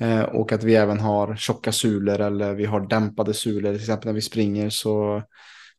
Eh, 0.00 0.22
och 0.22 0.52
att 0.52 0.64
vi 0.64 0.74
även 0.74 1.00
har 1.00 1.36
tjocka 1.36 1.72
sulor 1.72 2.20
eller 2.20 2.54
vi 2.54 2.64
har 2.64 2.80
dämpade 2.80 3.34
sulor. 3.34 3.72
Till 3.72 3.80
exempel 3.80 4.06
när 4.06 4.14
vi 4.14 4.20
springer 4.20 4.70
så, 4.70 5.22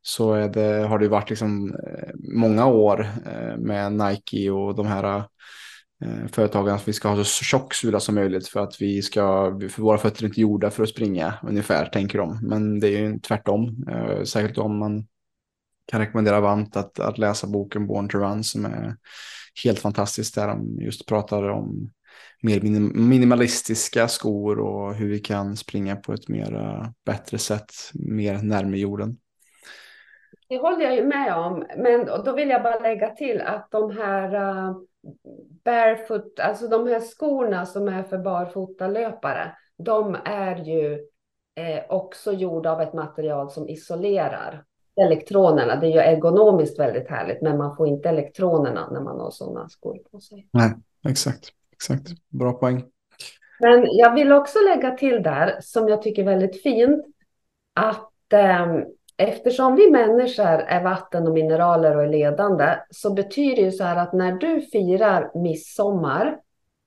så 0.02 0.34
är 0.34 0.50
det, 0.50 0.88
har 0.88 1.00
det 1.00 1.08
varit 1.08 1.30
liksom 1.30 1.76
eh, 1.76 2.10
många 2.36 2.66
år 2.66 3.08
eh, 3.26 3.58
med 3.58 3.94
Nike 3.94 4.50
och 4.50 4.76
de 4.76 4.88
här 4.88 5.24
företagen 6.32 6.76
att 6.76 6.88
vi 6.88 6.94
ska 6.94 7.10
ha 7.10 7.24
så 7.24 7.44
tjock 7.44 7.74
sula 7.74 8.00
som 8.00 8.16
möjligt 8.16 8.48
för 8.48 8.60
att 8.60 8.82
vi 8.82 9.02
ska, 9.02 9.24
för 9.70 9.82
våra 9.82 9.98
fötter 9.98 10.24
är 10.24 10.28
inte 10.28 10.42
gjorda 10.42 10.70
för 10.70 10.84
att 10.84 10.90
springa 10.90 11.34
ungefär 11.44 11.86
tänker 11.86 12.18
de. 12.18 12.40
Men 12.42 12.80
det 12.80 12.88
är 12.88 13.00
ju 13.00 13.20
tvärtom, 13.20 13.86
särskilt 14.26 14.58
om 14.58 14.78
man 14.78 15.08
kan 15.88 16.00
rekommendera 16.00 16.40
varmt 16.40 16.78
att, 16.78 17.00
att 17.00 17.18
läsa 17.18 17.48
boken 17.48 17.88
Born 17.88 18.10
to 18.10 18.18
Run 18.18 18.44
som 18.44 18.66
är 18.66 18.96
helt 19.64 19.80
fantastisk 19.80 20.36
där 20.36 20.48
de 20.48 20.78
just 20.82 21.06
pratar 21.06 21.50
om 21.50 21.92
mer 22.42 22.62
minimalistiska 23.00 24.08
skor 24.08 24.60
och 24.60 24.94
hur 24.94 25.10
vi 25.10 25.20
kan 25.20 25.58
springa 25.58 25.96
på 25.96 26.14
ett 26.14 26.28
mer 26.28 26.86
bättre 27.06 27.38
sätt, 27.38 27.72
mer 27.94 28.34
närmare 28.38 28.78
jorden. 28.78 29.18
Det 30.50 30.58
håller 30.58 30.86
jag 30.86 30.96
ju 30.96 31.04
med 31.04 31.36
om, 31.36 31.66
men 31.78 32.06
då 32.26 32.34
vill 32.36 32.50
jag 32.50 32.64
bara 32.64 32.80
lägga 32.80 33.10
till 33.10 33.42
att 33.42 33.72
de 33.72 33.98
här 33.98 34.36
uh, 34.36 34.78
barefoot, 35.66 36.40
alltså 36.40 36.68
de 36.68 36.88
här 36.88 37.00
skorna 37.00 37.66
som 37.66 37.88
är 37.88 38.04
för 38.04 38.18
barfotalöpare, 38.18 39.56
de 39.78 40.18
är 40.26 40.56
ju 40.56 40.94
eh, 41.56 41.84
också 41.90 42.34
gjorda 42.34 42.72
av 42.72 42.82
ett 42.82 42.94
material 42.94 43.52
som 43.52 43.70
isolerar 43.70 44.64
elektronerna. 45.02 45.76
Det 45.76 45.88
är 45.88 45.92
ju 45.92 46.00
ergonomiskt 46.00 46.80
väldigt 46.80 47.10
härligt, 47.10 47.42
men 47.42 47.58
man 47.58 47.78
får 47.78 47.88
inte 47.88 48.10
elektronerna 48.10 48.90
när 48.92 49.02
man 49.02 49.20
har 49.20 49.32
sådana 49.32 49.70
skor 49.70 49.98
på 50.12 50.20
sig. 50.20 50.48
Nej, 50.54 50.74
exakt 51.08 51.54
exakt. 51.82 52.10
Bra 52.30 52.54
poäng. 52.54 52.84
Men 53.60 53.88
jag 53.92 54.14
vill 54.14 54.32
också 54.32 54.60
lägga 54.60 54.92
till 54.92 55.24
där, 55.24 55.58
som 55.62 55.88
jag 55.88 56.02
tycker 56.02 56.22
är 56.22 56.26
väldigt 56.26 56.64
fint, 56.64 57.06
att 57.76 58.34
eh, 58.34 58.68
eftersom 59.18 59.76
vi 59.76 59.92
människor 59.92 60.46
är 60.46 60.84
vatten 60.84 61.28
och 61.28 61.34
mineraler 61.34 61.96
och 61.98 62.04
är 62.04 62.10
ledande, 62.10 62.76
så 62.90 63.14
betyder 63.14 63.56
det 63.56 63.62
ju 63.62 63.72
så 63.72 63.84
här 63.84 63.96
att 63.96 64.14
när 64.14 64.32
du 64.32 64.62
firar 64.62 65.32
midsommar, 65.36 66.38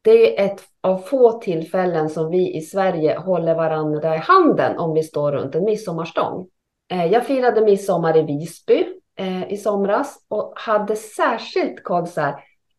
det 0.02 0.40
är 0.40 0.46
ett 0.46 0.62
av 0.80 0.98
få 0.98 1.40
tillfällen 1.40 2.11
som 2.11 2.30
vi 2.30 2.57
i 2.57 2.61
Sverige 2.61 3.18
håller 3.18 3.54
varandra 3.54 4.14
i 4.14 4.18
handen 4.18 4.78
om 4.78 4.94
vi 4.94 5.02
står 5.02 5.33
runt 5.33 5.54
en 5.54 5.64
midsommarstång. 5.64 6.46
Eh, 6.90 7.07
jag 7.07 7.26
firade 7.26 7.61
midsommar 7.61 8.16
i 8.16 8.22
Visby 8.22 8.87
eh, 9.18 9.52
i 9.52 9.57
somras 9.57 10.16
och 10.28 10.52
hade 10.57 10.96
särskilt 10.96 11.83
koll 11.83 12.07
så 12.07 12.20
här, 12.20 12.35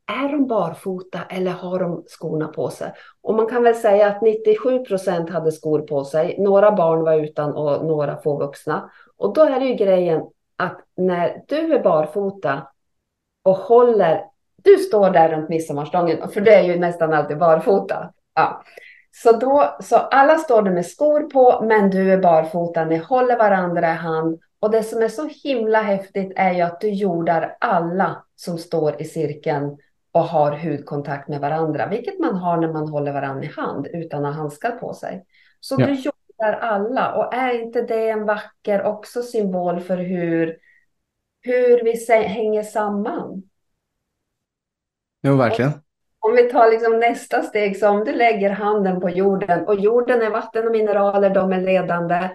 är 0.07 0.29
de 0.29 0.47
barfota 0.47 1.19
eller 1.29 1.51
har 1.51 1.79
de 1.79 2.03
skorna 2.07 2.47
på 2.47 2.69
sig? 2.69 2.91
Och 3.21 3.35
man 3.35 3.47
kan 3.47 3.63
väl 3.63 3.75
säga 3.75 4.07
att 4.07 4.21
97 4.21 4.79
procent 4.79 5.29
hade 5.29 5.51
skor 5.51 5.79
på 5.79 6.03
sig. 6.03 6.35
Några 6.39 6.71
barn 6.71 7.03
var 7.03 7.13
utan 7.13 7.53
och 7.53 7.85
några 7.85 8.17
få 8.17 8.39
vuxna. 8.39 8.89
Och 9.17 9.33
då 9.33 9.41
är 9.41 9.59
det 9.59 9.65
ju 9.65 9.73
grejen 9.73 10.21
att 10.57 10.77
när 10.97 11.43
du 11.47 11.73
är 11.73 11.83
barfota 11.83 12.67
och 13.43 13.57
håller, 13.57 14.23
du 14.63 14.77
står 14.77 15.09
där 15.09 15.29
runt 15.29 15.49
midsommarstången, 15.49 16.29
för 16.29 16.41
det 16.41 16.55
är 16.55 16.63
ju 16.63 16.79
nästan 16.79 17.13
alltid 17.13 17.37
barfota. 17.37 18.13
Ja. 18.35 18.63
Så, 19.11 19.31
då, 19.31 19.75
så 19.79 19.95
alla 19.95 20.37
står 20.37 20.61
där 20.61 20.71
med 20.71 20.85
skor 20.85 21.21
på, 21.21 21.65
men 21.65 21.89
du 21.89 22.13
är 22.13 22.17
barfota, 22.17 22.85
ni 22.85 22.97
håller 22.97 23.37
varandra 23.37 23.91
i 23.91 23.95
hand. 23.95 24.39
Och 24.59 24.71
det 24.71 24.83
som 24.83 25.01
är 25.01 25.07
så 25.07 25.29
himla 25.43 25.81
häftigt 25.81 26.33
är 26.35 26.53
ju 26.53 26.61
att 26.61 26.81
du 26.81 26.89
jordar 26.89 27.57
alla 27.59 28.23
som 28.35 28.57
står 28.57 29.01
i 29.01 29.05
cirkeln 29.05 29.77
och 30.15 30.23
har 30.23 30.51
hudkontakt 30.51 31.27
med 31.27 31.41
varandra, 31.41 31.87
vilket 31.87 32.19
man 32.19 32.35
har 32.35 32.57
när 32.57 32.73
man 32.73 32.87
håller 32.87 33.13
varandra 33.13 33.43
i 33.43 33.47
hand 33.47 33.87
utan 33.93 34.25
att 34.25 34.35
ha 34.35 34.41
handskar 34.41 34.71
på 34.71 34.93
sig. 34.93 35.25
Så 35.59 35.75
ja. 35.79 35.87
du 35.87 35.93
jobbar 35.93 36.53
alla 36.53 37.15
och 37.15 37.33
är 37.33 37.61
inte 37.61 37.81
det 37.81 38.09
en 38.09 38.25
vacker 38.25 38.83
också 38.83 39.21
symbol 39.21 39.79
för 39.79 39.97
hur, 39.97 40.57
hur 41.41 41.83
vi 41.83 42.13
hänger 42.23 42.63
samman? 42.63 43.43
Jo, 45.23 45.35
verkligen. 45.35 45.71
Om 46.19 46.35
vi 46.35 46.43
tar 46.43 46.71
liksom 46.71 46.99
nästa 46.99 47.43
steg, 47.43 47.77
så 47.77 47.89
om 47.89 48.03
du 48.05 48.13
lägger 48.13 48.49
handen 48.49 49.01
på 49.01 49.09
jorden 49.09 49.67
och 49.67 49.79
jorden 49.79 50.21
är 50.21 50.29
vatten 50.29 50.65
och 50.65 50.71
mineraler, 50.71 51.29
de 51.29 51.53
är 51.53 51.61
ledande. 51.61 52.29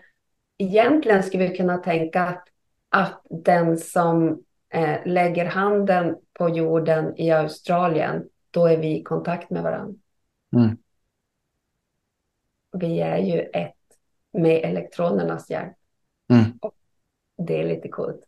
Egentligen 0.58 1.22
skulle 1.22 1.48
vi 1.48 1.56
kunna 1.56 1.78
tänka 1.78 2.22
att, 2.22 2.44
att 2.88 3.22
den 3.30 3.78
som 3.78 4.42
eh, 4.70 5.06
lägger 5.06 5.44
handen 5.44 6.16
på 6.32 6.48
jorden 6.48 7.16
i 7.16 7.30
Australien, 7.30 8.28
då 8.50 8.66
är 8.66 8.76
vi 8.76 9.00
i 9.00 9.02
kontakt 9.02 9.50
med 9.50 9.62
varandra. 9.62 10.00
Mm. 10.56 10.76
Vi 12.72 13.00
är 13.00 13.18
ju 13.18 13.40
ett 13.40 13.74
med 14.32 14.64
elektronernas 14.64 15.50
hjälp. 15.50 15.76
Mm. 16.32 16.44
det 17.46 17.60
är 17.60 17.64
lite 17.64 17.88
coolt. 17.88 18.20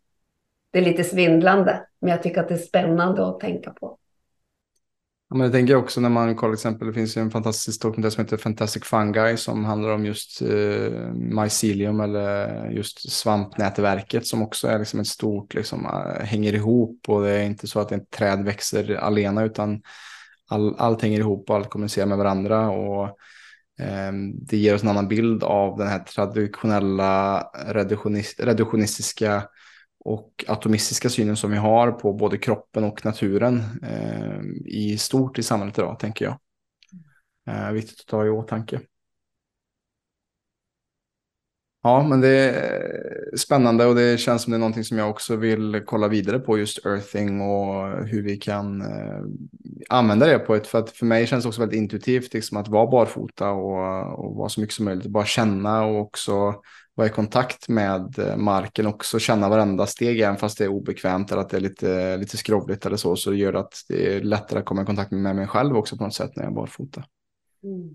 Det 0.70 0.78
är 0.78 0.82
lite 0.82 1.04
svindlande, 1.04 1.86
men 1.98 2.10
jag 2.10 2.22
tycker 2.22 2.40
att 2.40 2.48
det 2.48 2.54
är 2.54 2.58
spännande 2.58 3.26
att 3.26 3.40
tänka 3.40 3.70
på. 3.70 3.98
Ja, 5.32 5.36
men 5.36 5.44
jag 5.44 5.52
tänker 5.52 5.76
också 5.76 6.00
när 6.00 6.08
man 6.08 6.36
kollar 6.36 6.54
exempel, 6.54 6.88
det 6.88 6.94
finns 6.94 7.16
ju 7.16 7.20
en 7.20 7.30
fantastisk 7.30 7.82
dokumentär 7.82 8.10
som 8.10 8.24
heter 8.24 8.36
Fantastic 8.36 8.84
Fungi 8.84 9.36
som 9.36 9.64
handlar 9.64 9.90
om 9.90 10.06
just 10.06 10.42
eh, 10.42 11.12
mycelium 11.14 12.00
eller 12.00 12.70
just 12.70 13.12
svampnätverket 13.12 14.26
som 14.26 14.42
också 14.42 14.68
är 14.68 14.78
liksom 14.78 15.00
ett 15.00 15.06
stort, 15.06 15.54
liksom, 15.54 15.86
eh, 15.86 16.24
hänger 16.24 16.52
ihop 16.52 17.08
och 17.08 17.22
det 17.22 17.30
är 17.30 17.42
inte 17.42 17.66
så 17.66 17.80
att 17.80 17.92
ett 17.92 18.10
träd 18.10 18.44
växer 18.44 18.94
alena 18.94 19.44
utan 19.44 19.82
all, 20.48 20.74
allt 20.78 21.02
hänger 21.02 21.18
ihop 21.18 21.50
och 21.50 21.56
allt 21.56 21.70
kommunicerar 21.70 22.06
med 22.06 22.18
varandra 22.18 22.70
och 22.70 23.18
ehm, 23.80 24.32
det 24.34 24.56
ger 24.56 24.74
oss 24.74 24.82
en 24.82 24.88
annan 24.88 25.08
bild 25.08 25.44
av 25.44 25.78
den 25.78 25.88
här 25.88 25.98
traditionella 25.98 27.42
reduktionist, 27.66 28.40
reduktionistiska 28.40 29.42
och 30.04 30.44
atomistiska 30.48 31.08
synen 31.08 31.36
som 31.36 31.50
vi 31.50 31.56
har 31.56 31.92
på 31.92 32.12
både 32.12 32.38
kroppen 32.38 32.84
och 32.84 33.04
naturen 33.04 33.62
eh, 33.82 34.40
i 34.66 34.98
stort 34.98 35.38
i 35.38 35.42
samhället 35.42 35.78
idag, 35.78 35.98
tänker 35.98 36.24
jag. 36.24 36.38
Eh, 37.46 37.72
viktigt 37.72 38.00
att 38.00 38.06
ta 38.06 38.26
i 38.26 38.30
åtanke. 38.30 38.80
Ja, 41.84 42.06
men 42.08 42.20
det 42.20 42.28
är 42.28 43.36
spännande 43.36 43.86
och 43.86 43.94
det 43.94 44.20
känns 44.20 44.42
som 44.42 44.50
det 44.50 44.56
är 44.56 44.58
någonting 44.58 44.84
som 44.84 44.98
jag 44.98 45.10
också 45.10 45.36
vill 45.36 45.82
kolla 45.86 46.08
vidare 46.08 46.38
på 46.38 46.58
just 46.58 46.86
earthing 46.86 47.40
och 47.40 48.06
hur 48.06 48.22
vi 48.22 48.36
kan 48.36 48.80
eh, 48.82 49.22
använda 49.88 50.26
det 50.26 50.38
på 50.38 50.54
ett, 50.54 50.66
för 50.66 50.78
att 50.78 50.90
för 50.90 51.06
mig 51.06 51.26
känns 51.26 51.44
det 51.44 51.48
också 51.48 51.60
väldigt 51.60 51.78
intuitivt 51.78 52.34
liksom 52.34 52.56
att 52.56 52.68
vara 52.68 52.90
barfota 52.90 53.50
och, 53.50 54.18
och 54.24 54.36
vara 54.36 54.48
så 54.48 54.60
mycket 54.60 54.74
som 54.74 54.84
möjligt, 54.84 55.06
bara 55.06 55.24
känna 55.24 55.84
och 55.84 56.00
också 56.00 56.54
vara 56.94 57.06
i 57.06 57.10
kontakt 57.10 57.68
med 57.68 58.18
eh, 58.18 58.36
marken 58.36 58.86
också, 58.86 59.18
känna 59.18 59.48
varenda 59.48 59.86
steg 59.86 60.20
även 60.20 60.36
fast 60.36 60.58
det 60.58 60.64
är 60.64 60.68
obekvämt 60.68 61.32
eller 61.32 61.42
att 61.42 61.50
det 61.50 61.56
är 61.56 61.60
lite, 61.60 62.16
lite 62.16 62.36
skrovligt 62.36 62.86
eller 62.86 62.96
så, 62.96 63.16
så 63.16 63.30
det 63.30 63.36
gör 63.36 63.54
att 63.54 63.74
det 63.88 64.16
är 64.16 64.20
lättare 64.20 64.58
att 64.58 64.64
komma 64.64 64.82
i 64.82 64.86
kontakt 64.86 65.10
med 65.10 65.36
mig 65.36 65.46
själv 65.46 65.76
också 65.76 65.96
på 65.96 66.04
något 66.04 66.14
sätt 66.14 66.36
när 66.36 66.42
jag 66.42 66.50
är 66.50 66.56
barfota. 66.56 67.04
Mm. 67.64 67.94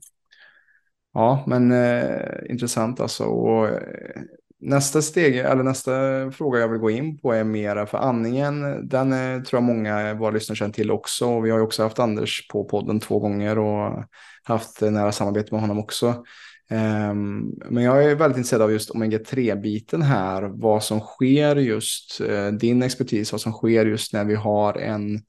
Ja, 1.14 1.44
men 1.48 1.72
eh, 1.72 2.52
intressant 2.52 3.00
alltså. 3.00 3.24
Och, 3.24 3.68
eh, 3.68 4.22
nästa 4.60 5.02
steg, 5.02 5.38
eller 5.38 5.64
nästa 5.64 5.92
fråga 6.32 6.60
jag 6.60 6.68
vill 6.68 6.80
gå 6.80 6.90
in 6.90 7.18
på 7.18 7.34
är 7.34 7.44
mera 7.44 7.86
för 7.86 7.98
andningen. 7.98 8.88
Den 8.90 9.14
eh, 9.14 9.42
tror 9.44 9.58
jag 9.58 9.64
många 9.64 10.14
våra 10.14 10.32
lyssnare 10.32 10.56
känner 10.56 10.74
till 10.74 10.92
också. 10.92 11.42
Vi 11.42 11.50
har 11.50 11.58
ju 11.58 11.64
också 11.64 11.84
haft 11.84 12.00
Anders 12.00 12.48
på 12.48 12.64
podden 12.66 13.00
två 13.00 13.20
gånger 13.20 13.60
och 13.60 14.04
haft 14.44 14.82
nära 14.82 15.12
samarbete 15.12 15.48
med 15.52 15.62
honom 15.62 15.80
också. 15.80 16.24
Ehm, 16.70 17.52
men 17.70 17.84
jag 17.84 18.04
är 18.04 18.16
väldigt 18.16 18.38
intresserad 18.38 18.62
av 18.62 18.72
just 18.72 18.90
omega-3-biten 18.90 20.02
här. 20.02 20.42
Vad 20.44 20.84
som 20.84 21.00
sker 21.00 21.56
just, 21.56 22.22
eh, 22.22 22.48
din 22.48 22.84
expertis, 22.84 23.32
vad 23.32 23.42
som 23.42 23.52
sker 23.52 23.86
just 23.86 24.14
när 24.14 24.26
vi 24.26 24.36
har 24.36 24.74
en 24.78 25.22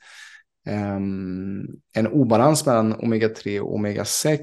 ehm, 0.67 1.67
en 1.95 2.07
obalans 2.07 2.67
mellan 2.67 2.95
omega-3 2.95 3.61
och 3.61 3.75
omega-6. 3.75 4.41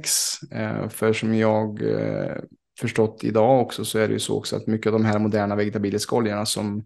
Eh, 0.51 0.89
för 0.89 1.13
som 1.13 1.35
jag 1.35 1.81
eh, 1.81 2.35
förstått 2.79 3.23
idag 3.23 3.61
också 3.61 3.85
så 3.85 3.99
är 3.99 4.07
det 4.07 4.13
ju 4.13 4.19
så 4.19 4.37
också 4.37 4.55
att 4.55 4.67
mycket 4.67 4.87
av 4.87 4.93
de 4.93 5.05
här 5.05 5.19
moderna 5.19 5.55
vegetabiliska 5.55 6.15
oljorna 6.15 6.45
som 6.45 6.85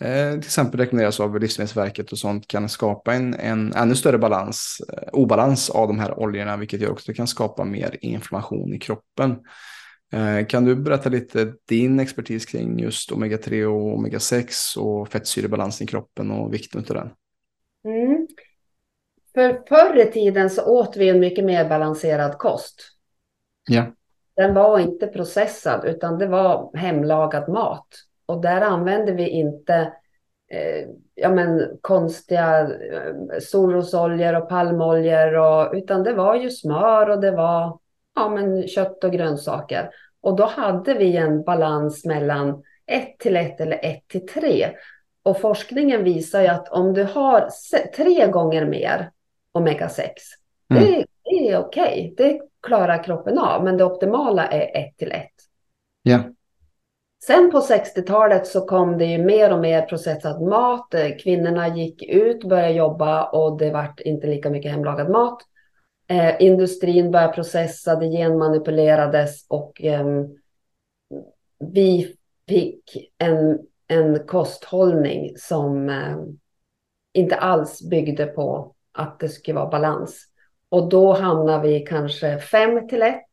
eh, 0.00 0.30
till 0.30 0.38
exempel 0.38 0.80
rekommenderas 0.80 1.20
av 1.20 1.40
Livsmedelsverket 1.40 2.12
och 2.12 2.18
sånt 2.18 2.48
kan 2.48 2.68
skapa 2.68 3.14
en, 3.14 3.34
en 3.34 3.72
ännu 3.72 3.94
större 3.94 4.18
balans, 4.18 4.80
obalans 5.12 5.70
av 5.70 5.88
de 5.88 5.98
här 5.98 6.18
oljorna, 6.18 6.56
vilket 6.56 6.80
gör 6.80 6.90
också 6.90 7.02
att 7.02 7.06
det 7.06 7.14
kan 7.14 7.26
skapa 7.26 7.64
mer 7.64 7.96
inflammation 8.00 8.74
i 8.74 8.78
kroppen. 8.78 9.36
Kan 10.48 10.64
du 10.64 10.76
berätta 10.76 11.08
lite 11.08 11.52
din 11.68 12.00
expertis 12.00 12.46
kring 12.46 12.78
just 12.78 13.12
omega-3 13.12 13.64
och 13.64 13.98
omega-6 13.98 14.78
och 14.78 15.08
fettsyrebalansen 15.08 15.84
i 15.84 15.88
kroppen 15.88 16.30
och 16.30 16.54
vikten 16.54 16.84
av 16.88 16.94
den? 16.94 17.10
Mm. 17.84 18.26
För 19.34 19.62
förr 19.68 19.96
i 19.96 20.12
tiden 20.12 20.50
så 20.50 20.64
åt 20.64 20.96
vi 20.96 21.08
en 21.08 21.20
mycket 21.20 21.44
mer 21.44 21.68
balanserad 21.68 22.38
kost. 22.38 22.82
Ja. 23.68 23.86
Den 24.36 24.54
var 24.54 24.78
inte 24.78 25.06
processad 25.06 25.84
utan 25.84 26.18
det 26.18 26.26
var 26.26 26.76
hemlagad 26.76 27.48
mat. 27.48 27.86
Och 28.30 28.40
där 28.40 28.60
använde 28.60 29.12
vi 29.12 29.28
inte 29.28 29.74
eh, 30.50 30.88
ja, 31.14 31.30
men, 31.30 31.78
konstiga 31.80 32.60
eh, 32.60 33.38
solrosoljor 33.40 34.34
och 34.34 34.48
palmoljor. 34.48 35.36
Och, 35.36 35.74
utan 35.74 36.02
det 36.02 36.12
var 36.12 36.34
ju 36.34 36.50
smör 36.50 37.10
och 37.10 37.20
det 37.20 37.30
var 37.30 37.78
ja, 38.14 38.28
men, 38.28 38.68
kött 38.68 39.04
och 39.04 39.12
grönsaker. 39.12 39.90
Och 40.20 40.36
då 40.36 40.44
hade 40.44 40.94
vi 40.94 41.16
en 41.16 41.42
balans 41.42 42.04
mellan 42.04 42.62
1 42.86 43.18
till 43.18 43.36
1 43.36 43.60
eller 43.60 43.84
1 43.84 44.08
till 44.08 44.26
3. 44.26 44.70
Och 45.22 45.40
forskningen 45.40 46.04
visar 46.04 46.40
ju 46.40 46.48
att 46.48 46.68
om 46.68 46.94
du 46.94 47.04
har 47.04 47.48
tre 47.96 48.26
gånger 48.26 48.66
mer 48.66 49.10
omega-6. 49.58 50.08
Mm. 50.70 50.84
Det, 50.84 51.04
det, 51.24 51.48
är 51.48 51.58
okej, 51.58 52.12
okay. 52.12 52.30
det 52.30 52.40
klarar 52.62 53.04
kroppen 53.04 53.38
av, 53.38 53.64
men 53.64 53.76
det 53.76 53.84
optimala 53.84 54.46
är 54.46 54.88
1 54.88 54.96
till 54.96 55.12
1. 55.12 55.26
Yeah. 56.08 56.22
Sen 57.26 57.50
på 57.50 57.60
60-talet 57.60 58.46
så 58.46 58.60
kom 58.60 58.98
det 58.98 59.04
ju 59.04 59.24
mer 59.24 59.52
och 59.52 59.60
mer 59.60 59.82
processad 59.82 60.42
mat. 60.42 60.94
Kvinnorna 61.22 61.76
gick 61.76 62.02
ut, 62.02 62.44
började 62.44 62.72
jobba 62.72 63.24
och 63.24 63.58
det 63.58 63.70
vart 63.70 64.00
inte 64.00 64.26
lika 64.26 64.50
mycket 64.50 64.72
hemlagad 64.72 65.10
mat. 65.10 65.42
Eh, 66.08 66.42
industrin 66.42 67.10
började 67.10 67.32
processa, 67.32 67.96
det 67.96 68.10
genmanipulerades 68.10 69.46
och 69.48 69.82
eh, 69.82 70.06
vi 71.58 72.16
fick 72.48 73.10
en, 73.18 73.58
en 73.86 74.26
kosthållning 74.26 75.36
som 75.36 75.88
eh, 75.88 76.16
inte 77.12 77.36
alls 77.36 77.88
byggde 77.90 78.26
på 78.26 78.74
att 78.92 79.20
det 79.20 79.28
skulle 79.28 79.54
vara 79.54 79.70
balans. 79.70 80.26
Och 80.68 80.88
då 80.88 81.12
hamnar 81.12 81.62
vi 81.62 81.80
kanske 81.80 82.38
fem 82.38 82.88
till 82.88 83.02
ett. 83.02 83.30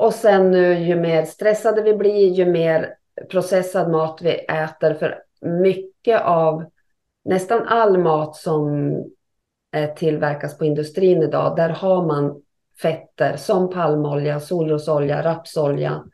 Och 0.00 0.14
sen 0.14 0.50
nu 0.50 0.78
ju 0.78 0.96
mer 0.96 1.24
stressade 1.24 1.82
vi 1.82 1.94
blir, 1.94 2.28
ju 2.28 2.46
mer 2.46 2.94
processad 3.30 3.90
mat 3.90 4.22
vi 4.22 4.30
äter. 4.30 4.94
För 4.94 5.22
mycket 5.40 6.22
av 6.22 6.64
nästan 7.24 7.62
all 7.68 7.98
mat 7.98 8.36
som 8.36 8.90
eh, 9.76 9.94
tillverkas 9.94 10.58
på 10.58 10.64
industrin 10.64 11.22
idag, 11.22 11.56
där 11.56 11.68
har 11.68 12.06
man 12.06 12.42
fetter 12.82 13.36
som 13.36 13.70
palmolja, 13.70 14.40
solrosolja, 14.40 15.22
rapsolja. 15.22 16.04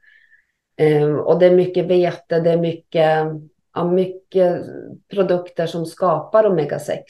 Ehm, 0.76 1.18
och 1.18 1.38
det 1.38 1.46
är 1.46 1.56
mycket 1.56 1.86
vete, 1.86 2.40
det 2.40 2.50
är 2.50 2.60
mycket, 2.60 3.26
ja, 3.74 3.84
mycket 3.84 4.62
produkter 5.10 5.66
som 5.66 5.86
skapar 5.86 6.44
omega-6. 6.44 7.02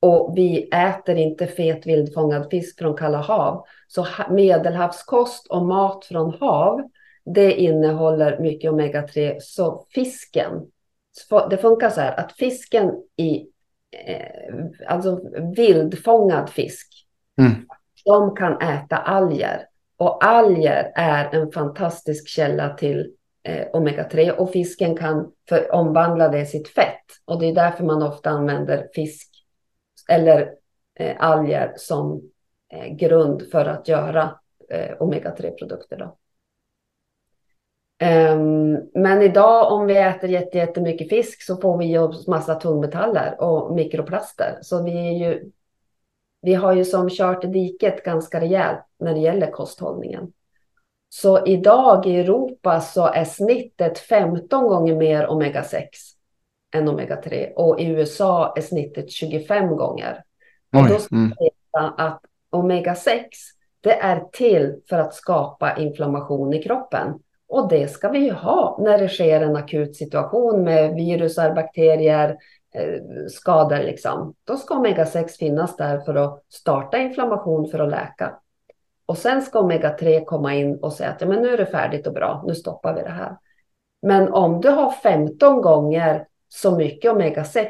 Och 0.00 0.32
vi 0.36 0.68
äter 0.68 1.16
inte 1.16 1.46
fet 1.46 1.86
vildfångad 1.86 2.50
fisk 2.50 2.78
från 2.78 2.96
kalla 2.96 3.18
hav. 3.18 3.64
Så 3.94 4.06
medelhavskost 4.30 5.46
och 5.46 5.66
mat 5.66 6.04
från 6.04 6.34
hav, 6.40 6.80
det 7.24 7.52
innehåller 7.52 8.38
mycket 8.38 8.70
omega-3. 8.70 9.36
Så 9.40 9.86
fisken, 9.90 10.52
det 11.50 11.56
funkar 11.56 11.90
så 11.90 12.00
här 12.00 12.20
att 12.20 12.32
fisken 12.32 12.92
i, 13.16 13.46
eh, 14.06 14.54
alltså 14.86 15.20
vildfångad 15.56 16.50
fisk, 16.50 17.06
mm. 17.38 17.52
de 18.04 18.36
kan 18.36 18.60
äta 18.60 18.96
alger. 18.96 19.66
Och 19.96 20.24
alger 20.24 20.92
är 20.94 21.34
en 21.34 21.52
fantastisk 21.52 22.28
källa 22.28 22.74
till 22.74 23.12
eh, 23.42 23.66
omega-3 23.72 24.30
och 24.30 24.50
fisken 24.50 24.96
kan 24.96 25.32
för, 25.48 25.74
omvandla 25.74 26.28
det 26.28 26.40
i 26.40 26.46
sitt 26.46 26.68
fett. 26.68 27.04
Och 27.24 27.40
det 27.40 27.46
är 27.46 27.54
därför 27.54 27.84
man 27.84 28.02
ofta 28.02 28.30
använder 28.30 28.88
fisk 28.94 29.28
eller 30.08 30.52
eh, 30.98 31.16
alger 31.18 31.72
som 31.76 32.30
grund 32.88 33.42
för 33.52 33.64
att 33.64 33.88
göra 33.88 34.38
eh, 34.70 34.96
omega-3-produkter. 35.00 35.96
Då. 35.96 36.16
Um, 38.02 38.90
men 38.94 39.22
idag 39.22 39.72
om 39.72 39.86
vi 39.86 39.96
äter 39.96 40.30
jättemycket 40.30 41.08
fisk 41.08 41.42
så 41.42 41.56
får 41.56 41.78
vi 41.78 41.84
ju 41.84 42.12
massa 42.26 42.54
tungmetaller 42.54 43.36
och 43.40 43.74
mikroplaster. 43.74 44.58
Så 44.62 44.82
vi, 44.82 45.18
ju, 45.18 45.50
vi 46.42 46.54
har 46.54 46.72
ju 46.72 46.84
som 46.84 47.08
kört 47.10 47.44
i 47.44 47.46
diket 47.46 48.04
ganska 48.04 48.40
rejält 48.40 48.84
när 48.98 49.14
det 49.14 49.20
gäller 49.20 49.50
kosthållningen. 49.50 50.32
Så 51.08 51.46
idag 51.46 52.06
i 52.06 52.16
Europa 52.16 52.80
så 52.80 53.06
är 53.06 53.24
snittet 53.24 53.98
15 53.98 54.68
gånger 54.68 54.96
mer 54.96 55.26
omega-6 55.26 55.86
än 56.74 56.88
omega-3 56.88 57.52
och 57.52 57.80
i 57.80 57.86
USA 57.86 58.54
är 58.56 58.60
snittet 58.60 59.10
25 59.10 59.76
gånger. 59.76 60.24
Och 60.76 60.88
då 60.88 60.98
ska 60.98 61.14
mm. 61.14 61.32
att 61.72 62.20
omega-6 62.54 63.24
det 63.80 64.00
är 64.00 64.20
till 64.32 64.80
för 64.88 64.98
att 64.98 65.14
skapa 65.14 65.76
inflammation 65.76 66.54
i 66.54 66.62
kroppen. 66.62 67.18
Och 67.48 67.68
det 67.68 67.88
ska 67.88 68.08
vi 68.08 68.18
ju 68.18 68.32
ha 68.32 68.78
när 68.80 68.98
det 68.98 69.08
sker 69.08 69.40
en 69.40 69.56
akut 69.56 69.96
situation 69.96 70.64
med 70.64 70.94
virusar, 70.94 71.54
bakterier, 71.54 72.36
eh, 72.74 73.00
skador. 73.28 73.78
Liksom. 73.78 74.34
Då 74.44 74.56
ska 74.56 74.74
omega-6 74.74 75.28
finnas 75.28 75.76
där 75.76 76.00
för 76.00 76.14
att 76.14 76.44
starta 76.48 76.98
inflammation 76.98 77.68
för 77.68 77.78
att 77.78 77.90
läka. 77.90 78.36
Och 79.06 79.18
sen 79.18 79.42
ska 79.42 79.58
omega-3 79.58 80.24
komma 80.24 80.54
in 80.54 80.78
och 80.82 80.92
säga 80.92 81.10
att 81.10 81.20
ja, 81.20 81.26
men 81.26 81.42
nu 81.42 81.48
är 81.48 81.58
det 81.58 81.66
färdigt 81.66 82.06
och 82.06 82.12
bra, 82.12 82.44
nu 82.46 82.54
stoppar 82.54 82.94
vi 82.94 83.02
det 83.02 83.10
här. 83.10 83.36
Men 84.02 84.32
om 84.32 84.60
du 84.60 84.68
har 84.68 84.90
15 84.90 85.62
gånger 85.62 86.26
så 86.48 86.76
mycket 86.76 87.12
omega-6 87.12 87.68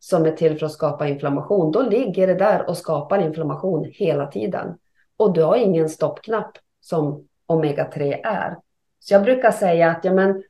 som 0.00 0.26
är 0.26 0.30
till 0.30 0.58
för 0.58 0.66
att 0.66 0.72
skapa 0.72 1.08
inflammation, 1.08 1.72
då 1.72 1.82
ligger 1.82 2.26
det 2.26 2.34
där 2.34 2.68
och 2.68 2.76
skapar 2.76 3.18
inflammation 3.18 3.90
hela 3.92 4.26
tiden. 4.26 4.78
Och 5.16 5.32
du 5.32 5.42
har 5.42 5.56
ingen 5.56 5.88
stoppknapp 5.88 6.52
som 6.80 7.28
omega-3 7.46 8.20
är. 8.24 8.56
Så 9.00 9.14
jag 9.14 9.22
brukar 9.22 9.50
säga 9.50 9.90
att 9.90 10.04
ja, 10.04 10.12
men, 10.12 10.42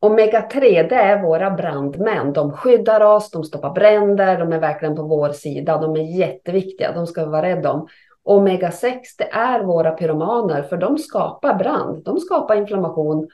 omega-3 0.00 0.60
det 0.88 0.94
är 0.94 1.22
våra 1.22 1.50
brandmän. 1.50 2.32
De 2.32 2.52
skyddar 2.52 3.00
oss, 3.00 3.30
de 3.30 3.44
stoppar 3.44 3.70
bränder, 3.70 4.38
de 4.38 4.52
är 4.52 4.60
verkligen 4.60 4.96
på 4.96 5.02
vår 5.02 5.28
sida. 5.28 5.78
De 5.78 5.96
är 5.96 6.18
jätteviktiga, 6.18 6.92
de 6.92 7.06
ska 7.06 7.24
vi 7.24 7.30
vara 7.30 7.42
rädda 7.42 7.72
om. 7.72 7.88
Omega-6 8.24 8.98
det 9.18 9.30
är 9.32 9.62
våra 9.62 9.90
pyromaner 9.90 10.62
för 10.62 10.76
de 10.76 10.98
skapar 10.98 11.54
brand, 11.54 12.04
de 12.04 12.18
skapar 12.18 12.56
inflammation 12.56 13.28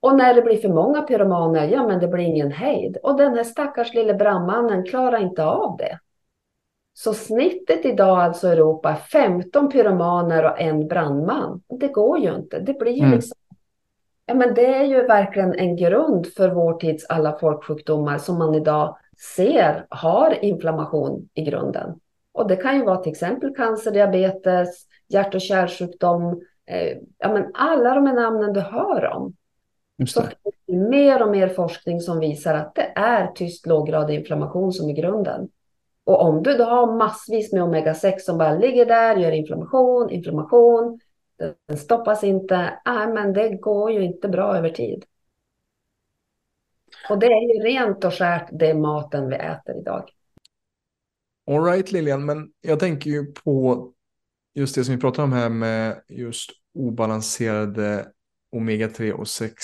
och 0.00 0.16
när 0.16 0.34
det 0.34 0.42
blir 0.42 0.56
för 0.56 0.68
många 0.68 1.02
pyromaner, 1.02 1.68
ja 1.68 1.86
men 1.86 2.00
det 2.00 2.08
blir 2.08 2.24
ingen 2.24 2.52
hejd. 2.52 2.96
Och 3.02 3.16
den 3.16 3.34
här 3.34 3.44
stackars 3.44 3.94
lille 3.94 4.14
brandmannen 4.14 4.84
klarar 4.84 5.18
inte 5.18 5.44
av 5.44 5.76
det. 5.76 5.98
Så 6.92 7.14
snittet 7.14 7.84
idag 7.84 8.18
alltså 8.18 8.48
i 8.48 8.50
Europa 8.50 8.90
är 8.90 8.96
15 8.96 9.68
pyromaner 9.68 10.44
och 10.44 10.60
en 10.60 10.88
brandman. 10.88 11.62
Det 11.80 11.88
går 11.88 12.18
ju 12.18 12.34
inte. 12.34 12.58
Det 12.58 12.78
blir 12.78 12.92
ju 12.92 13.02
mm. 13.02 13.14
liksom... 13.14 13.36
Ja, 14.26 14.34
men 14.34 14.54
det 14.54 14.74
är 14.74 14.84
ju 14.84 15.06
verkligen 15.06 15.54
en 15.54 15.76
grund 15.76 16.26
för 16.26 16.48
vår 16.48 16.74
tids 16.74 17.06
alla 17.08 17.38
folksjukdomar 17.38 18.18
som 18.18 18.38
man 18.38 18.54
idag 18.54 18.96
ser 19.36 19.86
har 19.88 20.44
inflammation 20.44 21.28
i 21.34 21.42
grunden. 21.42 22.00
Och 22.32 22.48
det 22.48 22.56
kan 22.56 22.76
ju 22.76 22.84
vara 22.84 22.96
till 22.96 23.12
exempel 23.12 23.54
cancer, 23.56 23.90
diabetes, 23.90 24.86
hjärt 25.08 25.34
och 25.34 25.40
kärlsjukdom, 25.40 26.40
eh, 26.66 26.98
ja, 27.18 27.32
men 27.32 27.50
alla 27.54 27.94
de 27.94 28.06
här 28.06 28.14
namnen 28.14 28.52
du 28.52 28.60
hör 28.60 29.06
om. 29.16 29.34
Så 30.06 30.22
finns 30.22 30.54
det 30.66 30.76
mer 30.76 31.22
och 31.22 31.30
mer 31.30 31.48
forskning 31.48 32.00
som 32.00 32.20
visar 32.20 32.54
att 32.54 32.74
det 32.74 32.92
är 32.96 33.26
tyst 33.26 33.66
låggradig 33.66 34.14
inflammation 34.14 34.72
som 34.72 34.90
är 34.90 34.94
grunden. 34.94 35.48
Och 36.04 36.22
om 36.22 36.42
du 36.42 36.54
då 36.54 36.64
har 36.64 36.96
massvis 36.96 37.52
med 37.52 37.62
omega-6 37.62 38.18
som 38.18 38.38
bara 38.38 38.54
ligger 38.54 38.86
där, 38.86 39.16
gör 39.16 39.32
inflammation, 39.32 40.10
inflammation, 40.10 41.00
den 41.66 41.78
stoppas 41.78 42.24
inte, 42.24 42.80
nej 42.86 43.08
men 43.08 43.32
det 43.32 43.48
går 43.48 43.92
ju 43.92 44.04
inte 44.04 44.28
bra 44.28 44.56
över 44.56 44.70
tid. 44.70 45.04
Och 47.10 47.18
det 47.18 47.26
är 47.26 47.54
ju 47.54 47.62
rent 47.62 48.04
och 48.04 48.14
skärt 48.14 48.48
det 48.52 48.74
maten 48.74 49.28
vi 49.28 49.36
äter 49.36 49.76
idag. 49.78 50.10
All 51.50 51.64
right 51.64 51.92
Lilian, 51.92 52.24
men 52.24 52.52
jag 52.60 52.80
tänker 52.80 53.10
ju 53.10 53.32
på 53.32 53.88
just 54.54 54.74
det 54.74 54.84
som 54.84 54.94
vi 54.94 55.00
pratar 55.00 55.22
om 55.22 55.32
här 55.32 55.48
med 55.48 56.02
just 56.08 56.50
obalanserade 56.74 58.06
omega-3 58.56 59.12
och 59.12 59.28
6 59.28 59.54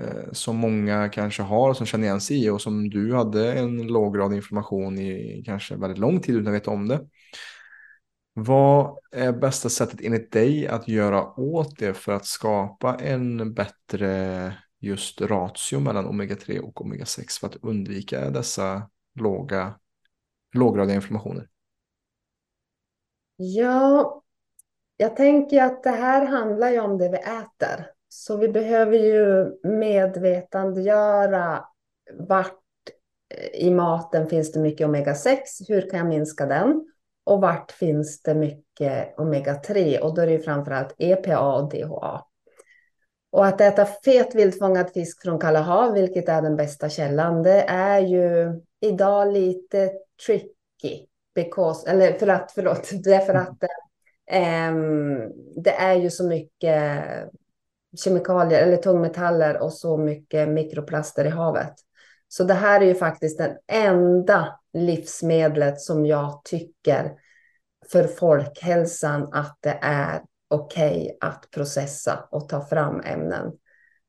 eh, 0.00 0.32
som 0.32 0.56
många 0.56 1.08
kanske 1.08 1.42
har 1.42 1.74
som 1.74 1.86
känner 1.86 2.04
igen 2.04 2.20
sig 2.20 2.44
i 2.44 2.50
och 2.50 2.60
som 2.60 2.90
du 2.90 3.14
hade 3.14 3.52
en 3.52 3.86
låggrad 3.86 4.32
inflammation 4.32 4.98
i 4.98 5.42
kanske 5.46 5.76
väldigt 5.76 5.98
lång 5.98 6.20
tid 6.20 6.36
utan 6.36 6.46
att 6.46 6.60
veta 6.60 6.70
om 6.70 6.88
det. 6.88 7.06
Vad 8.32 8.98
är 9.12 9.32
bästa 9.32 9.68
sättet 9.68 10.00
enligt 10.02 10.32
dig 10.32 10.68
att 10.68 10.88
göra 10.88 11.40
åt 11.40 11.78
det 11.78 11.94
för 11.94 12.12
att 12.12 12.26
skapa 12.26 12.94
en 12.94 13.54
bättre 13.54 14.54
just 14.80 15.20
ratio 15.20 15.80
mellan 15.80 16.06
omega-3 16.06 16.58
och 16.58 16.80
omega-6 16.80 17.40
för 17.40 17.46
att 17.46 17.56
undvika 17.56 18.30
dessa 18.30 18.90
låga, 19.14 19.78
låggradiga 20.54 20.96
inflammationer? 20.96 21.48
Ja, 23.36 24.22
jag 25.00 25.16
tänker 25.16 25.62
att 25.62 25.82
det 25.82 25.90
här 25.90 26.26
handlar 26.26 26.70
ju 26.70 26.80
om 26.80 26.98
det 26.98 27.08
vi 27.08 27.16
äter. 27.16 27.86
Så 28.08 28.36
vi 28.36 28.48
behöver 28.48 28.96
ju 28.96 29.56
medvetandegöra 29.62 31.64
vart 32.18 32.60
i 33.52 33.70
maten 33.70 34.28
finns 34.28 34.52
det 34.52 34.60
mycket 34.60 34.86
omega-6, 34.86 35.38
hur 35.68 35.90
kan 35.90 35.98
jag 35.98 36.08
minska 36.08 36.46
den? 36.46 36.86
Och 37.24 37.40
vart 37.40 37.72
finns 37.72 38.22
det 38.22 38.34
mycket 38.34 39.16
omega-3? 39.16 39.98
Och 39.98 40.14
då 40.14 40.22
är 40.22 40.26
det 40.26 40.32
ju 40.32 40.38
framförallt 40.38 40.94
EPA 40.98 41.40
och 41.40 41.70
DHA. 41.70 42.24
Och 43.30 43.46
att 43.46 43.60
äta 43.60 43.86
fet 43.86 44.34
vildfångad 44.34 44.90
fisk 44.90 45.22
från 45.22 45.38
Kalla 45.38 45.60
hav, 45.60 45.92
vilket 45.92 46.28
är 46.28 46.42
den 46.42 46.56
bästa 46.56 46.88
källan, 46.88 47.42
det 47.42 47.62
är 47.62 48.00
ju 48.00 48.60
idag 48.80 49.32
lite 49.32 49.92
tricky. 50.26 51.06
Because, 51.34 51.90
eller 51.90 52.12
för 52.12 52.28
att, 52.28 52.52
förlåt, 52.52 52.90
det 53.04 53.14
är 53.14 53.20
för 53.20 53.34
att 53.34 53.62
Ehm, 54.28 55.32
det 55.62 55.72
är 55.72 55.94
ju 55.94 56.10
så 56.10 56.24
mycket 56.24 57.04
kemikalier 57.96 58.62
eller 58.62 58.76
tungmetaller 58.76 59.62
och 59.62 59.72
så 59.72 59.96
mycket 59.96 60.48
mikroplaster 60.48 61.24
i 61.24 61.28
havet. 61.28 61.74
Så 62.28 62.44
det 62.44 62.54
här 62.54 62.80
är 62.80 62.84
ju 62.84 62.94
faktiskt 62.94 63.38
den 63.38 63.56
enda 63.66 64.58
livsmedlet 64.72 65.80
som 65.80 66.06
jag 66.06 66.40
tycker 66.44 67.12
för 67.92 68.04
folkhälsan 68.04 69.28
att 69.32 69.58
det 69.60 69.78
är 69.82 70.22
okej 70.48 71.00
okay 71.00 71.30
att 71.30 71.50
processa 71.50 72.28
och 72.30 72.48
ta 72.48 72.64
fram 72.64 73.00
ämnen. 73.00 73.52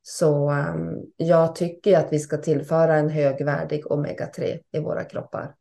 Så 0.02 0.52
um, 0.52 1.12
jag 1.18 1.56
tycker 1.56 1.98
att 1.98 2.14
vi 2.14 2.20
ska 2.20 2.38
tillföra 2.38 2.96
en 2.96 3.10
högvärdig 3.10 3.86
omega-3 3.86 4.60
i 4.72 4.80
våra 4.80 5.04
kroppar. 5.04 5.56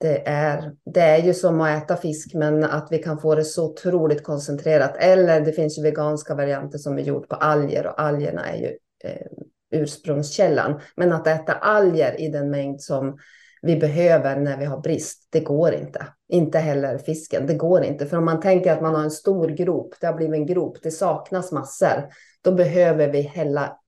Det 0.00 0.28
är, 0.28 0.72
det 0.84 1.00
är 1.00 1.22
ju 1.22 1.34
som 1.34 1.60
att 1.60 1.82
äta 1.82 1.96
fisk, 1.96 2.34
men 2.34 2.64
att 2.64 2.88
vi 2.90 2.98
kan 2.98 3.18
få 3.18 3.34
det 3.34 3.44
så 3.44 3.70
otroligt 3.70 4.22
koncentrerat. 4.22 4.96
Eller 4.96 5.40
det 5.40 5.52
finns 5.52 5.78
ju 5.78 5.82
veganska 5.82 6.34
varianter 6.34 6.78
som 6.78 6.98
är 6.98 7.02
gjord 7.02 7.28
på 7.28 7.36
alger 7.36 7.86
och 7.86 8.00
algerna 8.00 8.46
är 8.46 8.56
ju 8.56 8.76
eh, 9.04 9.26
ursprungskällan. 9.70 10.80
Men 10.96 11.12
att 11.12 11.26
äta 11.26 11.52
alger 11.52 12.20
i 12.20 12.28
den 12.28 12.50
mängd 12.50 12.80
som 12.80 13.18
vi 13.62 13.76
behöver 13.76 14.36
när 14.36 14.58
vi 14.58 14.64
har 14.64 14.80
brist, 14.80 15.28
det 15.30 15.40
går 15.40 15.74
inte. 15.74 16.06
Inte 16.28 16.58
heller 16.58 16.98
fisken, 16.98 17.46
det 17.46 17.54
går 17.54 17.84
inte. 17.84 18.06
För 18.06 18.16
om 18.16 18.24
man 18.24 18.40
tänker 18.40 18.72
att 18.72 18.82
man 18.82 18.94
har 18.94 19.02
en 19.02 19.10
stor 19.10 19.48
grop, 19.48 19.94
det 20.00 20.06
har 20.06 20.14
blivit 20.14 20.34
en 20.34 20.46
grop, 20.46 20.78
det 20.82 20.90
saknas 20.90 21.52
massor, 21.52 22.08
då 22.42 22.52
behöver 22.52 23.08
vi 23.08 23.20
hälla 23.20 23.78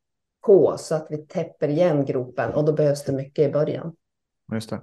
på 0.47 0.75
så 0.79 0.95
att 0.95 1.07
vi 1.11 1.17
täpper 1.17 1.69
igen 1.69 2.05
gropen 2.05 2.55
och 2.55 2.65
då 2.65 2.73
behövs 2.73 3.05
det 3.05 3.13
mycket 3.13 3.49
i 3.49 3.53
början. 3.53 3.93
Just 4.53 4.71
det. 4.71 4.81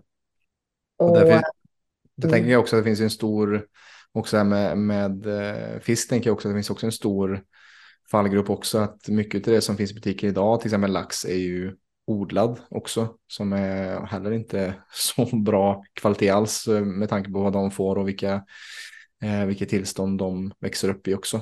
Och, 0.98 1.10
och 1.10 1.16
därför, 1.16 1.43
det 2.16 2.28
mm. 2.28 2.34
tänker 2.34 2.52
jag 2.52 2.60
också 2.60 2.76
att 2.76 2.84
det 2.84 2.89
finns 2.89 3.02
en 3.02 3.10
stor, 3.10 3.66
också 4.12 4.43
med, 4.43 4.78
med 4.78 5.26
eh, 5.26 5.80
fisk 5.80 6.10
tänker 6.10 6.30
jag 6.30 6.34
också 6.34 6.48
att 6.48 6.54
det 6.54 6.58
finns 6.58 6.70
också 6.70 6.86
en 6.86 6.91
stor 6.91 7.43
fallgrupp 8.12 8.50
också 8.50 8.78
att 8.78 9.08
mycket 9.08 9.48
av 9.48 9.54
det 9.54 9.62
som 9.62 9.78
finns 9.78 9.91
i 9.91 9.93
butiker 9.93 10.28
idag, 10.28 10.60
till 10.60 10.68
exempel 10.68 10.91
lax, 10.91 11.26
är 11.26 11.38
ju 11.38 11.76
odlad 12.08 12.60
också 12.70 13.08
som 13.28 13.54
är 13.54 14.06
heller 14.06 14.32
inte 14.32 14.74
så 14.91 15.36
bra 15.36 15.84
kvalitet 15.93 16.30
alls 16.30 16.68
eh, 16.68 16.82
med 16.82 17.10
tanke 17.10 17.32
på 17.32 17.39
vad 17.39 17.54
de 17.54 17.72
får 17.72 17.98
och 17.98 18.08
vilka, 18.08 18.45
eh, 19.24 19.45
vilket 19.45 19.70
tillstånd 19.70 20.20
de 20.20 20.54
växer 20.60 20.89
upp 20.89 21.08
i 21.08 21.14
också. 21.14 21.41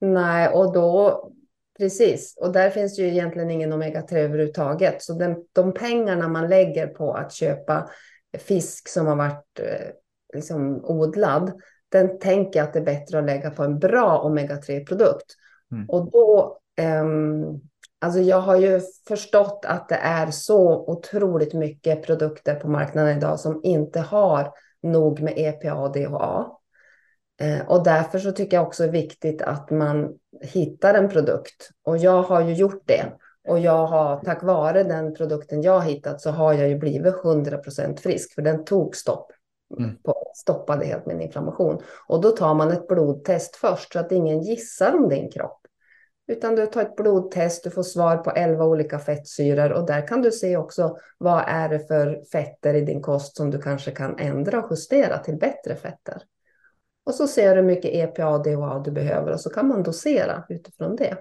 Nej, 0.00 0.48
och 0.48 0.72
då 0.72 1.30
precis. 1.78 2.36
Och 2.40 2.52
där 2.52 2.70
finns 2.70 2.98
ju 2.98 3.08
egentligen 3.08 3.50
ingen 3.50 3.72
omega-3 3.72 4.16
överhuvudtaget. 4.16 5.02
Så 5.02 5.12
den, 5.12 5.36
de 5.52 5.74
pengarna 5.74 6.28
man 6.28 6.48
lägger 6.48 6.86
på 6.86 7.14
att 7.14 7.32
köpa 7.32 7.90
fisk 8.38 8.88
som 8.88 9.06
har 9.06 9.16
varit 9.16 9.60
eh, 9.60 9.88
liksom, 10.34 10.84
odlad, 10.84 11.52
den 11.88 12.18
tänker 12.18 12.60
jag 12.60 12.66
att 12.66 12.72
det 12.72 12.78
är 12.78 12.84
bättre 12.84 13.18
att 13.18 13.24
lägga 13.24 13.50
på 13.50 13.62
en 13.62 13.78
bra 13.78 14.22
omega-3-produkt. 14.24 15.26
Mm. 15.72 15.88
Och 15.88 16.10
då 16.10 16.58
um, 17.02 17.60
Alltså 18.02 18.20
jag 18.20 18.40
har 18.40 18.56
ju 18.56 18.80
förstått 19.08 19.64
att 19.64 19.88
det 19.88 19.94
är 19.94 20.30
så 20.30 20.84
otroligt 20.86 21.54
mycket 21.54 22.06
produkter 22.06 22.54
på 22.54 22.68
marknaden 22.68 23.16
idag 23.16 23.40
som 23.40 23.60
inte 23.62 24.00
har 24.00 24.52
nog 24.82 25.20
med 25.20 25.34
EPA 25.36 25.74
och 25.74 25.92
DHA. 25.92 26.46
Eh, 27.40 27.68
och 27.68 27.84
därför 27.84 28.18
så 28.18 28.32
tycker 28.32 28.56
jag 28.56 28.66
också 28.66 28.82
det 28.82 28.88
är 28.88 28.92
viktigt 28.92 29.42
att 29.42 29.70
man 29.70 30.14
hittar 30.40 30.94
en 30.94 31.08
produkt. 31.08 31.70
Och 31.84 31.98
jag 31.98 32.22
har 32.22 32.40
ju 32.40 32.54
gjort 32.54 32.82
det. 32.84 33.12
Och 33.50 33.58
jag 33.58 33.86
har, 33.86 34.20
tack 34.24 34.42
vare 34.42 34.82
den 34.82 35.14
produkten 35.14 35.62
jag 35.62 35.72
har 35.72 35.88
hittat 35.88 36.20
så 36.20 36.30
har 36.30 36.52
jag 36.52 36.68
ju 36.68 36.78
blivit 36.78 37.14
100% 37.14 37.96
frisk. 37.96 38.34
För 38.34 38.42
den 38.42 38.64
tog 38.64 38.96
stopp. 38.96 39.32
Mm. 39.78 39.96
På, 40.02 40.14
stoppade 40.34 40.86
helt 40.86 41.06
min 41.06 41.20
inflammation. 41.20 41.82
Och 42.08 42.20
då 42.20 42.30
tar 42.30 42.54
man 42.54 42.70
ett 42.70 42.88
blodtest 42.88 43.56
först 43.56 43.92
så 43.92 43.98
att 43.98 44.12
ingen 44.12 44.40
gissar 44.40 44.94
om 44.94 45.08
din 45.08 45.30
kropp. 45.30 45.60
Utan 46.26 46.56
du 46.56 46.66
tar 46.66 46.82
ett 46.82 46.96
blodtest, 46.96 47.64
du 47.64 47.70
får 47.70 47.82
svar 47.82 48.16
på 48.16 48.30
11 48.30 48.64
olika 48.64 48.98
fettsyror 48.98 49.72
och 49.72 49.86
där 49.86 50.06
kan 50.06 50.22
du 50.22 50.30
se 50.30 50.56
också 50.56 50.96
vad 51.18 51.44
är 51.46 51.68
det 51.68 51.86
för 51.86 52.22
fetter 52.32 52.74
i 52.74 52.80
din 52.80 53.02
kost 53.02 53.36
som 53.36 53.50
du 53.50 53.62
kanske 53.62 53.90
kan 53.90 54.18
ändra 54.18 54.62
och 54.62 54.70
justera 54.70 55.18
till 55.18 55.36
bättre 55.36 55.76
fetter. 55.76 56.22
Och 57.04 57.14
så 57.14 57.26
ser 57.26 57.54
du 57.54 57.60
hur 57.60 57.66
mycket 57.66 57.94
EPA 57.94 58.28
och 58.28 58.44
DHA 58.44 58.78
du 58.78 58.90
behöver 58.90 59.32
och 59.32 59.40
så 59.40 59.50
kan 59.50 59.68
man 59.68 59.82
dosera 59.82 60.44
utifrån 60.48 60.96
det. 60.96 61.16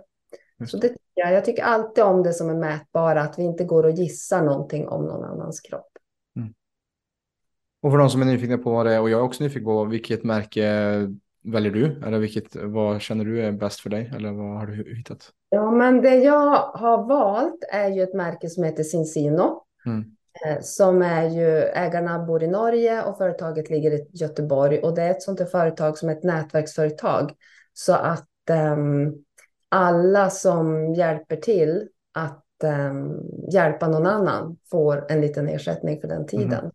Så 0.67 0.77
det, 0.77 0.95
ja, 1.13 1.31
jag 1.31 1.45
tycker 1.45 1.63
alltid 1.63 2.03
om 2.03 2.23
det 2.23 2.33
som 2.33 2.49
är 2.49 2.55
mätbara, 2.55 3.21
att 3.21 3.39
vi 3.39 3.43
inte 3.43 3.63
går 3.63 3.83
och 3.83 3.91
gissar 3.91 4.43
någonting 4.43 4.87
om 4.87 5.05
någon 5.05 5.23
annans 5.23 5.61
kropp. 5.61 5.91
Mm. 6.35 6.53
Och 7.81 7.91
för 7.91 7.97
de 7.97 8.09
som 8.09 8.21
är 8.21 8.25
nyfikna 8.25 8.57
på 8.57 8.71
vad 8.71 8.85
det 8.85 8.93
är, 8.93 9.01
och 9.01 9.09
jag 9.09 9.19
är 9.19 9.23
också 9.23 9.43
nyfiken 9.43 9.65
på 9.65 9.85
vilket 9.85 10.23
märke 10.23 10.63
väljer 11.43 11.71
du? 11.71 12.01
Eller 12.05 12.19
vilket, 12.19 12.55
vad 12.55 13.01
känner 13.01 13.25
du 13.25 13.41
är 13.45 13.51
bäst 13.51 13.79
för 13.79 13.89
dig? 13.89 14.11
Eller 14.15 14.31
vad 14.31 14.57
har 14.57 14.67
du 14.67 14.95
hittat? 14.97 15.31
Ja, 15.49 15.71
men 15.71 16.01
det 16.01 16.15
jag 16.15 16.55
har 16.61 17.07
valt 17.07 17.63
är 17.71 17.89
ju 17.89 18.01
ett 18.01 18.13
märke 18.13 18.49
som 18.49 18.63
heter 18.63 18.83
Cincino. 18.83 19.63
Mm. 19.85 20.05
Eh, 20.45 20.61
som 20.61 21.01
är 21.01 21.29
ju, 21.29 21.47
ägarna 21.61 22.25
bor 22.25 22.43
i 22.43 22.47
Norge 22.47 23.03
och 23.03 23.17
företaget 23.17 23.69
ligger 23.69 23.91
i 23.91 24.07
Göteborg. 24.11 24.79
Och 24.79 24.95
det 24.95 25.01
är 25.01 25.11
ett 25.11 25.21
sånt 25.21 25.51
företag 25.51 25.97
som 25.97 26.09
är 26.09 26.13
ett 26.13 26.23
nätverksföretag. 26.23 27.31
Så 27.73 27.93
att 27.93 28.29
um, 28.49 29.23
alla 29.69 30.29
som 30.29 30.93
hjälper 30.93 31.35
till 31.35 31.89
att 32.13 32.45
um, 32.63 33.21
hjälpa 33.51 33.87
någon 33.87 34.07
annan 34.07 34.57
får 34.71 35.05
en 35.11 35.21
liten 35.21 35.49
ersättning 35.49 36.01
för 36.01 36.07
den 36.07 36.27
tiden. 36.27 36.59
Mm. 36.63 36.71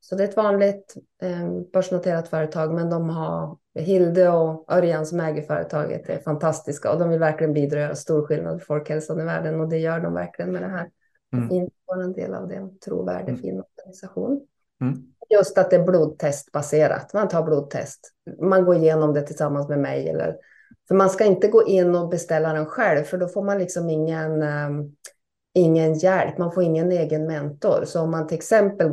Så 0.00 0.14
det 0.14 0.24
är 0.24 0.28
ett 0.28 0.36
vanligt 0.36 0.96
eh, 1.22 1.50
börsnoterat 1.72 2.28
företag, 2.28 2.74
men 2.74 2.90
de 2.90 3.10
har 3.10 3.58
Hilde 3.74 4.28
och 4.28 4.72
Örjan 4.72 5.06
som 5.06 5.20
äger 5.20 5.42
företaget 5.42 6.08
är 6.08 6.18
fantastiska 6.18 6.92
och 6.92 6.98
de 6.98 7.10
vill 7.10 7.18
verkligen 7.18 7.52
bidra 7.52 7.78
och 7.78 7.82
göra 7.82 7.94
stor 7.94 8.26
skillnad 8.26 8.58
för 8.58 8.66
folkhälsan 8.66 9.20
i 9.20 9.24
världen 9.24 9.60
och 9.60 9.68
det 9.68 9.78
gör 9.78 10.00
de 10.00 10.14
verkligen 10.14 10.52
med 10.52 10.62
det 10.62 10.68
här. 10.68 10.90
Mm. 11.32 11.48
Det 11.48 12.02
en 12.02 12.12
del 12.12 12.34
av 12.34 12.48
det, 12.48 12.68
trovärdig, 12.84 13.28
mm. 13.28 13.40
fin 13.40 13.62
organisation. 13.62 14.46
Mm. 14.80 15.02
Just 15.30 15.58
att 15.58 15.70
det 15.70 15.76
är 15.76 15.84
blodtestbaserat. 15.84 17.14
Man 17.14 17.28
tar 17.28 17.42
blodtest. 17.42 18.12
Man 18.40 18.64
går 18.64 18.76
igenom 18.76 19.14
det 19.14 19.22
tillsammans 19.22 19.68
med 19.68 19.78
mig 19.78 20.08
eller 20.08 20.36
För 20.92 20.96
man 20.96 21.10
ska 21.10 21.24
inte 21.24 21.48
gå 21.48 21.66
in 21.66 21.94
och 21.94 22.08
beställa 22.08 22.52
den 22.52 22.66
själv, 22.66 23.04
för 23.04 23.18
då 23.18 23.28
får 23.28 23.42
man 23.44 23.58
liksom 23.58 23.90
ingen, 23.90 24.42
um, 24.42 24.96
ingen 25.54 25.94
hjälp. 25.94 26.38
Man 26.38 26.52
får 26.52 26.62
ingen 26.62 26.92
egen 26.92 27.26
mentor. 27.26 27.84
Så 27.84 28.00
om 28.00 28.10
man 28.10 28.26
till 28.26 28.36
exempel 28.36 28.90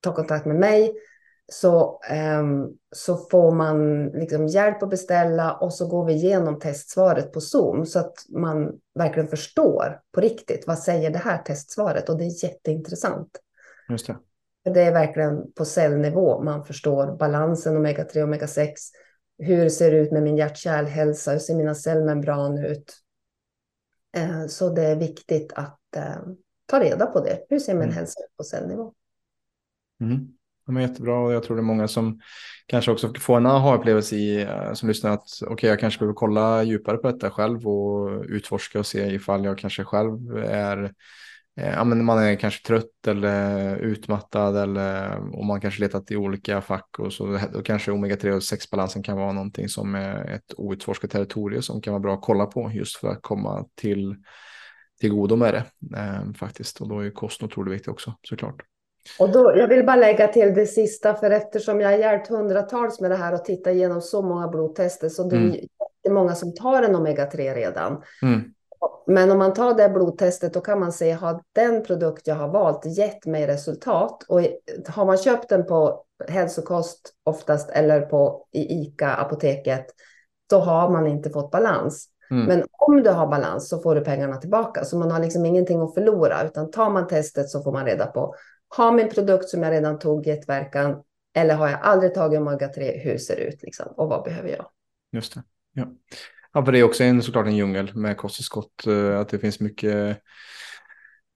tar 0.00 0.12
kontakt 0.12 0.46
med 0.46 0.56
mig 0.56 0.92
så, 1.52 2.00
um, 2.40 2.76
så 2.92 3.16
får 3.16 3.50
man 3.50 4.06
liksom 4.06 4.46
hjälp 4.46 4.82
att 4.82 4.90
beställa 4.90 5.52
och 5.52 5.74
så 5.74 5.88
går 5.88 6.04
vi 6.04 6.12
igenom 6.12 6.58
testsvaret 6.58 7.32
på 7.32 7.40
Zoom 7.40 7.86
så 7.86 7.98
att 7.98 8.14
man 8.28 8.72
verkligen 8.94 9.28
förstår 9.28 10.00
på 10.12 10.20
riktigt 10.20 10.66
vad 10.66 10.78
säger 10.78 11.10
det 11.10 11.18
här 11.18 11.38
testsvaret 11.38 12.08
och 12.08 12.18
det 12.18 12.24
är 12.24 12.44
jätteintressant. 12.44 13.30
Just 13.88 14.06
det. 14.06 14.16
Det 14.74 14.80
är 14.80 14.92
verkligen 14.92 15.52
på 15.52 15.64
cellnivå 15.64 16.42
man 16.42 16.64
förstår 16.64 17.16
balansen 17.16 17.76
omega-3 17.76 18.22
och 18.22 18.28
omega-6. 18.28 18.74
Hur 19.40 19.68
ser 19.68 19.90
det 19.90 19.96
ut 19.96 20.12
med 20.12 20.22
min 20.22 20.36
hjärt-kärlhälsa? 20.36 21.32
Hur 21.32 21.38
ser 21.38 21.54
mina 21.54 21.74
cellmembran 21.74 22.58
ut? 22.58 22.96
Uh, 24.16 24.46
så 24.46 24.70
det 24.70 24.82
är 24.82 24.96
viktigt 24.96 25.52
att 25.52 25.80
uh, 25.96 26.32
ta 26.66 26.80
reda 26.80 27.06
på 27.06 27.20
det. 27.20 27.46
Hur 27.48 27.58
ser 27.58 27.74
min 27.74 27.82
mm. 27.82 27.94
hälsa 27.94 28.20
ut 28.20 28.36
på 28.36 28.44
cellnivå? 28.44 28.94
Mm. 30.00 30.28
De 30.66 30.76
är 30.76 30.80
jättebra 30.80 31.18
och 31.18 31.32
jag 31.32 31.42
tror 31.42 31.56
det 31.56 31.60
är 31.60 31.64
många 31.64 31.88
som 31.88 32.20
kanske 32.66 32.90
också 32.90 33.12
får 33.14 33.36
en 33.36 33.46
aha-upplevelse 33.46 34.16
i 34.16 34.42
eh, 34.42 34.72
som 34.72 34.88
lyssnar 34.88 35.10
att 35.10 35.28
okej, 35.42 35.52
okay, 35.52 35.70
jag 35.70 35.80
kanske 35.80 35.98
behöver 35.98 36.14
kolla 36.14 36.62
djupare 36.62 36.96
på 36.96 37.10
detta 37.10 37.30
själv 37.30 37.68
och 37.68 38.24
utforska 38.24 38.78
och 38.78 38.86
se 38.86 39.14
ifall 39.14 39.44
jag 39.44 39.58
kanske 39.58 39.84
själv 39.84 40.36
är 40.36 40.84
eh, 40.84 40.90
Ja, 41.64 41.84
men 41.84 42.04
man 42.04 42.18
är 42.18 42.34
kanske 42.34 42.66
trött 42.66 43.06
eller 43.06 43.76
utmattad 43.76 44.56
eller 44.56 45.16
om 45.36 45.46
man 45.46 45.60
kanske 45.60 45.80
letat 45.80 46.10
i 46.10 46.16
olika 46.16 46.60
fack 46.60 46.98
och 46.98 47.12
så 47.12 47.38
då 47.52 47.62
kanske 47.62 47.90
omega-3 47.90 48.30
och 48.30 48.40
6-balansen 48.40 49.02
kan 49.02 49.16
vara 49.16 49.32
någonting 49.32 49.68
som 49.68 49.94
är 49.94 50.30
ett 50.30 50.54
outforskat 50.56 51.10
territorium 51.10 51.62
som 51.62 51.80
kan 51.80 51.92
vara 51.92 52.00
bra 52.00 52.14
att 52.14 52.22
kolla 52.22 52.46
på 52.46 52.70
just 52.74 52.96
för 52.96 53.08
att 53.08 53.22
komma 53.22 53.66
till, 53.74 54.16
till 55.00 55.10
godo 55.10 55.36
med 55.36 55.54
det 55.54 55.96
eh, 55.98 56.32
faktiskt. 56.32 56.80
Och 56.80 56.88
då 56.88 57.00
är 57.00 57.10
kosten 57.10 57.46
otroligt 57.46 57.74
viktig 57.74 57.92
också 57.92 58.14
såklart. 58.22 58.62
Och 59.18 59.32
då, 59.32 59.52
jag 59.56 59.68
vill 59.68 59.86
bara 59.86 59.96
lägga 59.96 60.28
till 60.28 60.54
det 60.54 60.66
sista, 60.66 61.14
för 61.14 61.30
eftersom 61.30 61.80
jag 61.80 61.88
har 61.90 61.96
hjälpt 61.96 62.28
hundratals 62.28 63.00
med 63.00 63.10
det 63.10 63.16
här 63.16 63.34
och 63.34 63.44
tittat 63.44 63.72
igenom 63.72 64.00
så 64.00 64.22
många 64.22 64.48
blodtester, 64.48 65.08
så 65.08 65.30
det 65.30 65.36
är 65.36 65.40
mm. 65.40 65.58
många 66.10 66.34
som 66.34 66.54
tar 66.54 66.82
en 66.82 66.96
omega-3 66.96 67.54
redan. 67.54 68.02
Mm. 68.22 68.54
Men 69.06 69.30
om 69.30 69.38
man 69.38 69.54
tar 69.54 69.74
det 69.74 69.88
blodtestet, 69.88 70.54
då 70.54 70.60
kan 70.60 70.80
man 70.80 70.92
se, 70.92 71.12
har 71.12 71.42
den 71.52 71.84
produkt 71.84 72.26
jag 72.26 72.34
har 72.34 72.48
valt 72.48 72.98
gett 72.98 73.26
mig 73.26 73.46
resultat? 73.46 74.22
Och 74.28 74.40
har 74.88 75.04
man 75.04 75.18
köpt 75.18 75.48
den 75.48 75.66
på 75.66 76.04
hälsokost 76.28 77.14
oftast, 77.24 77.70
eller 77.70 78.00
på 78.00 78.46
i 78.52 78.82
ICA-apoteket, 78.82 79.84
då 80.50 80.58
har 80.58 80.90
man 80.90 81.06
inte 81.06 81.30
fått 81.30 81.50
balans. 81.50 82.08
Mm. 82.30 82.44
Men 82.44 82.64
om 82.70 83.02
du 83.02 83.10
har 83.10 83.26
balans 83.26 83.68
så 83.68 83.82
får 83.82 83.94
du 83.94 84.00
pengarna 84.00 84.36
tillbaka. 84.36 84.84
Så 84.84 84.98
man 84.98 85.10
har 85.10 85.20
liksom 85.20 85.46
ingenting 85.46 85.80
att 85.80 85.94
förlora, 85.94 86.44
utan 86.44 86.70
tar 86.70 86.90
man 86.90 87.08
testet 87.08 87.48
så 87.48 87.62
får 87.62 87.72
man 87.72 87.86
reda 87.86 88.06
på 88.06 88.34
har 88.76 88.92
min 88.92 89.08
produkt 89.08 89.48
som 89.48 89.62
jag 89.62 89.72
redan 89.72 89.98
tog 89.98 90.26
gett 90.26 90.48
verkan 90.48 91.02
eller 91.34 91.54
har 91.54 91.68
jag 91.68 91.80
aldrig 91.82 92.14
tagit 92.14 92.40
omega-3, 92.40 92.98
hur 92.98 93.18
ser 93.18 93.36
det 93.36 93.42
ut 93.42 93.62
liksom, 93.62 93.86
och 93.96 94.08
vad 94.08 94.24
behöver 94.24 94.48
jag? 94.48 94.66
Just 95.12 95.34
det. 95.34 95.42
Ja. 95.72 95.86
Ja, 96.52 96.64
för 96.64 96.72
det 96.72 96.78
är 96.78 96.82
också 96.82 97.04
en, 97.04 97.22
såklart 97.22 97.46
en 97.46 97.56
djungel 97.56 97.96
med 97.96 98.16
kosttillskott, 98.16 98.86
eh, 98.86 99.18
att 99.18 99.28
det 99.28 99.38
finns 99.38 99.60
mycket, 99.60 100.18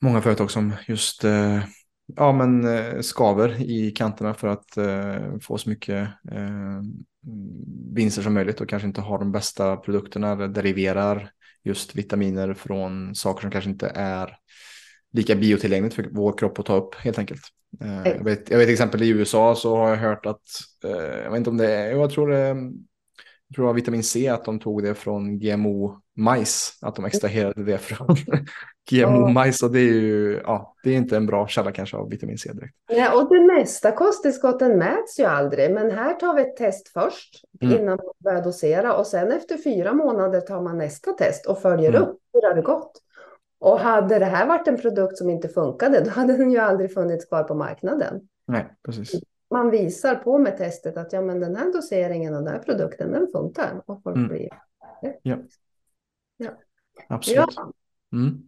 många 0.02 0.22
företag 0.22 0.50
som 0.50 0.72
just 0.86 1.24
eh, 1.24 1.64
ja, 2.16 2.32
men, 2.32 2.66
eh, 2.66 3.00
skaver 3.00 3.62
i 3.62 3.90
kanterna 3.90 4.34
för 4.34 4.48
att 4.48 4.78
få 5.42 5.58
så 5.58 5.68
mycket 5.68 6.08
vinster 7.94 8.22
som 8.22 8.34
möjligt 8.34 8.60
och 8.60 8.68
kanske 8.68 8.88
inte 8.88 9.00
har 9.00 9.18
de 9.18 9.32
bästa 9.32 9.76
produkterna 9.76 10.32
eller 10.32 10.48
deriverar 10.48 11.30
just 11.64 11.94
vitaminer 11.94 12.54
från 12.54 13.14
saker 13.14 13.40
som 13.42 13.50
kanske 13.50 13.70
inte 13.70 13.92
är 13.94 14.36
lika 15.12 15.34
biotillgängligt 15.34 15.94
för 15.94 16.08
vår 16.12 16.38
kropp 16.38 16.58
att 16.58 16.66
ta 16.66 16.76
upp 16.76 16.94
helt 16.94 17.18
enkelt. 17.18 17.42
Jag 17.78 18.24
vet, 18.24 18.50
jag 18.50 18.58
vet 18.58 18.68
exempel 18.68 19.02
i 19.02 19.08
USA 19.08 19.54
så 19.54 19.76
har 19.76 19.88
jag 19.88 19.96
hört 19.96 20.26
att, 20.26 20.42
jag 21.22 21.30
vet 21.30 21.38
inte 21.38 21.50
om 21.50 21.56
det 21.56 21.72
är, 21.72 21.90
jag 21.90 22.10
tror 22.10 22.28
det, 22.28 22.72
jag 23.48 23.54
tror 23.54 23.64
det 23.64 23.66
var 23.66 23.74
vitamin 23.74 24.02
C 24.02 24.28
att 24.28 24.44
de 24.44 24.60
tog 24.60 24.82
det 24.82 24.94
från 24.94 25.38
GMO-majs, 25.38 26.78
att 26.82 26.96
de 26.96 27.04
extraherade 27.04 27.64
det 27.64 27.78
från 27.78 28.16
GMO-majs 28.90 29.62
och 29.62 29.72
det 29.72 29.78
är 29.78 29.92
ju, 29.92 30.40
ja, 30.44 30.74
det 30.84 30.90
är 30.90 30.96
inte 30.96 31.16
en 31.16 31.26
bra 31.26 31.46
källa 31.48 31.72
kanske 31.72 31.96
av 31.96 32.10
vitamin 32.10 32.38
C 32.38 32.52
direkt. 32.52 32.74
Ja, 32.88 33.22
och 33.22 33.34
det 33.34 33.40
mesta 33.40 33.92
kosttillskotten 33.92 34.78
mäts 34.78 35.20
ju 35.20 35.24
aldrig, 35.24 35.74
men 35.74 35.90
här 35.90 36.14
tar 36.14 36.34
vi 36.34 36.42
ett 36.42 36.56
test 36.56 36.88
först 36.88 37.44
mm. 37.60 37.76
innan 37.76 37.96
man 37.96 38.12
börjar 38.24 38.42
dosera 38.42 38.96
och 38.96 39.06
sen 39.06 39.32
efter 39.32 39.56
fyra 39.56 39.92
månader 39.92 40.40
tar 40.40 40.62
man 40.62 40.78
nästa 40.78 41.12
test 41.12 41.46
och 41.46 41.62
följer 41.62 41.90
mm. 41.90 42.02
upp 42.02 42.18
hur 42.32 42.48
har 42.48 42.54
det 42.54 42.62
gått. 42.62 43.00
Och 43.60 43.80
hade 43.80 44.18
det 44.18 44.24
här 44.24 44.46
varit 44.46 44.68
en 44.68 44.76
produkt 44.76 45.18
som 45.18 45.30
inte 45.30 45.48
funkade, 45.48 46.00
då 46.00 46.10
hade 46.10 46.36
den 46.36 46.50
ju 46.50 46.58
aldrig 46.58 46.94
funnits 46.94 47.24
kvar 47.24 47.42
på 47.42 47.54
marknaden. 47.54 48.20
Nej, 48.46 48.66
precis. 48.84 49.20
Man 49.54 49.70
visar 49.70 50.14
på 50.14 50.38
med 50.38 50.56
testet 50.56 50.96
att 50.96 51.12
ja, 51.12 51.20
men 51.20 51.40
den 51.40 51.56
här 51.56 51.72
doseringen 51.72 52.34
och 52.34 52.42
den 52.42 52.52
här 52.52 52.58
produkten, 52.58 53.12
den 53.12 53.28
funkar. 53.32 53.82
Och 53.86 54.02
folk 54.02 54.16
mm. 54.16 54.28
blir... 54.28 54.48
Ja. 55.22 55.36
ja. 56.36 56.50
Absolut. 57.08 57.54
Ja. 57.56 57.72
Mm. 58.12 58.42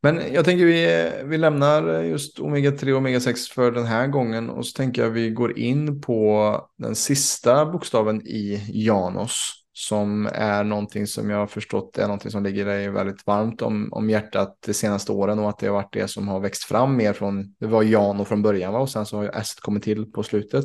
Men 0.00 0.32
jag 0.32 0.44
tänker 0.44 0.64
vi, 0.64 1.10
vi 1.24 1.38
lämnar 1.38 2.02
just 2.02 2.38
omega-3 2.38 2.92
och 2.92 3.00
omega-6 3.00 3.52
för 3.54 3.72
den 3.72 3.84
här 3.84 4.06
gången 4.06 4.50
och 4.50 4.66
så 4.66 4.76
tänker 4.76 5.02
jag 5.02 5.10
vi 5.10 5.30
går 5.30 5.58
in 5.58 6.00
på 6.00 6.70
den 6.76 6.94
sista 6.94 7.66
bokstaven 7.66 8.26
i 8.26 8.62
Janos 8.68 9.64
som 9.78 10.28
är 10.32 10.64
någonting 10.64 11.06
som 11.06 11.30
jag 11.30 11.38
har 11.38 11.46
förstått 11.46 11.98
är 11.98 12.02
någonting 12.02 12.30
som 12.30 12.42
ligger 12.42 12.64
dig 12.64 12.90
väldigt 12.90 13.26
varmt 13.26 13.62
om, 13.62 13.92
om 13.92 14.10
hjärtat 14.10 14.58
de 14.66 14.74
senaste 14.74 15.12
åren 15.12 15.38
och 15.38 15.48
att 15.48 15.58
det 15.58 15.66
har 15.66 15.74
varit 15.74 15.92
det 15.92 16.08
som 16.08 16.28
har 16.28 16.40
växt 16.40 16.64
fram 16.64 16.96
mer 16.96 17.12
från, 17.12 17.54
det 17.58 17.66
var 17.66 17.82
Jano 17.82 18.24
från 18.24 18.42
början 18.42 18.72
va? 18.72 18.78
och 18.78 18.90
sen 18.90 19.06
så 19.06 19.16
har 19.16 19.22
ju 19.22 19.30
S 19.34 19.54
kommit 19.54 19.82
till 19.82 20.12
på 20.12 20.22
slutet. 20.22 20.64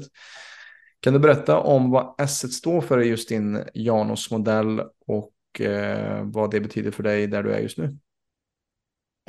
Kan 1.00 1.14
du 1.14 1.20
berätta 1.20 1.60
om 1.60 1.92
vad 1.92 2.16
S 2.18 2.54
står 2.54 2.82
för 2.82 3.02
i 3.02 3.08
just 3.08 3.30
din 3.30 3.64
Janos 3.74 4.32
modell 4.32 4.82
och 5.08 5.62
eh, 5.62 6.24
vad 6.24 6.52
det 6.52 6.60
betyder 6.60 6.92
för 6.92 7.04
dig 7.04 7.28
där 7.28 7.44
du 7.44 7.52
är 7.52 7.60
just 7.60 7.78
nu? 7.78 7.98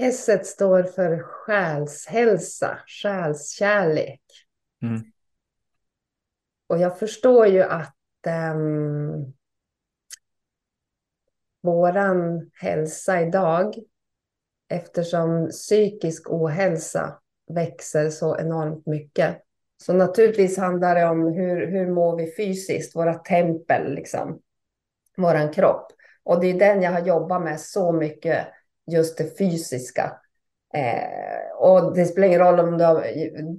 S 0.00 0.28
står 0.44 0.82
för 0.82 1.22
själshälsa, 1.22 2.78
själskärlek. 2.86 4.22
Mm. 4.82 5.02
Och 6.66 6.78
jag 6.78 6.98
förstår 6.98 7.46
ju 7.46 7.62
att 7.62 7.96
um, 8.54 9.34
våran 11.64 12.50
hälsa 12.60 13.20
idag, 13.20 13.74
eftersom 14.70 15.48
psykisk 15.50 16.30
ohälsa 16.30 17.18
växer 17.52 18.10
så 18.10 18.38
enormt 18.38 18.86
mycket. 18.86 19.36
Så 19.82 19.92
naturligtvis 19.92 20.58
handlar 20.58 20.94
det 20.94 21.04
om 21.04 21.32
hur, 21.32 21.66
hur 21.66 21.86
mår 21.86 22.16
vi 22.16 22.34
fysiskt, 22.36 22.96
våra 22.96 23.14
tempel, 23.14 23.94
liksom, 23.94 24.40
våran 25.16 25.52
kropp. 25.52 25.86
Och 26.24 26.40
det 26.40 26.46
är 26.46 26.58
den 26.58 26.82
jag 26.82 26.90
har 26.90 27.06
jobbat 27.06 27.42
med 27.42 27.60
så 27.60 27.92
mycket, 27.92 28.46
just 28.86 29.18
det 29.18 29.38
fysiska. 29.38 30.12
Eh, 30.74 31.56
och 31.56 31.94
det 31.94 32.04
spelar 32.04 32.28
ingen 32.28 32.40
roll 32.40 32.60
om 32.60 32.78
du 32.78 32.84
har, 32.84 33.00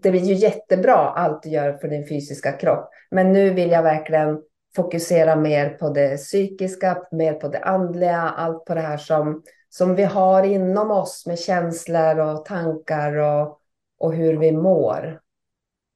det 0.01 0.09
är 0.09 0.13
ju 0.13 0.33
jättebra 0.33 0.95
allt 0.95 1.43
du 1.43 1.49
gör 1.49 1.73
för 1.73 1.87
din 1.87 2.07
fysiska 2.07 2.51
kropp. 2.51 2.89
Men 3.11 3.33
nu 3.33 3.49
vill 3.49 3.71
jag 3.71 3.83
verkligen 3.83 4.41
fokusera 4.75 5.35
mer 5.35 5.69
på 5.69 5.89
det 5.89 6.17
psykiska, 6.17 6.97
mer 7.11 7.33
på 7.33 7.47
det 7.47 7.59
andliga, 7.59 8.21
allt 8.21 8.65
på 8.65 8.73
det 8.73 8.81
här 8.81 8.97
som, 8.97 9.43
som 9.69 9.95
vi 9.95 10.03
har 10.03 10.43
inom 10.43 10.91
oss 10.91 11.25
med 11.25 11.39
känslor 11.39 12.19
och 12.19 12.45
tankar 12.45 13.15
och, 13.15 13.59
och 13.99 14.13
hur 14.13 14.37
vi 14.37 14.51
mår. 14.51 15.19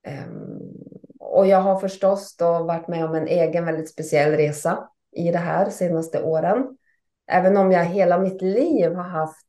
Um, 0.07 0.59
och 1.19 1.47
jag 1.47 1.61
har 1.61 1.79
förstås 1.79 2.35
då 2.37 2.63
varit 2.63 2.87
med 2.87 3.05
om 3.05 3.15
en 3.15 3.27
egen 3.27 3.65
väldigt 3.65 3.89
speciell 3.89 4.31
resa 4.31 4.89
i 5.15 5.31
det 5.31 5.37
här 5.37 5.69
senaste 5.69 6.23
åren. 6.23 6.77
Även 7.31 7.57
om 7.57 7.71
jag 7.71 7.85
hela 7.85 8.19
mitt 8.19 8.41
liv 8.41 8.95
har 8.95 9.03
haft 9.03 9.48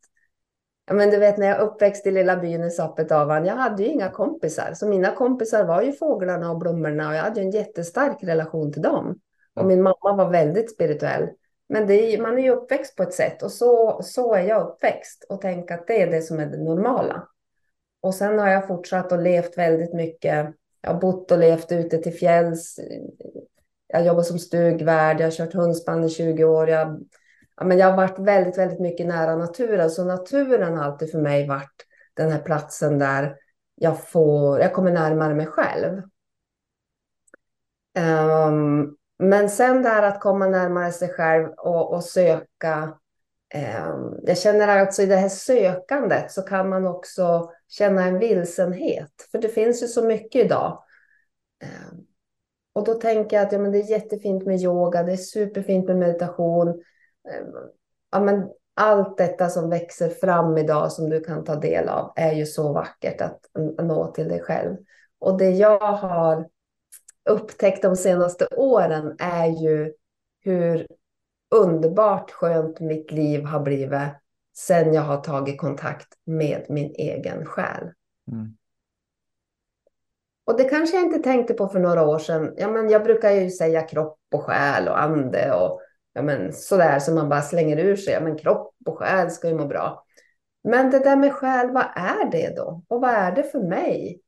men 0.94 1.10
du 1.10 1.16
vet 1.16 1.38
när 1.38 1.46
jag 1.46 1.60
uppväxt 1.60 2.06
i 2.06 2.10
lilla 2.10 2.36
byn 2.36 2.64
i 2.64 2.70
Sapetavan, 2.70 3.44
jag 3.44 3.54
hade 3.54 3.82
ju 3.82 3.88
inga 3.88 4.10
kompisar. 4.10 4.72
Så 4.74 4.86
mina 4.86 5.14
kompisar 5.14 5.64
var 5.64 5.82
ju 5.82 5.92
fåglarna 5.92 6.50
och 6.50 6.58
blommorna 6.58 7.08
och 7.08 7.14
jag 7.14 7.22
hade 7.22 7.40
ju 7.40 7.46
en 7.46 7.52
jättestark 7.52 8.18
relation 8.22 8.72
till 8.72 8.82
dem. 8.82 9.20
Och 9.54 9.66
min 9.66 9.82
mamma 9.82 10.14
var 10.16 10.30
väldigt 10.30 10.74
spirituell. 10.74 11.28
Men 11.68 11.90
är, 11.90 12.22
man 12.22 12.38
är 12.38 12.42
ju 12.42 12.50
uppväxt 12.50 12.96
på 12.96 13.02
ett 13.02 13.14
sätt 13.14 13.42
och 13.42 13.52
så, 13.52 14.00
så 14.02 14.34
är 14.34 14.42
jag 14.42 14.68
uppväxt 14.68 15.26
och 15.28 15.40
tänker 15.40 15.74
att 15.74 15.86
det 15.86 16.02
är 16.02 16.10
det 16.10 16.22
som 16.22 16.40
är 16.40 16.46
det 16.46 16.64
normala. 16.64 17.28
Och 18.00 18.14
sen 18.14 18.38
har 18.38 18.48
jag 18.48 18.66
fortsatt 18.66 19.12
och 19.12 19.22
levt 19.22 19.58
väldigt 19.58 19.94
mycket. 19.94 20.54
Jag 20.80 20.90
har 20.90 21.00
bott 21.00 21.30
och 21.30 21.38
levt 21.38 21.72
ute 21.72 21.98
till 21.98 22.14
fjälls. 22.14 22.80
Jag 23.86 24.06
jobbar 24.06 24.22
som 24.22 24.38
stugvärd, 24.38 25.20
jag 25.20 25.26
har 25.26 25.30
kört 25.30 25.54
hundspann 25.54 26.04
i 26.04 26.10
20 26.10 26.44
år. 26.44 26.68
Jag 26.68 27.00
ja, 27.60 27.66
men 27.66 27.78
jag 27.78 27.86
har 27.86 27.96
varit 27.96 28.18
väldigt, 28.18 28.58
väldigt 28.58 28.80
mycket 28.80 29.06
nära 29.06 29.36
naturen. 29.36 29.90
Så 29.90 30.04
naturen 30.04 30.76
har 30.76 30.84
alltid 30.84 31.10
för 31.10 31.18
mig 31.18 31.48
varit 31.48 31.86
den 32.14 32.30
här 32.30 32.40
platsen 32.40 32.98
där 32.98 33.36
jag, 33.74 34.08
får, 34.08 34.60
jag 34.60 34.72
kommer 34.72 34.92
närmare 34.92 35.34
mig 35.34 35.46
själv. 35.46 36.02
Um, 37.98 38.96
Men 39.18 39.50
sen 39.50 39.82
det 39.82 39.88
här 39.88 40.02
att 40.02 40.20
komma 40.20 40.46
närmare 40.46 40.92
sig 40.92 41.08
själv 41.08 41.48
och, 41.56 41.92
och 41.94 42.04
söka. 42.04 42.96
Um, 43.54 44.20
jag 44.22 44.38
känner 44.38 44.68
alltså 44.68 45.02
i 45.02 45.06
det 45.06 45.16
här 45.16 45.28
sökandet 45.28 46.30
så 46.32 46.42
kan 46.42 46.68
man 46.68 46.86
också 46.86 47.50
känna 47.68 48.06
en 48.06 48.18
vilsenhet. 48.18 49.12
För 49.30 49.38
det 49.38 49.48
finns 49.48 49.82
ju 49.82 49.86
så 49.86 50.04
mycket 50.04 50.44
idag. 50.44 50.82
Um, 51.64 52.06
och 52.72 52.84
då 52.84 52.94
tänker 52.94 53.36
jag 53.36 53.46
att 53.46 53.52
ja, 53.52 53.58
men 53.58 53.72
det 53.72 53.78
är 53.78 53.90
jättefint 53.90 54.46
med 54.46 54.60
yoga, 54.60 55.02
det 55.02 55.12
är 55.12 55.16
superfint 55.16 55.86
med 55.86 55.96
meditation. 55.96 56.82
Ja, 58.10 58.20
men 58.20 58.50
allt 58.74 59.16
detta 59.16 59.48
som 59.48 59.70
växer 59.70 60.08
fram 60.08 60.58
idag 60.58 60.92
som 60.92 61.08
du 61.08 61.20
kan 61.20 61.44
ta 61.44 61.56
del 61.56 61.88
av 61.88 62.12
är 62.16 62.32
ju 62.32 62.46
så 62.46 62.72
vackert 62.72 63.20
att 63.20 63.40
nå 63.82 64.12
till 64.12 64.28
dig 64.28 64.40
själv. 64.40 64.76
Och 65.18 65.38
det 65.38 65.50
jag 65.50 65.80
har 65.80 66.48
upptäckt 67.30 67.82
de 67.82 67.96
senaste 67.96 68.46
åren 68.46 69.16
är 69.18 69.46
ju 69.46 69.92
hur 70.40 70.86
underbart 71.50 72.30
skönt 72.30 72.80
mitt 72.80 73.12
liv 73.12 73.44
har 73.44 73.60
blivit 73.60 74.08
sen 74.56 74.94
jag 74.94 75.02
har 75.02 75.16
tagit 75.16 75.60
kontakt 75.60 76.08
med 76.24 76.66
min 76.68 76.94
egen 76.94 77.46
själ. 77.46 77.92
Mm. 78.32 78.56
Och 80.44 80.56
det 80.56 80.64
kanske 80.64 80.96
jag 80.96 81.04
inte 81.04 81.18
tänkte 81.18 81.54
på 81.54 81.68
för 81.68 81.80
några 81.80 82.06
år 82.06 82.18
sedan. 82.18 82.54
Ja, 82.56 82.68
men 82.68 82.90
jag 82.90 83.04
brukar 83.04 83.30
ju 83.30 83.50
säga 83.50 83.82
kropp 83.82 84.18
och 84.32 84.42
själ 84.42 84.88
och 84.88 85.02
ande 85.02 85.52
och 85.52 85.80
ja, 86.12 86.22
men 86.22 86.52
sådär 86.52 86.98
som 86.98 87.14
man 87.14 87.28
bara 87.28 87.42
slänger 87.42 87.76
ur 87.76 87.96
sig. 87.96 88.14
Ja, 88.14 88.20
men 88.20 88.38
kropp 88.38 88.74
och 88.86 88.98
själ 88.98 89.30
ska 89.30 89.48
ju 89.48 89.54
må 89.54 89.66
bra. 89.66 90.04
Men 90.64 90.90
det 90.90 90.98
där 90.98 91.16
med 91.16 91.32
själ, 91.32 91.70
vad 91.70 91.86
är 91.96 92.30
det 92.30 92.56
då? 92.56 92.82
Och 92.88 93.00
vad 93.00 93.10
är 93.10 93.32
det 93.32 93.42
för 93.42 93.60
mig? 93.60 94.20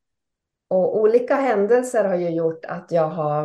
Och 0.69 1.01
olika 1.01 1.35
händelser 1.35 2.05
har 2.05 2.17
ju 2.17 2.29
gjort 2.31 2.65
att 2.65 2.93
jag 2.93 3.09
har 3.09 3.45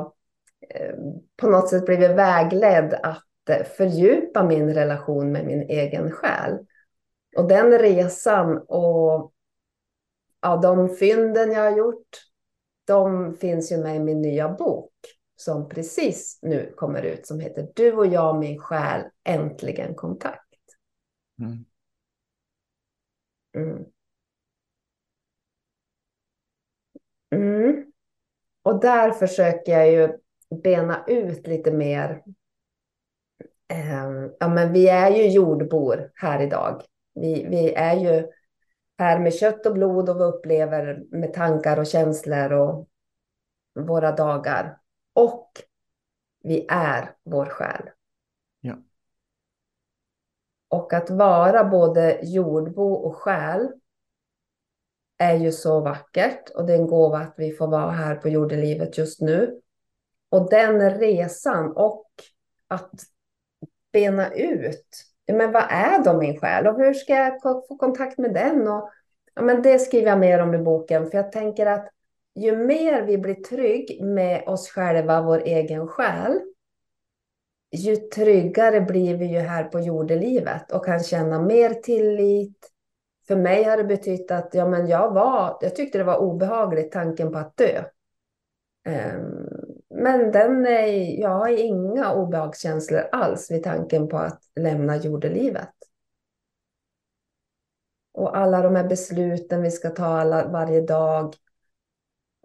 eh, 0.69 0.95
på 1.37 1.49
något 1.49 1.69
sätt 1.69 1.85
blivit 1.85 2.11
vägledd 2.11 2.93
att 3.03 3.49
eh, 3.49 3.63
fördjupa 3.65 4.43
min 4.43 4.73
relation 4.73 5.31
med 5.31 5.45
min 5.45 5.61
egen 5.61 6.11
själ. 6.11 6.57
Och 7.37 7.47
den 7.47 7.79
resan 7.79 8.57
och 8.57 9.33
ja, 10.41 10.57
de 10.57 10.89
fynden 10.89 11.51
jag 11.51 11.61
har 11.71 11.77
gjort, 11.77 12.07
de 12.85 13.33
finns 13.33 13.71
ju 13.71 13.77
med 13.77 13.95
i 13.95 13.99
min 13.99 14.21
nya 14.21 14.49
bok 14.49 14.91
som 15.37 15.69
precis 15.69 16.39
nu 16.41 16.73
kommer 16.77 17.01
ut 17.01 17.27
som 17.27 17.39
heter 17.39 17.67
Du 17.75 17.93
och 17.93 18.07
jag, 18.07 18.39
min 18.39 18.59
själ, 18.59 19.01
äntligen 19.23 19.95
kontakt. 19.95 20.43
Mm. 21.39 21.65
Mm. 23.55 23.85
Mm. 27.35 27.91
Och 28.61 28.81
där 28.81 29.11
försöker 29.11 29.71
jag 29.71 29.91
ju 29.91 30.17
bena 30.63 31.05
ut 31.07 31.47
lite 31.47 31.71
mer. 31.71 32.23
Eh, 33.67 34.29
ja, 34.39 34.47
men 34.47 34.73
vi 34.73 34.87
är 34.87 35.11
ju 35.11 35.27
jordbor 35.27 36.11
här 36.13 36.41
idag. 36.41 36.83
Vi, 37.13 37.47
vi 37.49 37.73
är 37.73 37.95
ju 37.95 38.27
här 38.97 39.19
med 39.19 39.33
kött 39.33 39.65
och 39.65 39.73
blod 39.73 40.09
och 40.09 40.19
vi 40.19 40.23
upplever 40.23 41.03
med 41.11 41.33
tankar 41.33 41.79
och 41.79 41.87
känslor 41.87 42.51
och 42.53 42.87
våra 43.79 44.11
dagar. 44.11 44.76
Och 45.17 45.63
vi 46.43 46.65
är 46.69 47.15
vår 47.23 47.45
själ. 47.45 47.89
Ja. 48.61 48.75
Och 50.67 50.93
att 50.93 51.09
vara 51.09 51.63
både 51.63 52.19
jordbo 52.23 52.93
och 52.93 53.15
själ 53.15 53.71
är 55.17 55.35
ju 55.35 55.51
så 55.51 55.79
vackert 55.79 56.49
och 56.49 56.65
det 56.65 56.73
är 56.73 56.77
en 56.77 56.87
gåva 56.87 57.17
att 57.17 57.33
vi 57.37 57.51
får 57.51 57.67
vara 57.67 57.91
här 57.91 58.15
på 58.15 58.29
jordelivet 58.29 58.97
just 58.97 59.21
nu. 59.21 59.61
Och 60.29 60.49
den 60.49 60.99
resan 60.99 61.71
och 61.71 62.07
att 62.67 62.91
bena 63.91 64.33
ut, 64.33 65.03
men 65.33 65.51
vad 65.51 65.65
är 65.69 66.03
då 66.03 66.13
min 66.13 66.39
själ 66.39 66.67
och 66.67 66.77
hur 66.77 66.93
ska 66.93 67.13
jag 67.13 67.41
få 67.41 67.77
kontakt 67.77 68.17
med 68.17 68.33
den? 68.33 68.67
Och, 68.67 68.89
ja, 69.33 69.41
men 69.41 69.61
det 69.61 69.79
skriver 69.79 70.09
jag 70.09 70.19
mer 70.19 70.39
om 70.39 70.53
i 70.53 70.57
boken, 70.57 71.09
för 71.09 71.17
jag 71.17 71.31
tänker 71.31 71.65
att 71.65 71.89
ju 72.37 72.55
mer 72.55 73.01
vi 73.01 73.17
blir 73.17 73.35
trygg 73.35 74.03
med 74.03 74.47
oss 74.47 74.69
själva, 74.69 75.21
vår 75.21 75.39
egen 75.45 75.87
själ, 75.87 76.39
ju 77.71 77.95
tryggare 77.95 78.81
blir 78.81 79.17
vi 79.17 79.25
ju 79.25 79.39
här 79.39 79.63
på 79.63 79.79
jordelivet 79.79 80.71
och 80.71 80.85
kan 80.85 80.99
känna 80.99 81.41
mer 81.41 81.69
tillit, 81.69 82.71
för 83.27 83.35
mig 83.35 83.63
har 83.63 83.77
det 83.77 83.83
betytt 83.83 84.31
att 84.31 84.53
ja, 84.53 84.67
men 84.67 84.87
jag, 84.87 85.13
var, 85.13 85.57
jag 85.61 85.75
tyckte 85.75 85.97
det 85.97 86.03
var 86.03 86.17
obehagligt 86.17 86.91
tanken 86.91 87.31
på 87.31 87.37
att 87.37 87.57
dö. 87.57 87.83
Um, 88.87 89.47
men 89.89 90.31
den 90.31 90.65
är, 90.65 91.19
jag 91.21 91.29
har 91.29 91.47
inga 91.47 92.13
obehagskänslor 92.13 93.01
alls 93.11 93.51
vid 93.51 93.63
tanken 93.63 94.07
på 94.07 94.17
att 94.17 94.41
lämna 94.59 94.97
jordelivet. 94.97 95.69
Och 98.13 98.37
alla 98.37 98.61
de 98.61 98.75
här 98.75 98.87
besluten 98.87 99.61
vi 99.61 99.71
ska 99.71 99.89
ta 99.89 100.05
alla, 100.05 100.47
varje 100.47 100.81
dag. 100.81 101.35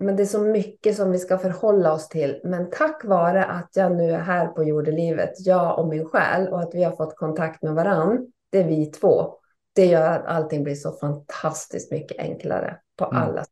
Men 0.02 0.16
det 0.16 0.22
är 0.22 0.26
så 0.26 0.40
mycket 0.40 0.96
som 0.96 1.10
vi 1.10 1.18
ska 1.18 1.38
förhålla 1.38 1.92
oss 1.92 2.08
till. 2.08 2.40
Men 2.44 2.70
tack 2.70 3.04
vare 3.04 3.44
att 3.44 3.70
jag 3.74 3.92
nu 3.92 4.10
är 4.10 4.18
här 4.18 4.46
på 4.46 4.64
jordelivet, 4.64 5.32
jag 5.38 5.78
och 5.78 5.88
min 5.88 6.04
själ, 6.04 6.48
och 6.48 6.60
att 6.60 6.74
vi 6.74 6.82
har 6.82 6.96
fått 6.96 7.16
kontakt 7.16 7.62
med 7.62 7.74
varann, 7.74 8.32
det 8.50 8.58
är 8.58 8.64
vi 8.64 8.86
två, 8.86 9.34
det 9.72 9.86
gör 9.86 10.10
att 10.10 10.26
allting 10.26 10.64
blir 10.64 10.74
så 10.74 10.92
fantastiskt 10.92 11.90
mycket 11.90 12.18
enklare 12.18 12.78
på 12.96 13.04
mm. 13.04 13.16
alla 13.16 13.44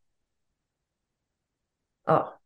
Ja. 2.07 2.39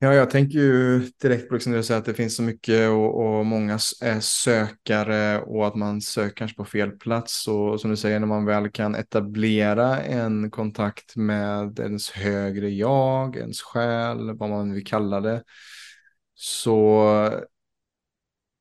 Ja, 0.00 0.14
jag 0.14 0.30
tänker 0.30 0.58
ju 0.58 0.98
direkt 1.22 1.48
på 1.48 1.54
liksom 1.54 1.72
du 1.72 1.82
säger 1.82 1.98
att 2.00 2.04
det 2.04 2.14
finns 2.14 2.36
så 2.36 2.42
mycket 2.42 2.88
och, 2.90 3.38
och, 3.38 3.46
många 3.46 3.78
är 4.02 4.12
eh, 4.14 4.18
sökare 4.20 5.40
och 5.40 5.66
att 5.66 5.74
man 5.74 6.00
söker 6.00 6.34
kanske 6.36 6.56
på 6.56 6.64
fel 6.64 6.90
plats. 6.90 7.48
Och 7.48 7.80
som 7.80 7.90
du 7.90 7.96
säger, 7.96 8.20
när 8.20 8.26
man 8.26 8.44
väl 8.44 8.70
kan 8.70 8.94
etablera 8.94 10.00
en 10.02 10.50
kontakt 10.50 11.16
med 11.16 11.78
ens 11.80 12.10
högre 12.10 12.70
jag, 12.70 13.36
ens 13.36 13.62
själ, 13.62 14.36
vad 14.36 14.50
man 14.50 14.72
vill 14.72 14.86
kalla 14.86 15.20
det, 15.20 15.42
så 16.34 17.04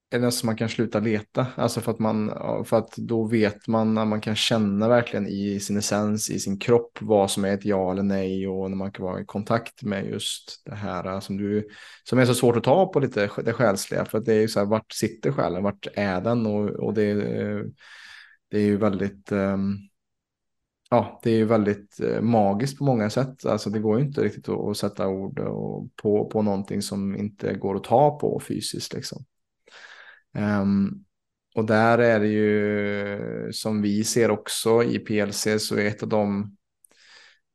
är 0.09 0.19
det 0.19 0.25
alltså 0.25 0.45
man 0.45 0.55
kan 0.55 0.69
sluta 0.69 0.99
leta. 0.99 1.47
Alltså 1.55 1.81
för 1.81 1.91
att, 1.91 1.99
man, 1.99 2.33
för 2.65 2.77
att 2.77 2.95
då 2.97 3.23
vet 3.23 3.67
man 3.67 3.93
när 3.93 4.05
man 4.05 4.21
kan 4.21 4.35
känna 4.35 4.87
verkligen 4.87 5.27
i 5.27 5.59
sin 5.59 5.77
essens, 5.77 6.29
i 6.29 6.39
sin 6.39 6.59
kropp, 6.59 6.97
vad 7.01 7.31
som 7.31 7.45
är 7.45 7.53
ett 7.53 7.65
ja 7.65 7.91
eller 7.91 8.03
nej 8.03 8.47
och 8.47 8.69
när 8.69 8.77
man 8.77 8.91
kan 8.91 9.05
vara 9.05 9.21
i 9.21 9.25
kontakt 9.25 9.83
med 9.83 10.05
just 10.05 10.61
det 10.65 10.75
här 10.75 11.19
som, 11.19 11.37
du, 11.37 11.67
som 12.03 12.19
är 12.19 12.25
så 12.25 12.33
svårt 12.33 12.55
att 12.55 12.63
ta 12.63 12.85
på 12.85 12.99
lite 12.99 13.29
det 13.45 13.53
själsliga. 13.53 14.05
För 14.05 14.17
att 14.17 14.25
det 14.25 14.33
är 14.33 14.41
ju 14.41 14.47
så 14.47 14.59
här, 14.59 14.67
vart 14.67 14.91
sitter 14.93 15.31
själen, 15.31 15.63
vart 15.63 15.87
är 15.93 16.21
den? 16.21 16.45
Och, 16.45 16.69
och 16.69 16.93
det, 16.93 17.13
det 18.51 18.57
är 18.57 18.65
ju 18.65 18.77
väldigt, 18.77 19.31
um, 19.31 19.77
ja, 20.89 21.19
det 21.23 21.31
är 21.31 21.37
ju 21.37 21.45
väldigt 21.45 21.99
eh, 21.99 22.21
magiskt 22.21 22.77
på 22.77 22.83
många 22.83 23.09
sätt. 23.09 23.45
Alltså 23.45 23.69
det 23.69 23.79
går 23.79 23.99
ju 23.99 24.05
inte 24.05 24.21
riktigt 24.21 24.49
att, 24.49 24.67
att 24.67 24.77
sätta 24.77 25.07
ord 25.07 25.39
och, 25.39 25.95
på, 25.95 26.25
på 26.25 26.41
någonting 26.41 26.81
som 26.81 27.15
inte 27.15 27.53
går 27.53 27.75
att 27.75 27.83
ta 27.83 28.17
på 28.19 28.41
fysiskt 28.47 28.93
liksom. 28.93 29.25
Um, 30.33 31.03
och 31.55 31.65
där 31.65 31.97
är 31.97 32.19
det 32.19 32.27
ju 32.27 33.53
som 33.53 33.81
vi 33.81 34.03
ser 34.03 34.31
också 34.31 34.83
i 34.83 34.99
PLC 34.99 35.47
så 35.57 35.75
är 35.75 35.85
ett 35.85 36.03
av 36.03 36.09
de 36.09 36.55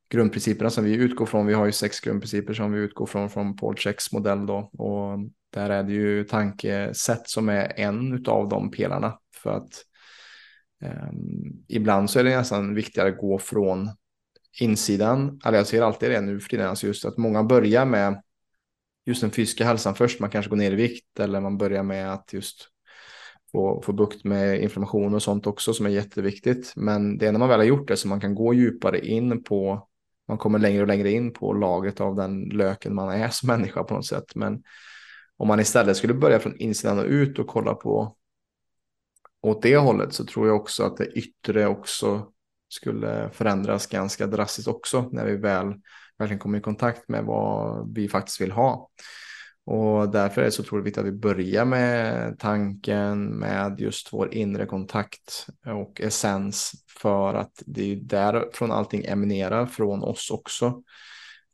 grundprinciperna 0.09 0.69
som 0.69 0.83
vi 0.83 0.95
utgår 0.95 1.25
från. 1.25 1.45
Vi 1.45 1.53
har 1.53 1.65
ju 1.65 1.71
sex 1.71 1.99
grundprinciper 1.99 2.53
som 2.53 2.71
vi 2.71 2.79
utgår 2.79 3.05
från 3.05 3.29
från 3.29 3.55
Paul 3.55 3.75
Checks 3.75 4.11
modell 4.11 4.45
då 4.45 4.69
och 4.73 5.19
där 5.53 5.69
är 5.69 5.83
det 5.83 5.93
ju 5.93 6.23
tankesätt 6.23 7.29
som 7.29 7.49
är 7.49 7.79
en 7.79 8.25
av 8.27 8.49
de 8.49 8.71
pelarna 8.71 9.19
för 9.35 9.51
att 9.51 9.85
um, 10.81 11.63
ibland 11.67 12.09
så 12.09 12.19
är 12.19 12.23
det 12.23 12.37
nästan 12.37 12.75
viktigare 12.75 13.09
att 13.09 13.17
gå 13.17 13.39
från 13.39 13.89
insidan. 14.59 15.39
Eller 15.45 15.57
jag 15.57 15.67
ser 15.67 15.81
alltid 15.81 16.11
det 16.11 16.21
nu 16.21 16.39
för 16.39 16.49
tiden, 16.49 16.69
alltså 16.69 16.87
just 16.87 17.05
att 17.05 17.17
många 17.17 17.43
börjar 17.43 17.85
med 17.85 18.21
just 19.05 19.21
den 19.21 19.31
fysiska 19.31 19.65
hälsan 19.65 19.95
först. 19.95 20.19
Man 20.19 20.29
kanske 20.29 20.49
går 20.49 20.57
ner 20.57 20.71
i 20.71 20.75
vikt 20.75 21.19
eller 21.19 21.41
man 21.41 21.57
börjar 21.57 21.83
med 21.83 22.13
att 22.13 22.33
just 22.33 22.67
få, 23.51 23.81
få 23.81 23.93
bukt 23.93 24.23
med 24.23 24.61
inflammation 24.61 25.13
och 25.13 25.23
sånt 25.23 25.47
också 25.47 25.73
som 25.73 25.85
är 25.85 25.89
jätteviktigt. 25.89 26.73
Men 26.75 27.17
det 27.17 27.27
är 27.27 27.31
när 27.31 27.39
man 27.39 27.49
väl 27.49 27.59
har 27.59 27.65
gjort 27.65 27.87
det 27.87 27.97
som 27.97 28.09
man 28.09 28.21
kan 28.21 28.35
gå 28.35 28.53
djupare 28.53 28.99
in 29.07 29.43
på, 29.43 29.87
man 30.27 30.37
kommer 30.37 30.59
längre 30.59 30.81
och 30.81 30.87
längre 30.87 31.11
in 31.11 31.33
på 31.33 31.53
lagret 31.53 32.01
av 32.01 32.15
den 32.15 32.43
löken 32.43 32.95
man 32.95 33.09
är 33.09 33.29
som 33.29 33.47
människa 33.47 33.83
på 33.83 33.93
något 33.93 34.05
sätt. 34.05 34.35
Men 34.35 34.63
om 35.37 35.47
man 35.47 35.59
istället 35.59 35.97
skulle 35.97 36.13
börja 36.13 36.39
från 36.39 36.57
insidan 36.57 36.99
och 36.99 37.05
ut 37.05 37.39
och 37.39 37.47
kolla 37.47 37.73
på 37.73 38.15
åt 39.41 39.61
det 39.61 39.77
hållet 39.77 40.13
så 40.13 40.25
tror 40.25 40.47
jag 40.47 40.55
också 40.55 40.83
att 40.83 40.97
det 40.97 41.05
yttre 41.05 41.67
också 41.67 42.27
skulle 42.69 43.29
förändras 43.33 43.87
ganska 43.87 44.27
drastiskt 44.27 44.67
också 44.67 45.09
när 45.11 45.25
vi 45.25 45.37
väl 45.37 45.73
verkligen 46.19 46.39
kommer 46.39 46.57
i 46.57 46.61
kontakt 46.61 47.09
med 47.09 47.23
vad 47.23 47.93
vi 47.95 48.09
faktiskt 48.09 48.41
vill 48.41 48.51
ha. 48.51 48.89
Och 49.65 50.09
därför 50.09 50.41
är 50.41 50.45
det 50.45 50.51
så 50.51 50.61
otroligt 50.61 50.85
viktigt 50.85 51.01
att 51.01 51.07
vi 51.07 51.11
börjar 51.11 51.65
med 51.65 52.39
tanken 52.39 53.25
med 53.25 53.79
just 53.79 54.13
vår 54.13 54.33
inre 54.33 54.65
kontakt 54.65 55.47
och 55.65 56.01
essens 56.01 56.71
för 56.99 57.33
att 57.33 57.63
det 57.65 57.91
är 57.91 57.95
därifrån 57.95 58.71
allting 58.71 59.05
eminerar 59.05 59.65
från 59.65 60.03
oss 60.03 60.31
också. 60.31 60.83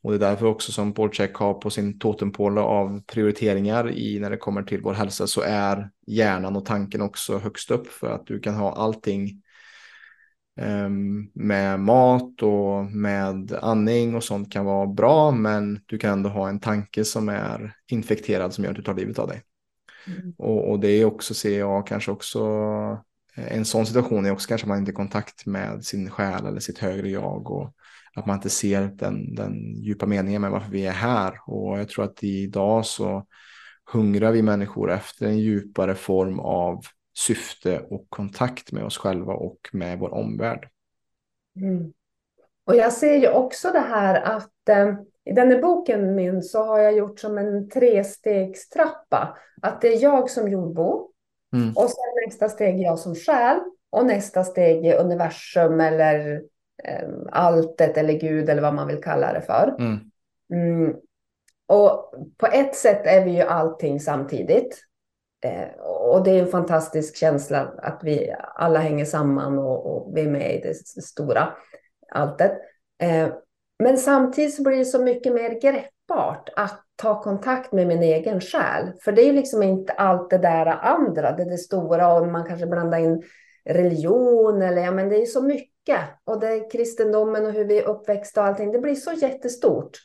Och 0.02 0.12
det 0.12 0.18
är 0.18 0.30
därför 0.30 0.46
också 0.46 0.72
som 0.72 0.94
Paul 0.94 1.12
har 1.34 1.54
på 1.54 1.70
sin 1.70 2.00
totempåle 2.00 2.62
av 2.62 3.02
prioriteringar 3.02 3.92
i 3.92 4.20
när 4.20 4.30
det 4.30 4.38
kommer 4.38 4.64
till 4.64 4.82
vår 4.82 4.94
hälsa 4.94 5.28
så 5.28 5.42
är 5.42 5.90
hjärnan 6.08 6.56
och 6.56 6.66
tanken 6.66 7.02
också 7.02 7.38
högst 7.38 7.72
upp 7.72 7.88
för 7.88 8.12
att 8.12 8.28
du 8.28 8.40
kan 8.40 8.56
ha 8.56 8.74
allting 8.74 9.42
med 11.34 11.80
mat 11.80 12.42
och 12.42 12.86
med 12.86 13.54
andning 13.62 14.16
och 14.16 14.24
sånt 14.24 14.52
kan 14.52 14.66
vara 14.66 14.88
bra 14.88 15.32
men 15.32 15.80
du 15.86 15.98
kan 15.98 16.12
ändå 16.12 16.30
ha 16.30 16.50
en 16.50 16.60
tanke 16.60 17.06
som 17.06 17.30
är 17.30 17.74
infekterad 17.88 18.54
som 18.54 18.64
gör 18.64 18.72
att 18.72 18.78
du 18.78 18.84
tar 18.84 18.96
livet 18.96 19.20
av 19.20 19.28
dig. 19.28 19.42
Mm. 20.08 20.34
Och, 20.38 20.72
och, 20.72 20.80
det 20.80 20.88
är 20.88 21.06
också, 21.06 21.34
ser 21.34 21.60
jag 21.60 21.88
kanske 21.88 22.12
också, 22.12 22.44
en 23.36 23.66
sån 23.66 23.86
situation 23.86 24.26
är 24.26 24.32
också 24.32 24.48
kanske 24.48 24.68
man 24.68 24.78
inte 24.78 24.92
i 24.92 24.96
kontakt 24.96 25.46
med 25.46 25.86
sin 25.86 26.10
själ 26.10 26.46
eller 26.46 26.60
sitt 26.60 26.78
högre 26.78 27.10
jag 27.10 27.52
och 27.52 27.74
att 28.16 28.26
man 28.26 28.36
inte 28.36 28.50
ser 28.50 28.82
den, 28.82 29.36
den 29.36 29.76
djupa 29.82 30.06
meningen 30.06 30.42
med 30.42 30.52
varför 30.52 30.72
vi 30.72 30.86
är 30.86 30.92
här. 30.92 31.34
Och 31.46 31.80
jag 31.80 31.90
tror 31.90 32.06
att 32.06 32.24
idag 32.24 32.86
så 32.86 33.26
hungrar 33.92 34.32
vi 34.32 34.42
människor 34.42 34.92
efter 34.92 35.26
en 35.26 35.38
djupare 35.38 35.96
form 35.96 36.40
av 36.40 36.84
syfte 37.20 37.80
och 37.90 38.06
kontakt 38.10 38.72
med 38.72 38.84
oss 38.84 38.98
själva 38.98 39.34
och 39.34 39.70
med 39.74 40.00
vår 40.00 40.14
omvärld. 40.14 40.70
Mm. 41.56 41.94
Och 42.66 42.76
jag 42.76 42.94
ser 42.94 43.16
ju 43.16 43.30
också 43.30 43.72
det 43.72 43.80
här 43.80 44.22
att 44.22 44.70
eh, 44.70 44.94
i 45.26 45.34
den 45.34 45.52
här 45.52 45.62
boken 45.62 46.16
min 46.16 46.44
så 46.44 46.64
har 46.64 46.80
jag 46.80 46.98
gjort 46.98 47.20
som 47.20 47.38
en 47.38 47.70
trestegstrappa. 47.70 49.38
Att 49.62 49.82
det 49.82 49.88
är 49.88 50.04
jag 50.04 50.30
som 50.30 50.48
jordbo 50.52 51.10
mm. 51.54 51.70
och 51.70 51.90
sen 51.90 52.26
nästa 52.28 52.50
steg 52.50 52.80
jag 52.80 53.00
som 53.00 53.16
själ 53.16 53.58
och 53.90 54.06
nästa 54.06 54.44
steg 54.44 54.86
är 54.86 55.00
universum 55.00 55.80
eller 55.80 56.42
eh, 56.84 57.10
alltet 57.32 57.98
eller 57.98 58.14
Gud 58.14 58.50
eller 58.50 58.62
vad 58.62 58.74
man 58.74 58.88
vill 58.88 59.04
kalla 59.04 59.34
det 59.34 59.42
för. 59.42 59.76
Mm. 59.80 60.00
Mm. 60.54 60.96
Och 61.68 62.14
på 62.38 62.48
ett 62.48 62.76
sätt 62.76 63.02
är 63.06 63.26
vi 63.26 63.32
ju 63.32 63.42
allting 63.42 64.00
samtidigt. 64.00 64.89
Eh, 65.42 65.80
och 65.84 66.24
det 66.24 66.32
är 66.32 66.42
en 66.42 66.48
fantastisk 66.48 67.16
känsla 67.16 67.74
att 67.78 68.00
vi 68.04 68.36
alla 68.56 68.80
hänger 68.80 69.06
samman 69.06 69.60
och, 69.60 69.86
och 69.86 70.18
vi 70.18 70.22
är 70.22 70.30
med 70.30 70.56
i 70.56 70.62
det 70.62 71.02
stora 71.04 71.54
alltet. 72.12 72.52
Eh, 73.02 73.30
men 73.84 73.98
samtidigt 73.98 74.56
så 74.56 74.64
blir 74.64 74.78
det 74.78 74.86
så 74.86 75.04
mycket 75.04 75.34
mer 75.34 75.62
greppbart 75.62 76.50
att 76.56 76.84
ta 76.96 77.22
kontakt 77.22 77.72
med 77.72 77.88
min 77.88 78.04
egen 78.04 78.42
själ. 78.42 78.92
För 79.02 79.12
det 79.12 79.22
är 79.22 79.26
ju 79.26 79.34
liksom 79.34 79.64
inte 79.64 79.94
allt 79.94 80.30
det 80.30 80.38
där 80.38 80.66
andra, 80.66 81.32
det, 81.32 81.44
är 81.44 81.50
det 81.50 81.58
stora 81.58 82.14
och 82.14 82.28
man 82.28 82.46
kanske 82.46 82.66
blandar 82.66 83.00
in 83.00 83.24
religion 83.66 84.62
eller 84.62 84.82
ja, 84.82 84.92
men 84.92 85.10
det 85.10 85.22
är 85.22 85.26
så 85.26 85.42
mycket. 85.42 86.00
Och 86.24 86.40
det 86.40 86.48
är 86.48 86.72
kristendomen 86.72 87.46
och 87.46 87.52
hur 87.52 87.66
vi 87.66 87.80
är 87.80 87.88
uppväxta 87.88 88.42
och 88.42 88.48
allting. 88.48 88.72
Det 88.72 88.80
blir 88.80 88.96
så 88.96 89.12
jättestort. 89.12 89.98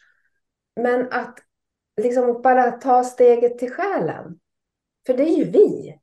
Men 0.80 1.08
att 1.12 1.38
liksom 2.02 2.42
bara 2.42 2.70
ta 2.70 3.04
steget 3.04 3.58
till 3.58 3.72
själen. 3.72 4.38
För 5.06 5.14
det 5.14 5.22
är 5.22 5.36
ju 5.36 5.44
vi. 5.44 5.98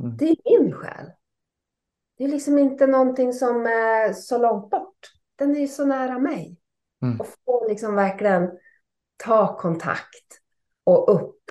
Mm. 0.00 0.16
Det 0.16 0.24
är 0.24 0.60
min 0.60 0.72
själ. 0.72 1.06
Det 2.18 2.24
är 2.24 2.28
liksom 2.28 2.58
inte 2.58 2.86
någonting 2.86 3.32
som 3.32 3.66
är 3.66 4.12
så 4.12 4.38
långt 4.38 4.70
bort. 4.70 4.98
Den 5.36 5.56
är 5.56 5.60
ju 5.60 5.68
så 5.68 5.84
nära 5.84 6.18
mig. 6.18 6.56
Mm. 7.02 7.20
Och 7.20 7.26
få 7.44 7.68
liksom 7.68 7.94
verkligen 7.94 8.50
ta 9.16 9.58
kontakt 9.58 10.40
och 10.84 11.14
upp, 11.14 11.42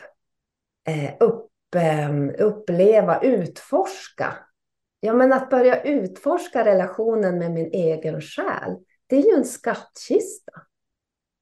eh, 0.87 1.13
upp, 1.19 1.75
eh, 1.75 2.45
uppleva, 2.45 3.21
utforska 3.21 4.37
Ja, 5.03 5.13
men 5.13 5.33
att 5.33 5.49
börja 5.49 5.81
utforska 5.83 6.65
relationen 6.65 7.39
med 7.39 7.51
min 7.51 7.71
egen 7.71 8.21
själ, 8.21 8.77
det 9.07 9.15
är 9.15 9.21
ju 9.21 9.37
en 9.37 9.45
skattkista. 9.45 10.51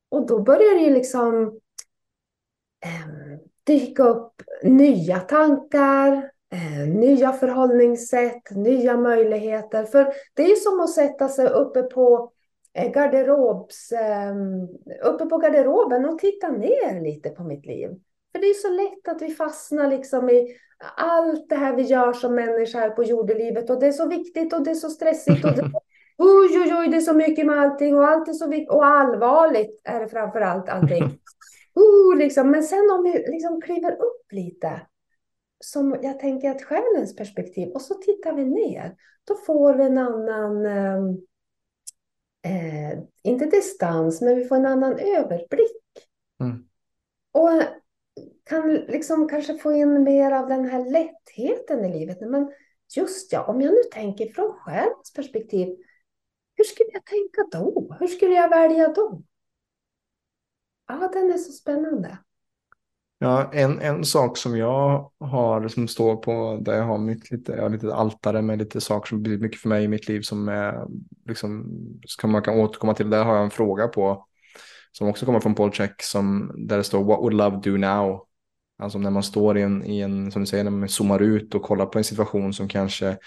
Och 0.09 0.27
då 0.27 0.41
börjar 0.41 0.75
det 0.75 0.81
ju 0.81 0.93
liksom 0.93 1.59
eh, 2.85 3.39
dyka 3.69 4.03
upp 4.03 4.41
nya 4.63 5.19
tankar, 5.19 6.13
eh, 6.53 6.87
nya 6.87 7.33
förhållningssätt, 7.33 8.51
nya 8.51 8.97
möjligheter. 8.97 9.83
För 9.83 10.13
det 10.33 10.43
är 10.43 10.47
ju 10.47 10.55
som 10.55 10.79
att 10.79 10.89
sätta 10.89 11.27
sig 11.27 11.47
uppe 11.47 11.81
på 11.81 12.31
eh, 12.73 12.91
garderobs, 12.91 13.91
eh, 13.91 14.35
uppe 15.03 15.25
på 15.25 15.37
garderoben 15.37 16.05
och 16.05 16.19
titta 16.19 16.51
ner 16.51 17.01
lite 17.01 17.29
på 17.29 17.43
mitt 17.43 17.65
liv. 17.65 17.89
För 18.31 18.39
det 18.39 18.47
är 18.47 18.53
så 18.53 18.69
lätt 18.69 19.07
att 19.07 19.21
vi 19.21 19.33
fastnar 19.35 19.87
liksom 19.87 20.29
i 20.29 20.55
allt 20.95 21.49
det 21.49 21.55
här 21.55 21.75
vi 21.75 21.81
gör 21.81 22.13
som 22.13 22.35
människor 22.35 22.79
här 22.79 22.89
på 22.89 23.03
jordelivet 23.03 23.69
och 23.69 23.79
det 23.79 23.87
är 23.87 23.91
så 23.91 24.07
viktigt 24.07 24.53
och 24.53 24.63
det 24.63 24.71
är 24.71 24.75
så 24.75 24.89
stressigt 24.89 25.45
och 25.45 25.51
det, 25.51 25.61
oj, 26.17 26.59
oj, 26.63 26.73
oj, 26.79 26.87
det 26.87 26.97
är 26.97 27.01
så 27.01 27.13
mycket 27.13 27.45
med 27.45 27.59
allting 27.59 27.97
och 27.97 28.07
allt 28.07 28.27
är 28.27 28.33
så 28.33 28.47
viktigt 28.47 28.69
och 28.69 28.85
allvarligt 28.85 29.81
är 29.83 29.99
det 29.99 30.07
framför 30.07 30.41
allt 30.41 30.69
allting. 30.69 31.03
Uh, 31.79 32.17
liksom. 32.17 32.51
Men 32.51 32.63
sen 32.63 32.91
om 32.91 33.03
vi 33.03 33.11
liksom 33.11 33.61
kliver 33.61 33.91
upp 33.91 34.31
lite, 34.31 34.81
som 35.59 35.99
jag 36.01 36.19
tänker 36.19 36.51
att 36.51 36.61
själens 36.61 37.15
perspektiv, 37.15 37.69
och 37.69 37.81
så 37.81 37.93
tittar 37.93 38.33
vi 38.33 38.45
ner, 38.45 38.95
då 39.23 39.35
får 39.35 39.73
vi 39.73 39.83
en 39.83 39.97
annan, 39.97 40.65
ehm, 40.65 41.09
eh, 42.41 42.99
inte 43.23 43.45
distans, 43.45 44.21
men 44.21 44.35
vi 44.35 44.45
får 44.45 44.55
en 44.55 44.65
annan 44.65 44.99
överblick. 44.99 45.81
Mm. 46.39 46.65
Och 47.31 47.49
kan 48.45 48.73
liksom 48.73 49.27
kanske 49.27 49.57
få 49.57 49.73
in 49.73 50.03
mer 50.03 50.31
av 50.31 50.47
den 50.47 50.65
här 50.65 50.91
lättheten 50.91 51.85
i 51.85 51.99
livet. 51.99 52.21
Men 52.21 52.51
just 52.95 53.33
ja, 53.33 53.43
om 53.43 53.61
jag 53.61 53.71
nu 53.71 53.83
tänker 53.91 54.33
från 54.33 54.53
själens 54.53 55.13
perspektiv, 55.15 55.67
hur 56.55 56.63
skulle 56.63 56.89
jag 56.93 57.05
tänka 57.05 57.57
då? 57.57 57.95
Hur 57.99 58.07
skulle 58.07 58.33
jag 58.33 58.49
välja 58.49 58.87
då? 58.87 59.21
Ja, 60.89 61.09
den 61.13 61.31
är 61.31 61.37
så 61.37 61.51
spännande. 61.51 62.17
Ja, 63.19 63.49
en, 63.53 63.79
en 63.79 64.05
sak 64.05 64.37
som 64.37 64.57
jag 64.57 65.11
har 65.19 65.67
som 65.67 65.87
står 65.87 66.15
på 66.15 66.59
där 66.61 66.73
jag 66.77 66.83
har 66.83 66.97
mitt 66.97 67.31
lite, 67.31 67.51
jag 67.51 67.61
har 67.61 67.69
lite 67.69 67.93
altare 67.93 68.41
med 68.41 68.59
lite 68.59 68.81
saker 68.81 69.09
som 69.09 69.23
betyder 69.23 69.43
mycket 69.43 69.61
för 69.61 69.69
mig 69.69 69.83
i 69.83 69.87
mitt 69.87 70.07
liv 70.07 70.21
som 70.21 70.49
är 70.49 70.87
liksom, 71.25 71.65
som 72.05 72.31
man 72.31 72.41
kan 72.41 72.59
återkomma 72.59 72.93
till. 72.93 73.09
Där 73.09 73.23
har 73.23 73.35
jag 73.35 73.43
en 73.43 73.49
fråga 73.49 73.87
på 73.87 74.25
som 74.91 75.07
också 75.07 75.25
kommer 75.25 75.39
från 75.39 75.55
Paul 75.55 75.71
Check 75.71 76.01
som 76.01 76.51
där 76.67 76.77
det 76.77 76.83
står 76.83 77.03
What 77.03 77.19
would 77.19 77.33
love 77.33 77.59
do 77.63 77.77
now? 77.77 78.28
Alltså 78.79 78.99
när 78.99 79.09
man 79.09 79.23
står 79.23 79.57
i 79.57 79.61
en, 79.61 79.85
i 79.85 79.99
en, 79.99 80.31
som 80.31 80.41
du 80.41 80.45
säger, 80.45 80.63
när 80.63 80.71
man 80.71 80.89
zoomar 80.89 81.19
ut 81.21 81.55
och 81.55 81.63
kollar 81.63 81.85
på 81.85 81.97
en 81.97 82.03
situation 82.03 82.53
som 82.53 82.67
kanske 82.67 83.17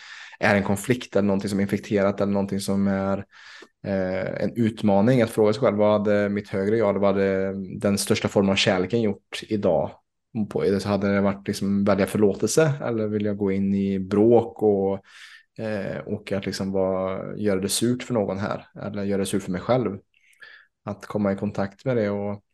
är 0.41 0.57
en 0.57 0.63
konflikt 0.63 1.17
eller 1.17 1.27
någonting 1.27 1.51
som 1.51 1.59
är 1.59 1.63
infekterat 1.63 2.21
eller 2.21 2.33
någonting 2.33 2.61
som 2.61 2.89
är 2.89 3.19
eh, 3.85 4.43
en 4.43 4.53
utmaning 4.57 5.23
att 5.23 5.31
fråga 5.31 5.53
sig 5.53 5.61
själv 5.61 5.77
vad 5.77 5.93
hade 5.93 6.29
mitt 6.29 6.49
högre 6.49 6.77
jag, 6.77 6.99
vad 6.99 7.15
hade 7.15 7.53
den 7.79 7.99
största 7.99 8.29
formen 8.29 8.51
av 8.51 8.57
kärleken 8.57 9.03
gjort 9.03 9.41
idag? 9.49 9.91
På, 10.51 10.81
så 10.81 10.89
hade 10.89 11.15
det 11.15 11.21
varit 11.21 11.49
liksom 11.49 11.85
välja 11.85 12.07
förlåtelse 12.07 12.73
eller 12.83 13.07
vill 13.07 13.25
jag 13.25 13.37
gå 13.37 13.53
in 13.53 13.75
i 13.75 13.99
bråk 13.99 14.63
och, 14.63 15.01
eh, 15.65 15.99
och 16.07 16.33
att 16.33 16.47
liksom 16.47 16.73
vara, 16.73 17.37
göra 17.37 17.61
det 17.61 17.69
surt 17.69 18.03
för 18.03 18.15
någon 18.15 18.39
här 18.39 18.67
eller 18.83 19.03
göra 19.03 19.19
det 19.19 19.27
surt 19.27 19.43
för 19.43 19.53
mig 19.53 19.61
själv? 19.61 19.99
Att 20.85 21.07
komma 21.07 21.33
i 21.33 21.37
kontakt 21.37 21.85
med 21.85 21.97
det 21.97 22.11
och 22.11 22.45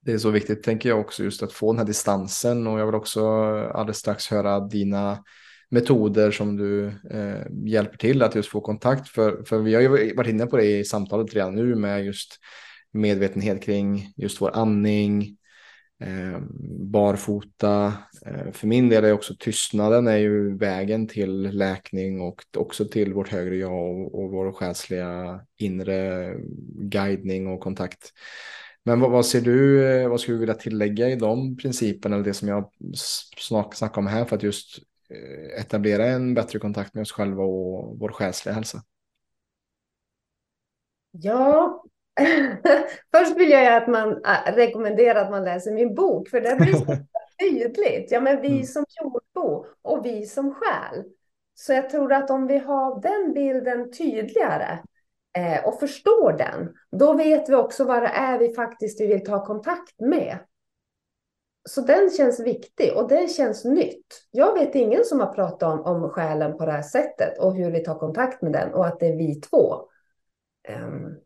det 0.00 0.12
är 0.12 0.18
så 0.18 0.30
viktigt 0.30 0.62
tänker 0.62 0.88
jag 0.88 1.00
också 1.00 1.24
just 1.24 1.42
att 1.42 1.52
få 1.52 1.72
den 1.72 1.78
här 1.78 1.86
distansen 1.86 2.66
och 2.66 2.80
jag 2.80 2.86
vill 2.86 2.94
också 2.94 3.28
alldeles 3.74 3.98
strax 3.98 4.28
höra 4.28 4.60
dina 4.60 5.24
metoder 5.70 6.30
som 6.30 6.56
du 6.56 6.86
eh, 6.86 7.46
hjälper 7.64 7.96
till 7.96 8.22
att 8.22 8.34
just 8.34 8.48
få 8.48 8.60
kontakt 8.60 9.08
för, 9.08 9.42
för 9.44 9.58
vi 9.58 9.74
har 9.74 9.82
ju 9.82 10.14
varit 10.14 10.30
inne 10.30 10.46
på 10.46 10.56
det 10.56 10.78
i 10.78 10.84
samtalet 10.84 11.34
redan 11.34 11.54
nu 11.54 11.74
med 11.74 12.04
just 12.04 12.38
medvetenhet 12.92 13.62
kring 13.62 14.12
just 14.16 14.40
vår 14.40 14.56
andning, 14.56 15.36
eh, 16.00 16.40
barfota. 16.80 17.92
Eh, 18.26 18.52
för 18.52 18.66
min 18.66 18.88
del 18.88 19.04
är 19.04 19.12
också 19.12 19.34
tystnaden 19.38 20.06
är 20.06 20.16
ju 20.16 20.56
vägen 20.56 21.08
till 21.08 21.42
läkning 21.42 22.20
och 22.20 22.42
också 22.56 22.84
till 22.84 23.12
vårt 23.12 23.28
högre 23.28 23.56
jag 23.56 23.72
och, 23.72 24.14
och 24.14 24.30
vår 24.30 24.52
själsliga 24.52 25.40
inre 25.56 26.34
guidning 26.74 27.46
och 27.46 27.60
kontakt. 27.60 28.12
Men 28.82 29.00
vad, 29.00 29.10
vad, 29.10 29.26
ser 29.26 29.40
du, 29.40 29.86
eh, 29.86 30.08
vad 30.08 30.20
skulle 30.20 30.34
du 30.34 30.40
vilja 30.40 30.54
tillägga 30.54 31.08
i 31.08 31.16
de 31.16 31.56
principerna 31.56 32.16
eller 32.16 32.24
det 32.24 32.34
som 32.34 32.48
jag 32.48 32.70
snackar 33.72 33.98
om 33.98 34.06
här 34.06 34.24
för 34.24 34.36
att 34.36 34.42
just 34.42 34.78
eh, 35.10 35.60
etablera 35.60 36.06
en 36.06 36.34
bättre 36.34 36.58
kontakt 36.58 36.94
med 36.94 37.02
oss 37.02 37.12
själva 37.12 37.42
och 37.42 37.98
vår 37.98 38.08
själsliga 38.08 38.54
hälsa? 38.54 38.82
Ja, 41.10 41.84
först 43.16 43.36
vill 43.36 43.50
jag 43.50 43.82
att 43.82 43.88
man 43.88 44.12
äh, 44.12 44.54
rekommenderar 44.54 45.24
att 45.24 45.30
man 45.30 45.44
läser 45.44 45.72
min 45.72 45.94
bok, 45.94 46.28
för 46.28 46.40
det 46.40 46.56
blir 46.56 46.72
så 46.72 46.84
tydligt. 47.40 48.10
Ja, 48.10 48.20
men 48.20 48.40
vi 48.40 48.48
mm. 48.48 48.64
som 48.64 48.84
jordbo 49.02 49.66
och 49.82 50.06
vi 50.06 50.26
som 50.26 50.54
själ. 50.54 51.04
Så 51.54 51.72
jag 51.72 51.90
tror 51.90 52.12
att 52.12 52.30
om 52.30 52.46
vi 52.46 52.58
har 52.58 53.00
den 53.00 53.34
bilden 53.34 53.92
tydligare 53.92 54.78
eh, 55.36 55.64
och 55.64 55.80
förstår 55.80 56.32
den, 56.32 56.74
då 56.90 57.14
vet 57.14 57.48
vi 57.48 57.54
också 57.54 57.84
vad 57.84 58.02
det 58.02 58.08
är 58.08 58.38
vi 58.38 58.54
faktiskt 58.54 59.00
vill 59.00 59.24
ta 59.24 59.44
kontakt 59.44 60.00
med. 60.00 60.38
Så 61.68 61.80
den 61.80 62.10
känns 62.10 62.40
viktig 62.40 62.96
och 62.96 63.08
den 63.08 63.28
känns 63.28 63.64
nytt. 63.64 64.06
Jag 64.30 64.54
vet 64.54 64.74
ingen 64.74 65.04
som 65.04 65.20
har 65.20 65.32
pratat 65.32 65.62
om, 65.62 65.80
om 65.80 66.10
själen 66.10 66.58
på 66.58 66.66
det 66.66 66.72
här 66.72 66.82
sättet 66.82 67.38
och 67.38 67.54
hur 67.54 67.70
vi 67.70 67.84
tar 67.84 67.98
kontakt 67.98 68.42
med 68.42 68.52
den 68.52 68.74
och 68.74 68.86
att 68.86 69.00
det 69.00 69.06
är 69.06 69.16
vi 69.16 69.34
två. 69.34 69.74
Um, 70.68 71.16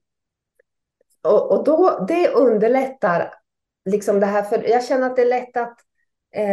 och, 1.22 1.52
och 1.52 1.64
då, 1.64 2.04
det 2.08 2.28
underlättar 2.28 3.34
liksom 3.84 4.20
det 4.20 4.26
här, 4.26 4.42
för 4.42 4.68
jag 4.68 4.84
känner 4.84 5.06
att 5.06 5.16
det 5.16 5.22
är 5.22 5.26
lätt 5.26 5.56
att 5.56 5.78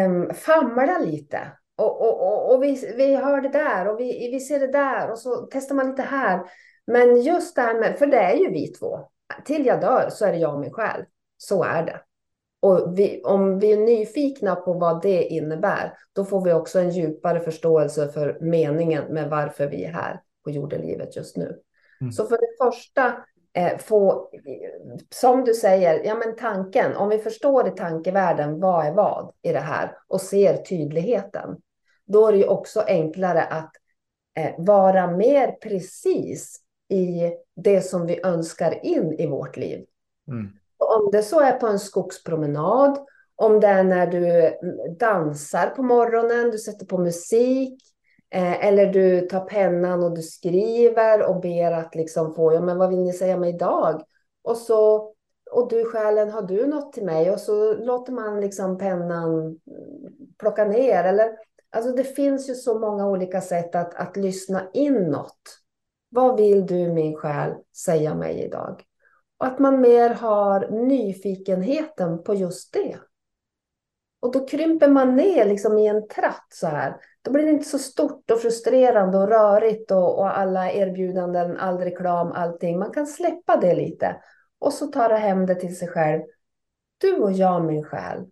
um, 0.06 0.34
famla 0.34 1.00
lite. 1.00 1.52
Och, 1.76 2.02
och, 2.02 2.28
och, 2.28 2.54
och, 2.54 2.64
vi, 2.64 2.94
vi 2.98 3.16
hör 3.16 3.42
det 3.42 3.50
där 3.50 3.88
och 3.88 4.00
vi, 4.00 4.32
vi 4.32 4.40
ser 4.40 4.60
det 4.60 4.72
där 4.72 5.12
och 5.12 5.20
så 5.20 5.48
testar 5.52 5.76
man 5.76 5.90
lite 5.90 6.02
här. 6.02 6.42
Men 6.90 7.22
just 7.22 7.56
det 7.56 7.62
här 7.62 7.80
med, 7.80 8.00
för 8.00 8.08
det 8.08 8.18
är 8.18 8.36
ju 8.36 8.50
vi 8.50 8.68
två. 8.68 9.00
Till 9.46 9.66
jag 9.66 9.82
dör 9.82 10.10
så 10.10 10.26
är 10.26 10.32
det 10.32 10.38
jag 10.38 10.54
och 10.54 10.60
min 10.60 10.74
själ. 10.74 11.06
Så 11.38 11.64
är 11.64 11.84
det. 11.84 12.02
Och 12.62 13.00
vi, 13.00 13.22
om 13.24 13.60
vi 13.60 13.72
är 13.72 13.78
nyfikna 13.78 14.56
på 14.56 14.74
vad 14.74 15.02
det 15.02 15.24
innebär, 15.24 15.98
då 16.14 16.26
får 16.26 16.46
vi 16.46 16.54
också 16.54 16.80
en 16.80 16.90
djupare 16.90 17.40
förståelse 17.40 18.10
för 18.10 18.38
meningen 18.42 19.14
med 19.14 19.30
varför 19.30 19.68
vi 19.68 19.86
är 19.86 19.92
här 19.92 20.22
på 20.44 20.52
jordelivet 20.52 21.16
just 21.16 21.38
nu. 21.38 21.60
Mm. 22.02 22.12
Så 22.12 22.26
för 22.26 22.38
det 22.38 22.66
första, 22.66 23.18
eh, 23.54 23.78
få, 23.78 24.30
som 25.10 25.44
du 25.44 25.54
säger, 25.54 26.04
ja 26.06 26.16
men 26.16 26.36
tanken, 26.36 26.96
om 26.96 27.10
vi 27.10 27.18
förstår 27.18 27.68
i 27.68 27.72
tankevärlden 27.72 28.60
vad 28.60 28.86
är 28.86 28.92
vad 28.92 29.32
i 29.42 29.52
det 29.52 29.60
här 29.60 29.98
och 30.08 30.22
ser 30.22 30.58
tydligheten, 30.58 31.58
då 32.06 32.28
är 32.28 32.32
det 32.32 32.38
ju 32.38 32.48
också 32.48 32.84
enklare 32.88 33.44
att 33.44 33.72
eh, 34.38 34.52
vara 34.58 35.12
mer 35.12 35.52
precis 35.52 36.62
i 36.90 37.34
det 37.56 37.82
som 37.82 38.06
vi 38.06 38.20
önskar 38.24 38.86
in 38.86 39.14
i 39.14 39.28
vårt 39.28 39.58
liv. 39.58 39.86
Mm. 40.28 40.48
Om 40.78 41.10
det 41.12 41.24
så 41.24 41.40
är 41.40 41.52
på 41.52 41.68
en 41.68 41.80
skogspromenad, 41.80 42.98
om 43.36 43.60
det 43.60 43.68
är 43.68 43.84
när 43.84 44.08
du 44.08 44.54
dansar 44.96 45.68
på 45.68 45.84
morgonen, 45.84 46.52
du 46.52 46.58
sätter 46.58 46.86
på 46.86 46.98
musik, 46.98 47.82
eh, 48.30 48.66
eller 48.66 48.94
du 48.94 49.22
tar 49.22 49.46
pennan 49.46 50.04
och 50.04 50.16
du 50.16 50.22
skriver 50.22 51.30
och 51.30 51.42
ber 51.42 51.72
att 51.72 51.96
liksom 51.96 52.36
få, 52.36 52.54
ja 52.54 52.62
men 52.62 52.78
vad 52.78 52.90
vill 52.90 53.00
ni 53.00 53.14
säga 53.14 53.38
mig 53.38 53.50
idag? 53.50 54.04
Och 54.44 54.58
så, 54.58 55.14
och 55.52 55.70
du 55.70 55.86
själen, 55.86 56.30
har 56.30 56.42
du 56.42 56.68
något 56.68 56.94
till 56.94 57.06
mig? 57.06 57.32
Och 57.32 57.40
så 57.40 57.74
låter 57.74 58.12
man 58.12 58.42
liksom 58.42 58.78
pennan 58.78 59.60
plocka 60.40 60.66
ner. 60.66 61.04
Eller, 61.04 61.30
alltså 61.70 61.92
det 61.92 62.04
finns 62.04 62.50
ju 62.50 62.56
så 62.56 62.80
många 62.80 63.08
olika 63.08 63.42
sätt 63.42 63.76
att, 63.76 63.96
att 63.96 64.18
lyssna 64.18 64.70
inåt. 64.74 65.59
Vad 66.10 66.38
vill 66.38 66.66
du 66.66 66.94
min 66.94 67.16
själ 67.16 67.54
säga 67.76 68.16
mig 68.16 68.44
idag? 68.46 68.84
Och 69.38 69.46
att 69.46 69.60
man 69.60 69.82
mer 69.82 70.10
har 70.10 70.70
nyfikenheten 70.70 72.24
på 72.24 72.36
just 72.36 72.74
det. 72.74 73.00
Och 74.22 74.32
då 74.34 74.48
krymper 74.48 74.88
man 74.88 75.16
ner 75.16 75.46
liksom 75.46 75.78
i 75.78 75.88
en 75.88 76.08
tratt 76.08 76.48
så 76.50 76.68
här. 76.68 76.96
Då 77.22 77.32
blir 77.32 77.44
det 77.44 77.52
inte 77.52 77.70
så 77.70 77.80
stort 77.80 78.32
och 78.32 78.40
frustrerande 78.40 79.18
och 79.18 79.28
rörigt 79.28 79.92
och, 79.92 80.20
och 80.20 80.38
alla 80.38 80.72
erbjudanden, 80.72 81.58
all 81.58 81.78
reklam, 81.78 82.32
allting. 82.32 82.80
Man 82.80 82.92
kan 82.92 83.08
släppa 83.08 83.58
det 83.58 83.76
lite 83.76 84.22
och 84.60 84.74
så 84.74 84.88
tar 84.88 85.10
det 85.10 85.18
hem 85.18 85.46
det 85.46 85.56
till 85.56 85.78
sig 85.78 85.88
själv. 85.88 86.22
Du 86.98 87.18
och 87.18 87.32
jag, 87.32 87.66
min 87.66 87.84
själ. 87.84 88.26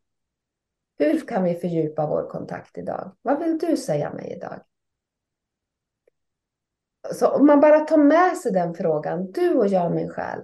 Hur 0.97 1.19
kan 1.19 1.43
vi 1.43 1.55
fördjupa 1.55 2.07
vår 2.07 2.29
kontakt 2.29 2.77
idag? 2.77 3.11
Vad 3.21 3.39
vill 3.39 3.57
du 3.57 3.77
säga 3.77 4.13
mig 4.13 4.33
idag? 4.37 4.59
Så 7.11 7.27
om 7.27 7.45
man 7.45 7.59
bara 7.59 7.79
tar 7.79 7.97
med 7.97 8.37
sig 8.37 8.51
den 8.51 8.73
frågan, 8.73 9.31
du 9.31 9.53
och 9.53 9.67
jag, 9.67 9.95
min 9.95 10.09
själ. 10.09 10.39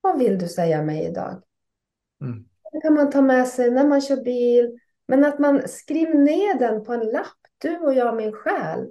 Vad 0.00 0.18
vill 0.18 0.38
du 0.38 0.48
säga 0.48 0.82
mig 0.82 1.04
idag? 1.04 1.42
Mm. 2.20 2.44
Det 2.72 2.80
kan 2.80 2.94
man 2.94 3.10
ta 3.10 3.22
med 3.22 3.48
sig 3.48 3.70
när 3.70 3.86
man 3.86 4.00
kör 4.00 4.16
bil. 4.16 4.78
Men 5.08 5.24
att 5.24 5.38
man 5.38 5.68
skriver 5.68 6.14
ner 6.14 6.58
den 6.58 6.84
på 6.84 6.92
en 6.92 7.06
lapp. 7.06 7.36
Du 7.58 7.78
och 7.78 7.94
jag, 7.94 8.16
min 8.16 8.32
själ. 8.32 8.88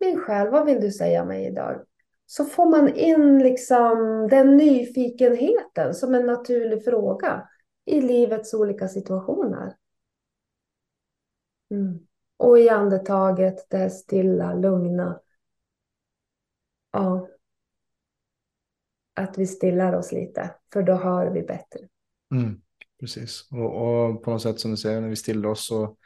Min 0.00 0.20
själ, 0.20 0.50
vad 0.50 0.66
vill 0.66 0.80
du 0.80 0.90
säga 0.90 1.24
mig 1.24 1.46
idag? 1.46 1.84
Så 2.26 2.44
får 2.44 2.66
man 2.66 2.88
in 2.88 3.38
liksom 3.38 4.28
den 4.30 4.56
nyfikenheten 4.56 5.94
som 5.94 6.14
en 6.14 6.26
naturlig 6.26 6.84
fråga 6.84 7.48
i 7.84 8.00
livets 8.00 8.54
olika 8.54 8.88
situationer. 8.88 9.76
Mm. 11.70 11.98
Och 12.36 12.58
i 12.58 12.68
andetaget, 12.68 13.70
det 13.70 13.90
stilla, 13.90 14.54
lugna. 14.54 15.20
Ja, 16.96 17.28
att 19.14 19.38
vi 19.38 19.46
stillar 19.46 19.92
oss 19.92 20.12
lite, 20.12 20.50
för 20.72 20.82
då 20.82 20.94
hör 20.94 21.30
vi 21.30 21.42
bättre. 21.42 21.80
Mm, 22.34 22.60
precis, 23.00 23.48
och, 23.50 24.04
och, 24.06 24.22
på 24.22 24.30
något 24.30 24.42
sätt 24.42 24.60
som 24.60 24.70
du 24.70 24.76
säger, 24.76 25.00
när 25.00 25.08
vi 25.08 25.16
stillar 25.16 25.48
oss 25.48 25.66
så 25.66 25.96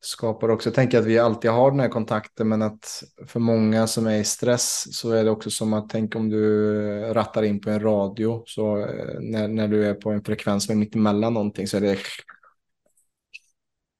skapar 0.00 0.48
det 0.48 0.54
också, 0.54 0.68
jag 0.68 0.74
tänker 0.74 0.98
att 0.98 1.04
vi 1.04 1.18
alltid 1.18 1.50
har 1.50 1.70
den 1.70 1.80
här 1.80 1.88
kontakten, 1.88 2.48
men 2.48 2.62
att 2.62 3.02
för 3.26 3.40
många 3.40 3.86
som 3.86 4.06
är 4.06 4.18
i 4.18 4.24
stress 4.24 4.96
så 4.96 5.10
är 5.10 5.24
det 5.24 5.30
också 5.30 5.50
som 5.50 5.72
att 5.72 5.88
tänk 5.88 6.16
om 6.16 6.30
du 6.30 6.74
rattar 7.12 7.42
in 7.42 7.60
på 7.60 7.70
en 7.70 7.80
radio, 7.80 8.42
så 8.46 8.78
eh, 8.78 9.20
när, 9.20 9.48
när 9.48 9.68
du 9.68 9.86
är 9.86 9.94
på 9.94 10.10
en 10.10 10.24
frekvens 10.24 10.64
som 10.64 10.72
är 10.72 10.78
mitt 10.78 10.94
emellan 10.94 11.34
någonting 11.34 11.66
så 11.66 11.76
är 11.76 11.80
det 11.80 11.98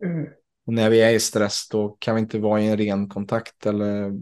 mm. 0.05 0.27
Och 0.67 0.73
när 0.73 0.91
vi 0.91 1.01
är 1.01 1.11
i 1.11 1.21
stress 1.21 1.69
då 1.69 1.97
kan 1.99 2.15
vi 2.15 2.21
inte 2.21 2.39
vara 2.39 2.61
i 2.61 2.69
en 2.69 2.77
ren 2.77 3.09
kontakt 3.09 3.67
eller 3.67 4.13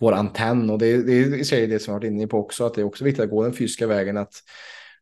vår 0.00 0.12
antenn. 0.12 0.70
Och 0.70 0.78
det, 0.78 1.02
det 1.02 1.12
är 1.12 1.34
i 1.34 1.44
sig 1.44 1.66
det 1.66 1.78
som 1.78 1.92
jag 1.92 2.00
varit 2.00 2.10
inne 2.10 2.26
på 2.26 2.38
också, 2.38 2.66
att 2.66 2.74
det 2.74 2.80
är 2.80 2.84
också 2.84 3.04
viktigt 3.04 3.24
att 3.24 3.30
gå 3.30 3.42
den 3.42 3.52
fysiska 3.52 3.86
vägen, 3.86 4.16
att 4.16 4.32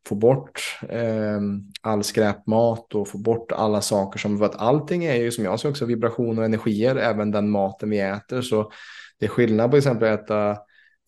få 0.07 0.15
bort 0.15 0.79
eh, 0.89 1.41
all 1.81 2.03
skräpmat 2.03 2.95
och 2.95 3.07
få 3.07 3.17
bort 3.17 3.51
alla 3.51 3.81
saker 3.81 4.19
som, 4.19 4.37
för 4.37 4.45
att 4.45 4.55
allting 4.55 5.05
är 5.05 5.15
ju 5.15 5.31
som 5.31 5.43
jag 5.43 5.59
ser 5.59 5.69
också 5.69 5.85
vibrationer 5.85 6.39
och 6.39 6.45
energier, 6.45 6.95
även 6.95 7.31
den 7.31 7.49
maten 7.49 7.89
vi 7.89 7.99
äter. 7.99 8.41
Så 8.41 8.71
det 9.19 9.25
är 9.25 9.29
skillnad 9.29 9.71
på 9.71 9.77
exempel 9.77 10.13
att 10.13 10.23
äta 10.23 10.57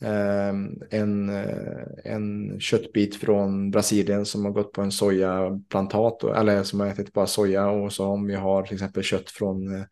ehm, 0.04 0.82
eh, 0.92 1.00
en, 1.00 1.30
en 2.04 2.60
köttbit 2.60 3.16
från 3.16 3.72
Brasilien 3.72 4.26
som 4.26 4.46
har 4.46 4.52
gått 4.52 4.72
på 4.72 4.82
en 4.82 4.92
sojaplantat, 4.92 6.24
eller 6.24 6.64
som 6.64 6.80
har 6.80 6.88
ätit 6.88 7.14
bara 7.14 7.28
soja 7.28 7.70
och 7.70 7.94
så 7.94 8.06
om 8.06 8.28
vi 8.28 8.36
har 8.36 8.64
till 8.64 8.74
exempel 8.74 9.04
kött 9.04 9.30
från 9.30 9.76
eh, 9.76 9.84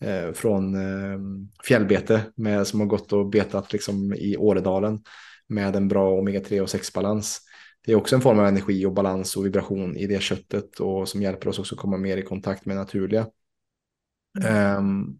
eh, 0.00 0.32
från 0.32 0.74
eh, 0.74 1.18
fjällbete 1.64 2.22
med, 2.34 2.66
som 2.66 2.80
har 2.80 2.86
gått 2.86 3.12
och 3.12 3.28
betat 3.28 3.72
liksom, 3.72 4.14
i 4.14 4.36
Åredalen 4.36 5.00
med 5.46 5.76
en 5.76 5.88
bra 5.88 6.20
omega-3 6.20 6.60
och 6.60 6.68
6-balans. 6.68 7.40
Det 7.86 7.92
är 7.92 7.96
också 7.96 8.16
en 8.16 8.22
form 8.22 8.38
av 8.38 8.46
energi 8.46 8.86
och 8.86 8.92
balans 8.92 9.36
och 9.36 9.46
vibration 9.46 9.96
i 9.96 10.06
det 10.06 10.22
köttet 10.22 10.80
och 10.80 11.08
som 11.08 11.22
hjälper 11.22 11.48
oss 11.48 11.58
också 11.58 11.76
komma 11.76 11.96
mer 11.96 12.16
i 12.16 12.22
kontakt 12.22 12.64
med 12.66 12.76
naturliga. 12.76 13.26
Mm. 14.44 14.76
Um, 14.76 15.18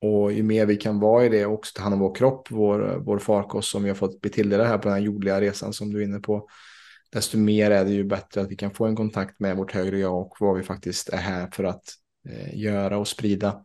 och 0.00 0.32
ju 0.32 0.42
mer 0.42 0.66
vi 0.66 0.76
kan 0.76 1.00
vara 1.00 1.24
i 1.24 1.28
det 1.28 1.46
och 1.46 1.66
ta 1.74 1.82
hand 1.82 1.94
om 1.94 2.00
vår 2.00 2.14
kropp, 2.14 2.50
vår, 2.50 3.02
vår 3.04 3.18
farkost 3.18 3.70
som 3.70 3.82
vi 3.82 3.88
har 3.88 3.96
fått 3.96 4.20
bli 4.20 4.30
tilldelade 4.30 4.68
här 4.68 4.78
på 4.78 4.88
den 4.88 4.98
här 4.98 5.04
jordliga 5.04 5.40
resan 5.40 5.72
som 5.72 5.92
du 5.92 6.00
är 6.00 6.04
inne 6.04 6.20
på, 6.20 6.48
desto 7.12 7.38
mer 7.38 7.70
är 7.70 7.84
det 7.84 7.90
ju 7.90 8.04
bättre 8.04 8.40
att 8.40 8.50
vi 8.50 8.56
kan 8.56 8.70
få 8.70 8.86
en 8.86 8.96
kontakt 8.96 9.40
med 9.40 9.56
vårt 9.56 9.72
högre 9.72 9.98
jag 9.98 10.20
och 10.20 10.36
vad 10.40 10.56
vi 10.56 10.62
faktiskt 10.62 11.08
är 11.08 11.16
här 11.16 11.48
för 11.52 11.64
att 11.64 11.84
eh, 12.28 12.58
göra 12.58 12.98
och 12.98 13.08
sprida. 13.08 13.62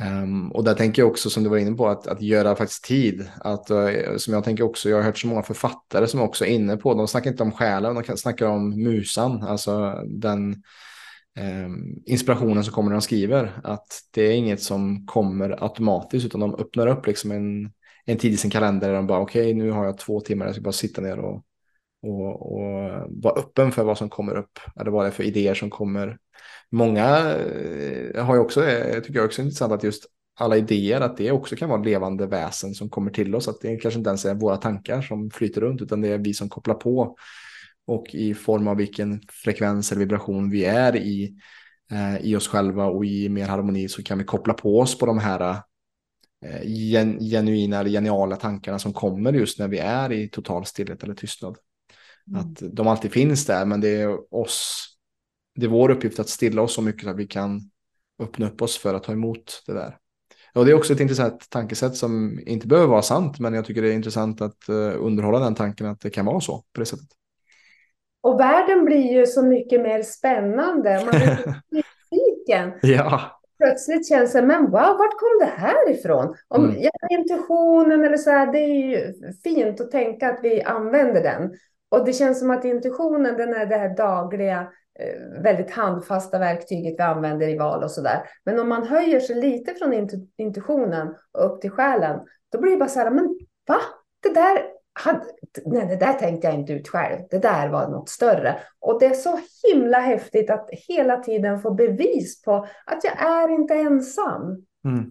Um, 0.00 0.52
och 0.52 0.64
där 0.64 0.74
tänker 0.74 1.02
jag 1.02 1.10
också 1.10 1.30
som 1.30 1.42
du 1.42 1.50
var 1.50 1.58
inne 1.58 1.76
på 1.76 1.88
att, 1.88 2.06
att 2.06 2.22
göra 2.22 2.56
faktiskt 2.56 2.84
tid. 2.84 3.30
Att, 3.40 3.70
uh, 3.70 4.16
som 4.16 4.34
jag 4.34 4.44
tänker 4.44 4.64
också, 4.64 4.88
jag 4.88 4.96
har 4.96 5.02
hört 5.02 5.18
så 5.18 5.26
många 5.26 5.42
författare 5.42 6.06
som 6.06 6.20
också 6.20 6.44
är 6.44 6.48
inne 6.48 6.76
på, 6.76 6.94
de 6.94 7.08
snackar 7.08 7.30
inte 7.30 7.42
om 7.42 7.52
själen, 7.52 7.94
de 7.94 8.16
snackar 8.16 8.46
om 8.46 8.82
musan, 8.82 9.42
alltså 9.42 10.02
den 10.06 10.62
um, 11.40 12.02
inspirationen 12.06 12.64
som 12.64 12.72
kommer 12.74 12.88
när 12.88 12.96
de 12.96 13.02
skriver. 13.02 13.60
Att 13.64 13.86
det 14.10 14.22
är 14.22 14.32
inget 14.32 14.62
som 14.62 15.06
kommer 15.06 15.64
automatiskt 15.64 16.26
utan 16.26 16.40
de 16.40 16.54
öppnar 16.54 16.86
upp 16.86 17.06
liksom 17.06 17.30
en, 17.30 17.72
en 18.04 18.18
tid 18.18 18.32
i 18.32 18.36
sin 18.36 18.50
kalender 18.50 18.88
där 18.88 18.96
de 18.96 19.06
bara 19.06 19.20
okej 19.20 19.42
okay, 19.42 19.54
nu 19.54 19.70
har 19.70 19.84
jag 19.84 19.98
två 19.98 20.20
timmar, 20.20 20.46
jag 20.46 20.54
ska 20.54 20.62
bara 20.62 20.72
sitta 20.72 21.00
ner 21.00 21.18
och, 21.18 21.44
och, 22.02 22.52
och 22.52 22.62
vara 23.08 23.34
öppen 23.40 23.72
för 23.72 23.84
vad 23.84 23.98
som 23.98 24.10
kommer 24.10 24.36
upp. 24.36 24.58
Eller 24.80 24.90
vad 24.90 25.04
det 25.04 25.08
är 25.08 25.12
för 25.12 25.24
idéer 25.24 25.54
som 25.54 25.70
kommer 25.70 26.18
Många 26.70 27.34
eh, 27.34 28.24
har 28.24 28.34
ju 28.34 28.40
också, 28.40 28.64
eh, 28.64 29.00
tycker 29.00 29.18
jag 29.18 29.26
också 29.26 29.42
är 29.42 29.44
intressant 29.44 29.72
att 29.72 29.84
just 29.84 30.06
alla 30.38 30.56
idéer, 30.56 31.00
att 31.00 31.16
det 31.16 31.30
också 31.30 31.56
kan 31.56 31.68
vara 31.68 31.82
levande 31.82 32.26
väsen 32.26 32.74
som 32.74 32.90
kommer 32.90 33.10
till 33.10 33.34
oss. 33.34 33.48
Att 33.48 33.60
det 33.60 33.76
kanske 33.76 33.98
inte 33.98 34.10
ens 34.10 34.24
är 34.24 34.34
våra 34.34 34.56
tankar 34.56 35.02
som 35.02 35.30
flyter 35.30 35.60
runt, 35.60 35.82
utan 35.82 36.00
det 36.00 36.08
är 36.08 36.18
vi 36.18 36.34
som 36.34 36.48
kopplar 36.48 36.74
på. 36.74 37.16
Och 37.86 38.14
i 38.14 38.34
form 38.34 38.68
av 38.68 38.76
vilken 38.76 39.20
frekvens 39.28 39.92
eller 39.92 40.00
vibration 40.00 40.50
vi 40.50 40.64
är 40.64 40.96
i, 40.96 41.34
eh, 41.90 42.18
i 42.18 42.36
oss 42.36 42.48
själva 42.48 42.86
och 42.86 43.04
i 43.04 43.28
mer 43.28 43.46
harmoni 43.46 43.88
så 43.88 44.02
kan 44.02 44.18
vi 44.18 44.24
koppla 44.24 44.54
på 44.54 44.80
oss 44.80 44.98
på 44.98 45.06
de 45.06 45.18
här 45.18 45.56
eh, 46.44 46.62
gen, 46.64 47.18
genuina 47.20 47.78
eller 47.78 47.90
geniala 47.90 48.36
tankarna 48.36 48.78
som 48.78 48.92
kommer 48.92 49.32
just 49.32 49.58
när 49.58 49.68
vi 49.68 49.78
är 49.78 50.12
i 50.12 50.28
total 50.28 50.66
stillhet 50.66 51.02
eller 51.02 51.14
tystnad. 51.14 51.56
Mm. 52.28 52.40
Att 52.40 52.62
de 52.72 52.86
alltid 52.86 53.12
finns 53.12 53.46
där, 53.46 53.64
men 53.64 53.80
det 53.80 53.88
är 53.88 54.34
oss 54.34 54.88
det 55.58 55.66
är 55.66 55.70
vår 55.70 55.90
uppgift 55.90 56.18
att 56.18 56.28
stilla 56.28 56.62
oss 56.62 56.74
så 56.74 56.82
mycket 56.82 57.02
så 57.02 57.10
att 57.10 57.16
vi 57.16 57.26
kan 57.26 57.60
öppna 58.22 58.46
upp 58.46 58.62
oss 58.62 58.78
för 58.78 58.94
att 58.94 59.02
ta 59.02 59.12
emot 59.12 59.62
det 59.66 59.72
där. 59.72 59.96
Och 60.54 60.64
det 60.64 60.70
är 60.70 60.74
också 60.74 60.92
ett 60.92 61.00
intressant 61.00 61.50
tankesätt 61.50 61.96
som 61.96 62.40
inte 62.46 62.66
behöver 62.66 62.88
vara 62.88 63.02
sant, 63.02 63.38
men 63.38 63.54
jag 63.54 63.64
tycker 63.64 63.82
det 63.82 63.88
är 63.88 63.94
intressant 63.94 64.40
att 64.40 64.68
uh, 64.68 65.04
underhålla 65.04 65.38
den 65.38 65.54
tanken 65.54 65.86
att 65.86 66.00
det 66.00 66.10
kan 66.10 66.26
vara 66.26 66.40
så 66.40 66.64
på 66.72 66.80
det 66.80 66.86
sättet. 66.86 67.08
Och 68.20 68.40
världen 68.40 68.84
blir 68.84 69.12
ju 69.12 69.26
så 69.26 69.42
mycket 69.42 69.80
mer 69.80 70.02
spännande. 70.02 71.02
Man 71.04 71.20
blir 71.20 71.62
nyfiken. 71.70 72.72
ja. 72.82 73.34
Plötsligt 73.58 74.08
känns 74.08 74.32
det, 74.32 74.42
men 74.42 74.64
wow, 74.64 74.72
vart 74.72 75.18
kom 75.18 75.38
det 75.40 75.52
här 75.56 75.90
ifrån? 75.90 76.36
Om 76.48 76.64
mm. 76.64 76.76
ja, 76.82 76.90
intuitionen 77.10 78.04
eller 78.04 78.16
så 78.16 78.30
här, 78.30 78.52
det 78.52 78.58
är 78.58 78.90
ju 78.90 79.12
fint 79.44 79.80
att 79.80 79.90
tänka 79.90 80.28
att 80.28 80.40
vi 80.42 80.62
använder 80.62 81.22
den. 81.22 81.50
Och 81.88 82.04
det 82.04 82.12
känns 82.12 82.38
som 82.38 82.50
att 82.50 82.64
intuitionen, 82.64 83.36
den 83.36 83.54
är 83.54 83.66
det 83.66 83.76
här 83.76 83.96
dagliga, 83.96 84.60
eh, 84.60 84.66
väldigt 85.42 85.70
handfasta 85.70 86.38
verktyget 86.38 86.94
vi 86.98 87.02
använder 87.02 87.48
i 87.48 87.58
val 87.58 87.82
och 87.82 87.90
sådär. 87.90 88.22
Men 88.44 88.58
om 88.58 88.68
man 88.68 88.86
höjer 88.86 89.20
sig 89.20 89.36
lite 89.36 89.74
från 89.74 90.08
intuitionen 90.36 91.14
och 91.32 91.44
upp 91.44 91.60
till 91.60 91.70
själen, 91.70 92.20
då 92.52 92.60
blir 92.60 92.72
det 92.72 92.78
bara 92.78 92.88
så 92.88 93.00
här, 93.00 93.10
men 93.10 93.38
va? 93.66 93.80
Det 94.22 94.34
där, 94.34 94.62
hade, 94.92 95.24
nej, 95.64 95.86
det 95.86 95.96
där 95.96 96.12
tänkte 96.12 96.46
jag 96.46 96.54
inte 96.54 96.72
ut 96.72 96.88
själv. 96.88 97.18
Det 97.30 97.38
där 97.38 97.68
var 97.68 97.88
något 97.88 98.08
större. 98.08 98.60
Och 98.78 99.00
det 99.00 99.06
är 99.06 99.14
så 99.14 99.38
himla 99.68 99.98
häftigt 99.98 100.50
att 100.50 100.68
hela 100.70 101.16
tiden 101.16 101.60
få 101.60 101.74
bevis 101.74 102.42
på 102.42 102.66
att 102.86 103.04
jag 103.04 103.26
är 103.26 103.48
inte 103.48 103.74
ensam. 103.74 104.66
Mm. 104.84 105.10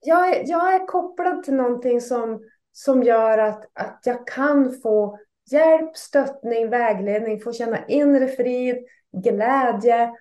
Jag, 0.00 0.28
är, 0.28 0.42
jag 0.46 0.74
är 0.74 0.86
kopplad 0.86 1.42
till 1.42 1.54
någonting 1.54 2.00
som, 2.00 2.40
som 2.72 3.02
gör 3.02 3.38
att, 3.38 3.64
att 3.72 4.00
jag 4.04 4.26
kan 4.26 4.80
få 4.82 5.18
hjälp, 5.50 5.96
stöttning, 5.96 6.70
vägledning, 6.70 7.40
få 7.40 7.52
känna 7.52 7.86
inre 7.86 8.28
frid, 8.28 8.76
glädje. 9.12 10.12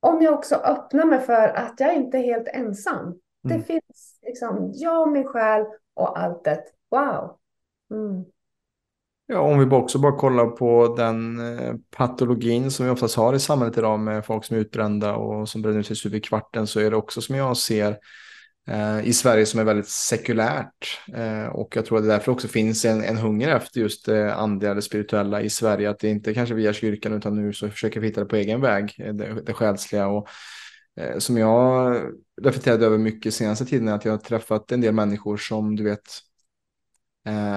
Om 0.00 0.22
jag 0.22 0.34
också 0.34 0.54
öppnar 0.54 1.04
mig 1.04 1.20
för 1.20 1.48
att 1.48 1.74
jag 1.78 1.94
inte 1.94 2.18
är 2.18 2.22
helt 2.22 2.48
ensam. 2.48 2.98
Mm. 3.04 3.20
Det 3.42 3.62
finns 3.62 4.18
liksom 4.22 4.72
jag, 4.74 5.12
min 5.12 5.24
själ 5.24 5.64
och 5.94 6.18
allt 6.18 6.44
det. 6.44 6.62
Wow. 6.90 7.38
Mm. 7.90 8.24
Ja, 9.26 9.40
om 9.40 9.58
vi 9.58 9.76
också 9.76 9.98
bara 9.98 10.16
kollar 10.16 10.46
på 10.46 10.94
den 10.96 11.40
eh, 11.58 11.74
patologin 11.96 12.70
som 12.70 12.86
vi 12.86 12.92
oftast 12.92 13.16
har 13.16 13.34
i 13.34 13.40
samhället 13.40 13.78
idag 13.78 14.00
med 14.00 14.26
folk 14.26 14.44
som 14.44 14.56
är 14.56 14.60
utbrända 14.60 15.16
och 15.16 15.48
som 15.48 15.62
bränner 15.62 15.78
ut 15.80 15.86
sig 15.86 15.96
stup 15.96 16.14
i 16.14 16.20
kvarten 16.20 16.66
så 16.66 16.80
är 16.80 16.90
det 16.90 16.96
också 16.96 17.20
som 17.20 17.36
jag 17.36 17.56
ser 17.56 17.98
Eh, 18.68 19.08
i 19.08 19.12
Sverige 19.12 19.46
som 19.46 19.60
är 19.60 19.64
väldigt 19.64 19.88
sekulärt. 19.88 21.00
Eh, 21.14 21.46
och 21.46 21.76
jag 21.76 21.86
tror 21.86 21.98
att 21.98 22.04
det 22.04 22.10
därför 22.10 22.32
också 22.32 22.48
finns 22.48 22.84
en, 22.84 23.04
en 23.04 23.16
hunger 23.16 23.48
efter 23.48 23.80
just 23.80 24.06
det 24.06 24.34
andliga, 24.34 24.74
det 24.74 24.82
spirituella 24.82 25.42
i 25.42 25.50
Sverige. 25.50 25.90
Att 25.90 25.98
det 25.98 26.08
inte 26.08 26.34
kanske 26.34 26.54
via 26.54 26.72
kyrkan 26.72 27.12
utan 27.12 27.36
nu 27.36 27.52
så 27.52 27.68
försöker 27.68 28.00
vi 28.00 28.06
hitta 28.06 28.20
det 28.20 28.26
på 28.26 28.36
egen 28.36 28.60
väg, 28.60 28.94
det, 28.98 29.42
det 29.46 29.52
själsliga. 29.52 30.06
Och, 30.08 30.28
som 31.18 31.36
jag 31.36 31.96
reflekterade 32.42 32.86
över 32.86 32.98
mycket 32.98 33.34
senaste 33.34 33.64
tiden 33.64 33.88
är 33.88 33.92
att 33.92 34.04
jag 34.04 34.12
har 34.12 34.18
träffat 34.18 34.72
en 34.72 34.80
del 34.80 34.94
människor 34.94 35.36
som 35.36 35.76
du 35.76 35.84
vet 35.84 36.20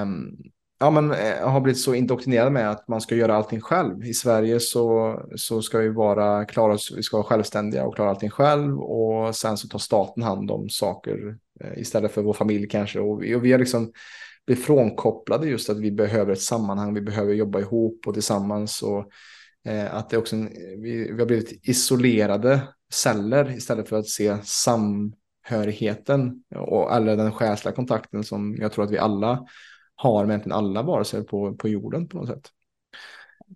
um, 0.01 0.37
ja, 0.81 0.89
men, 0.89 1.11
eh, 1.11 1.49
har 1.49 1.61
blivit 1.61 1.81
så 1.81 1.93
indoktrinerad 1.93 2.51
med 2.51 2.69
att 2.69 2.87
man 2.87 3.01
ska 3.01 3.15
göra 3.15 3.35
allting 3.35 3.61
själv. 3.61 4.05
I 4.05 4.13
Sverige 4.13 4.59
så, 4.59 5.19
så 5.35 5.61
ska 5.61 5.77
vi 5.77 5.89
vara 5.89 6.45
klara, 6.45 6.77
vi 6.95 7.03
ska 7.03 7.17
vara 7.17 7.27
självständiga 7.27 7.85
och 7.85 7.95
klara 7.95 8.09
allting 8.09 8.29
själv 8.29 8.79
och 8.79 9.35
sen 9.35 9.57
så 9.57 9.67
tar 9.67 9.79
staten 9.79 10.23
hand 10.23 10.51
om 10.51 10.69
saker 10.69 11.37
eh, 11.63 11.81
istället 11.81 12.11
för 12.11 12.21
vår 12.21 12.33
familj 12.33 12.67
kanske. 12.67 12.99
Och 12.99 13.23
vi, 13.23 13.35
och 13.35 13.45
vi 13.45 13.51
har 13.51 13.59
liksom 13.59 13.91
blivit 14.45 14.65
frånkopplade 14.65 15.47
just 15.47 15.69
att 15.69 15.79
vi 15.79 15.91
behöver 15.91 16.33
ett 16.33 16.41
sammanhang, 16.41 16.93
vi 16.93 17.01
behöver 17.01 17.33
jobba 17.33 17.59
ihop 17.59 18.07
och 18.07 18.13
tillsammans. 18.13 18.81
Och, 18.81 19.05
eh, 19.71 19.95
att 19.95 20.09
det 20.09 20.17
också, 20.17 20.35
vi, 20.77 21.11
vi 21.11 21.19
har 21.19 21.25
blivit 21.25 21.69
isolerade 21.69 22.61
celler 22.93 23.57
istället 23.57 23.89
för 23.89 23.99
att 23.99 24.07
se 24.07 24.37
samhörigheten 24.43 26.43
och 26.55 26.95
eller 26.95 27.17
den 27.17 27.31
själsliga 27.31 27.75
kontakten 27.75 28.23
som 28.23 28.55
jag 28.59 28.71
tror 28.71 28.85
att 28.85 28.91
vi 28.91 28.97
alla 28.97 29.45
har 30.01 30.25
med 30.25 30.33
egentligen 30.33 30.57
alla 30.57 30.81
varelser 30.81 31.21
på, 31.21 31.55
på 31.55 31.67
jorden 31.67 32.07
på 32.07 32.17
något 32.17 32.27
sätt. 32.27 32.49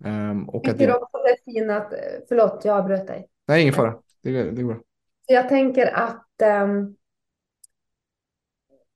Um, 0.06 0.50
och 0.50 0.64
tycker 0.64 0.96
också 0.96 1.18
det 1.18 1.30
är 1.30 1.54
fint 1.54 1.72
att, 1.72 1.94
förlåt 2.28 2.66
jag 2.66 2.78
avbröt 2.78 3.08
dig. 3.08 3.30
Nej, 3.48 3.62
ingen 3.62 3.74
fara. 3.74 3.96
Det, 4.24 4.52
det 4.52 4.62
går 4.62 4.74
bra. 4.74 4.84
Jag 5.28 5.50
tänker 5.50 5.88
att 5.94 6.28
um, 6.64 6.96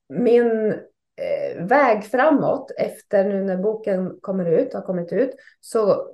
min 0.09 0.71
eh, 1.15 1.65
väg 1.65 2.03
framåt 2.03 2.71
efter 2.77 3.23
nu 3.23 3.43
när 3.43 3.57
boken 3.57 4.19
kommer 4.21 4.51
ut, 4.51 4.73
har 4.73 4.81
kommit 4.81 5.13
ut, 5.13 5.35
så 5.59 6.07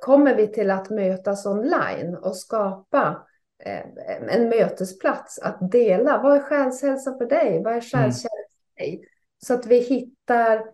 kommer 0.00 0.36
vi 0.36 0.46
till 0.46 0.70
att 0.70 0.90
mötas 0.90 1.46
online 1.46 2.16
och 2.16 2.36
skapa 2.36 3.26
eh, 3.64 3.82
en 4.28 4.48
mötesplats 4.48 5.38
att 5.38 5.70
dela. 5.70 6.22
Vad 6.22 6.36
är 6.36 6.40
själshälsa 6.40 7.18
för 7.18 7.26
dig? 7.26 7.62
Vad 7.62 7.72
är 7.72 7.80
själskänsla 7.80 8.30
för 8.76 8.82
dig? 8.82 9.08
Så 9.46 9.54
att 9.54 9.66
vi 9.66 9.78
hittar, 9.78 10.64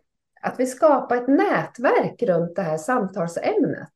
att 0.40 0.60
vi 0.60 0.66
skapar 0.66 1.16
ett 1.16 1.28
nätverk 1.28 2.22
runt 2.22 2.56
det 2.56 2.62
här 2.62 2.78
samtalsämnet. 2.78 3.94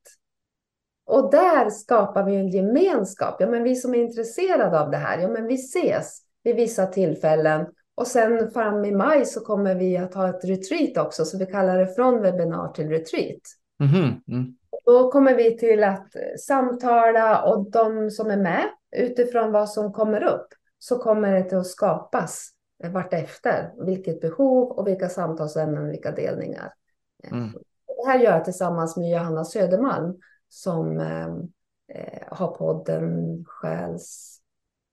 Och 1.05 1.31
där 1.31 1.69
skapar 1.69 2.23
vi 2.23 2.35
en 2.35 2.49
gemenskap. 2.49 3.35
Ja, 3.39 3.47
men 3.47 3.63
vi 3.63 3.75
som 3.75 3.95
är 3.95 3.99
intresserade 3.99 4.79
av 4.79 4.91
det 4.91 4.97
här, 4.97 5.19
ja, 5.19 5.27
men 5.27 5.47
vi 5.47 5.55
ses 5.55 6.19
vid 6.43 6.55
vissa 6.55 6.85
tillfällen. 6.85 7.65
Och 7.95 8.07
sen 8.07 8.51
fram 8.51 8.85
i 8.85 8.91
maj 8.91 9.25
så 9.25 9.39
kommer 9.39 9.75
vi 9.75 9.97
att 9.97 10.13
ha 10.13 10.29
ett 10.29 10.45
retreat 10.45 10.97
också, 10.97 11.25
så 11.25 11.37
vi 11.37 11.45
kallar 11.45 11.77
det 11.77 11.87
från 11.87 12.21
webbinar 12.21 12.73
till 12.73 12.89
retreat. 12.89 13.41
Mm. 13.79 14.21
Mm. 14.27 14.55
Då 14.85 15.11
kommer 15.11 15.35
vi 15.35 15.57
till 15.57 15.83
att 15.83 16.07
samtala 16.39 17.43
och 17.43 17.71
de 17.71 18.11
som 18.11 18.31
är 18.31 18.37
med 18.37 18.63
utifrån 18.95 19.51
vad 19.51 19.69
som 19.69 19.93
kommer 19.93 20.23
upp 20.23 20.47
så 20.79 20.97
kommer 20.97 21.43
det 21.43 21.59
att 21.59 21.67
skapas 21.67 22.52
vartefter. 22.89 23.73
Vilket 23.85 24.21
behov 24.21 24.71
och 24.71 24.87
vilka 24.87 25.09
samtalsämnen, 25.09 25.89
vilka 25.89 26.11
delningar. 26.11 26.73
Mm. 27.23 27.51
Det 27.87 28.07
här 28.07 28.19
gör 28.19 28.31
jag 28.31 28.45
tillsammans 28.45 28.97
med 28.97 29.11
Johanna 29.11 29.45
Södermalm 29.45 30.19
som 30.49 30.99
eh, 30.99 32.27
har 32.27 32.47
podden 32.47 33.45
Själs 33.47 34.39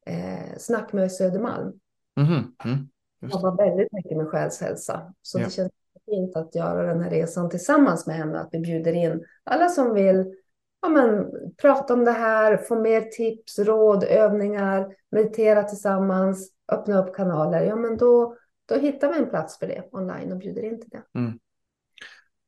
eh, 0.07 0.57
Snack 0.59 0.93
med 0.93 1.13
Södermalm. 1.13 1.73
Mm. 2.21 2.55
Mm. 2.65 2.89
Jobbar 3.21 3.57
väldigt 3.57 3.93
mycket 3.93 4.17
med 4.17 4.29
själshälsa. 4.29 5.15
Så 5.23 5.39
ja. 5.39 5.45
det 5.45 5.51
känns 5.51 5.73
fint 6.07 6.37
att 6.37 6.55
göra 6.55 6.87
den 6.87 7.01
här 7.01 7.11
resan 7.11 7.51
tillsammans 7.51 8.07
med 8.07 8.17
henne. 8.17 8.41
Att 8.41 8.49
vi 8.53 8.59
bjuder 8.59 8.93
in 8.93 9.25
alla 9.45 9.69
som 9.69 9.95
vill 9.95 10.35
ja, 10.83 10.89
men, 10.89 11.31
prata 11.57 11.95
om 11.95 12.05
det 12.05 12.11
här, 12.11 12.57
få 12.57 12.81
mer 12.81 13.01
tips, 13.01 13.59
råd, 13.59 14.05
övningar, 14.05 14.95
meditera 15.11 15.63
tillsammans 15.63 16.53
öppna 16.73 16.99
upp 16.99 17.15
kanaler, 17.15 17.63
ja 17.63 17.77
men 17.77 17.97
då, 17.97 18.37
då 18.69 18.75
hittar 18.75 19.13
vi 19.13 19.19
en 19.19 19.31
plats 19.31 19.59
för 19.59 19.67
det 19.67 19.89
online 19.93 20.33
och 20.33 20.39
bjuder 20.39 20.63
in 20.63 20.81
till 20.81 20.91
det. 20.91 21.19
Mm. 21.19 21.39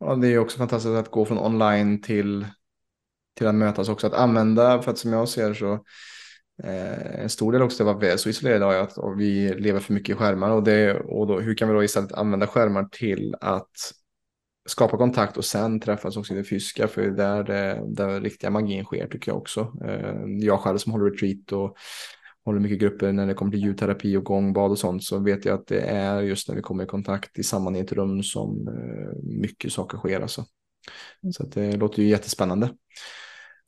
Och 0.01 0.19
det 0.19 0.29
är 0.29 0.39
också 0.39 0.59
fantastiskt 0.59 0.95
att 0.95 1.11
gå 1.11 1.25
från 1.25 1.39
online 1.39 2.03
till, 2.03 2.47
till 3.37 3.47
att 3.47 3.55
mötas 3.55 3.89
också. 3.89 4.07
Att 4.07 4.15
använda, 4.15 4.83
för 4.83 4.91
att 4.91 4.99
som 4.99 5.13
jag 5.13 5.29
ser 5.29 5.55
så 5.55 5.73
eh, 6.63 7.21
en 7.23 7.29
stor 7.29 7.53
del 7.53 7.63
också 7.63 7.85
det 7.85 7.93
var 7.93 8.01
vi 8.01 8.11
är 8.11 8.17
så 8.17 8.29
isolerade 8.29 8.57
idag 8.57 8.77
att 8.77 9.19
vi 9.19 9.55
lever 9.55 9.81
för 9.81 9.93
mycket 9.93 10.17
i 10.17 10.19
skärmar. 10.19 10.51
Och, 10.51 10.63
det, 10.63 11.01
och 11.01 11.27
då, 11.27 11.41
hur 11.41 11.55
kan 11.55 11.69
vi 11.69 11.75
då 11.75 11.85
istället 11.85 12.13
använda 12.13 12.47
skärmar 12.47 12.85
till 12.85 13.35
att 13.41 13.71
skapa 14.69 14.97
kontakt 14.97 15.37
och 15.37 15.45
sen 15.45 15.81
träffas 15.81 16.17
också 16.17 16.35
i 16.35 16.37
det 16.37 16.45
fysiska. 16.45 16.89
För 16.89 17.03
där, 17.03 17.45
där 17.87 18.21
riktiga 18.21 18.51
magin 18.51 18.85
sker 18.85 19.07
tycker 19.07 19.31
jag 19.31 19.39
också. 19.39 19.73
Eh, 19.85 20.17
jag 20.27 20.61
själv 20.61 20.79
som 20.79 20.93
håller 20.93 21.11
retreat 21.11 21.53
och 21.53 21.77
håller 22.45 22.61
mycket 22.61 22.79
grupper 22.79 23.13
när 23.13 23.27
det 23.27 23.35
kommer 23.35 23.53
till 23.53 23.63
ljudterapi 23.63 24.17
och 24.17 24.25
gångbad 24.25 24.71
och 24.71 24.79
sånt 24.79 25.05
så 25.05 25.19
vet 25.19 25.45
jag 25.45 25.55
att 25.55 25.67
det 25.67 25.81
är 25.81 26.21
just 26.21 26.49
när 26.49 26.57
vi 26.57 26.63
kommer 26.63 26.85
i 26.85 26.87
kontakt 26.87 27.39
i 27.39 27.43
samma 27.43 27.77
i 27.77 27.81
ett 27.81 27.93
rum 27.93 28.23
som 28.23 28.69
eh, 28.69 29.23
mycket 29.23 29.73
saker 29.73 29.99
sker. 29.99 30.21
Alltså. 30.21 30.45
Mm. 31.23 31.33
Så 31.33 31.43
det 31.43 31.77
låter 31.77 32.03
ju 32.03 32.09
jättespännande. 32.09 32.71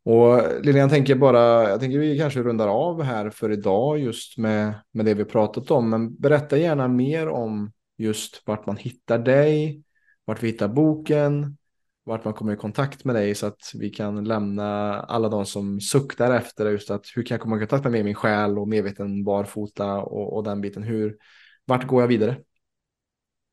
Och 0.05 0.43
Lilian 0.63 0.89
tänker 0.89 1.15
bara, 1.15 1.71
jag 1.71 1.81
tänker 1.81 1.99
vi 1.99 2.19
kanske 2.19 2.43
rundar 2.43 2.69
av 2.69 3.03
här 3.03 3.31
för 3.31 3.53
idag 3.53 3.99
just 3.99 4.39
med, 4.39 4.75
med 4.93 5.07
det 5.07 5.15
vi 5.15 5.25
pratat 5.25 5.71
om. 5.71 5.91
Men 5.91 6.17
berätta 6.17 6.59
gärna 6.59 6.89
mer 6.89 7.29
om 7.29 7.73
just 7.99 8.43
vart 8.47 8.67
man 8.67 8.77
hittar 8.77 9.19
dig, 9.19 9.83
vart 10.25 10.43
vi 10.43 10.47
hittar 10.47 10.69
boken, 10.69 11.57
vart 12.05 12.25
man 12.25 12.35
kommer 12.35 12.53
i 12.53 12.57
kontakt 12.57 13.05
med 13.05 13.15
dig 13.15 13.35
så 13.35 13.47
att 13.47 13.61
vi 13.75 13.91
kan 13.91 14.25
lämna 14.25 15.01
alla 15.01 15.29
de 15.29 15.47
som 15.47 15.81
suktar 15.81 16.35
efter 16.35 16.71
just 16.71 16.91
att 16.91 17.07
hur 17.15 17.23
kan 17.23 17.35
jag 17.35 17.43
komma 17.43 17.57
i 17.57 17.59
kontakt 17.59 17.85
med 17.85 18.05
min 18.05 18.15
själ 18.15 18.59
och 18.59 18.69
medveten 18.69 19.25
barfota 19.25 20.03
och, 20.03 20.37
och 20.37 20.45
den 20.45 20.61
biten. 20.61 20.83
Hur, 20.83 21.17
vart 21.65 21.87
går 21.87 22.03
jag 22.03 22.09
vidare? 22.09 22.37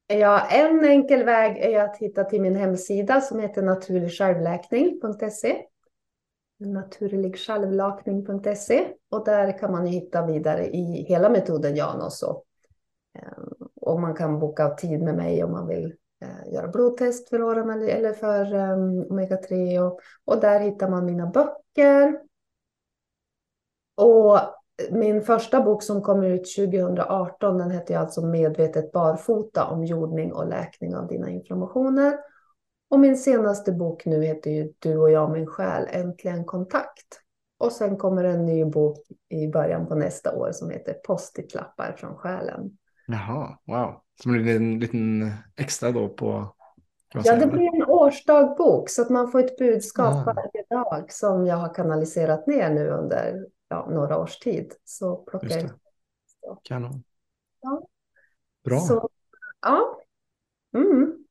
Ja, 0.07 0.47
en 0.49 0.85
enkel 0.85 1.23
väg 1.23 1.57
är 1.57 1.83
att 1.83 1.97
hitta 1.97 2.23
till 2.23 2.41
min 2.41 2.55
hemsida 2.55 3.21
som 3.21 3.39
heter 3.39 3.61
naturligsjälvläkning.se 3.61 5.61
naturligsjälvläkning.se 6.57 8.87
och 9.09 9.25
där 9.25 9.57
kan 9.57 9.71
man 9.71 9.85
hitta 9.85 10.25
vidare 10.25 10.67
i 10.67 11.05
hela 11.09 11.29
metoden 11.29 11.75
Janos 11.75 12.23
och, 12.23 12.45
och 13.75 13.95
eh, 13.95 14.01
man 14.01 14.15
kan 14.15 14.39
boka 14.39 14.69
tid 14.69 15.01
med 15.01 15.15
mig 15.15 15.43
om 15.43 15.51
man 15.51 15.67
vill 15.67 15.95
Eh, 16.21 16.53
göra 16.53 16.67
blodtest 16.67 17.29
för 17.29 17.43
åren 17.43 17.69
eller, 17.69 18.13
för 18.13 18.53
ehm, 18.53 18.79
um, 18.79 19.03
omega-3 19.03 19.79
och, 19.79 19.99
och 20.25 20.41
där 20.41 20.59
hittar 20.59 20.89
man 20.89 21.05
mina 21.05 21.25
böcker. 21.25 22.19
Och 23.95 24.39
min 24.91 25.21
första 25.21 25.61
bok 25.61 25.83
som 25.83 26.01
kom 26.01 26.23
ut 26.23 26.55
2018 26.55 27.57
den 27.57 27.71
hette 27.71 27.99
alltså 27.99 28.25
Medvetet 28.25 28.91
barfota 28.91 29.65
om 29.65 29.85
jordning 29.85 30.33
och 30.33 30.47
läkning 30.47 30.95
av 30.95 31.07
dina 31.07 31.29
inflammationer. 31.29 32.17
Och 32.89 32.99
min 32.99 33.17
senaste 33.17 33.71
bok 33.71 34.05
nu 34.05 34.23
heter 34.23 34.51
ju 34.51 34.73
Du 34.79 34.97
och 34.97 35.11
jag 35.11 35.31
min 35.31 35.47
själ, 35.47 35.87
äntligen 35.91 36.45
kontakt. 36.45 37.21
Och 37.57 37.71
sen 37.71 37.97
kommer 37.97 38.23
en 38.23 38.45
ny 38.45 38.65
bok 38.65 38.97
i 39.29 39.47
början 39.47 39.87
på 39.87 39.95
nästa 39.95 40.35
år 40.35 40.51
som 40.51 40.69
heter 40.69 40.93
Postitlappar 40.93 41.95
från 41.97 42.15
själen. 42.15 42.77
Jaha, 43.11 43.57
wow. 43.65 44.01
Som 44.21 44.33
en 44.33 44.43
liten, 44.43 44.79
liten 44.79 45.31
extra 45.55 45.91
då 45.91 46.09
på... 46.09 46.55
Ja, 47.13 47.35
det 47.35 47.47
blir 47.47 47.75
en 47.75 47.83
årsdagbok 47.83 48.89
så 48.89 49.01
att 49.01 49.09
man 49.09 49.31
får 49.31 49.39
ett 49.39 49.57
budskap 49.57 50.27
Ah. 50.27 50.33
varje 50.33 50.65
dag 50.69 51.11
som 51.11 51.45
jag 51.45 51.55
har 51.55 51.73
kanaliserat 51.73 52.47
ner 52.47 52.69
nu 52.69 52.89
under 52.89 53.47
ja, 53.69 53.87
några 53.89 54.17
års 54.17 54.39
tid. 54.39 54.73
Så 54.83 55.15
plockar 55.15 55.57
jag. 55.57 55.69
Kanon. 56.63 57.03
Ja. 57.61 57.87
Bra. 58.63 58.79
Så, 58.79 59.09
ja. 59.61 59.99
Mm. 60.75 61.25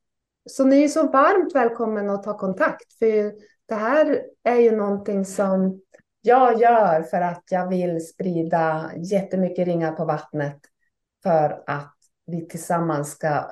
Så 0.50 0.64
ni 0.64 0.84
är 0.84 0.88
så 0.88 1.08
varmt 1.08 1.54
välkommen 1.54 2.10
att 2.10 2.22
ta 2.22 2.38
kontakt. 2.38 2.92
För 2.98 3.32
det 3.68 3.74
här 3.74 4.22
är 4.42 4.56
ju 4.56 4.76
någonting 4.76 5.24
som 5.24 5.80
jag 6.20 6.60
gör 6.60 7.02
för 7.02 7.20
att 7.20 7.44
jag 7.50 7.68
vill 7.68 8.06
sprida 8.06 8.90
jättemycket 8.96 9.66
ringar 9.66 9.92
på 9.92 10.04
vattnet. 10.04 10.60
För 11.22 11.62
att 11.66 11.96
vi 12.26 12.48
tillsammans 12.48 13.10
ska 13.10 13.50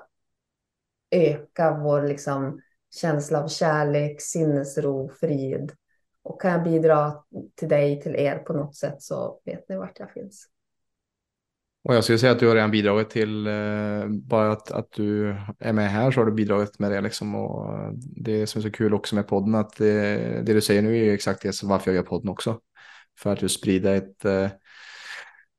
öka 1.10 1.78
vår 1.82 2.02
liksom, 2.02 2.60
känsla 2.94 3.44
av 3.44 3.48
kärlek, 3.48 4.20
sinnesro, 4.20 5.08
frid. 5.20 5.72
Och 6.22 6.40
kan 6.40 6.50
jag 6.50 6.64
bidra 6.64 7.14
till 7.54 7.68
dig, 7.68 8.00
till 8.00 8.16
er 8.16 8.38
på 8.38 8.52
något 8.52 8.76
sätt 8.76 9.02
så 9.02 9.40
vet 9.44 9.68
ni 9.68 9.76
vart 9.76 9.98
jag 9.98 10.10
finns. 10.10 10.48
Och 11.84 11.94
jag 11.94 12.04
skulle 12.04 12.18
säga 12.18 12.32
att 12.32 12.38
du 12.38 12.48
har 12.48 12.54
redan 12.54 12.70
bidragit 12.70 13.10
till, 13.10 13.46
eh, 13.46 14.06
bara 14.08 14.52
att, 14.52 14.70
att 14.70 14.92
du 14.92 15.36
är 15.58 15.72
med 15.72 15.90
här 15.90 16.10
så 16.10 16.20
har 16.20 16.26
du 16.26 16.32
bidragit 16.32 16.78
med 16.78 16.90
det 16.90 17.00
liksom. 17.00 17.34
Och 17.34 17.92
det 17.96 18.46
som 18.46 18.58
är 18.58 18.62
så 18.62 18.70
kul 18.70 18.94
också 18.94 19.14
med 19.14 19.28
podden 19.28 19.54
att 19.54 19.76
det, 19.76 20.16
det 20.42 20.52
du 20.54 20.60
säger 20.60 20.82
nu 20.82 20.90
är 20.90 21.04
ju 21.04 21.12
exakt 21.12 21.42
det 21.42 21.52
som 21.52 21.68
varför 21.68 21.90
jag 21.90 21.96
gör 21.96 22.02
podden 22.02 22.28
också. 22.28 22.60
För 23.18 23.32
att 23.32 23.42
just 23.42 23.60
sprida 23.60 23.94
ett 23.94 24.24
eh, 24.24 24.48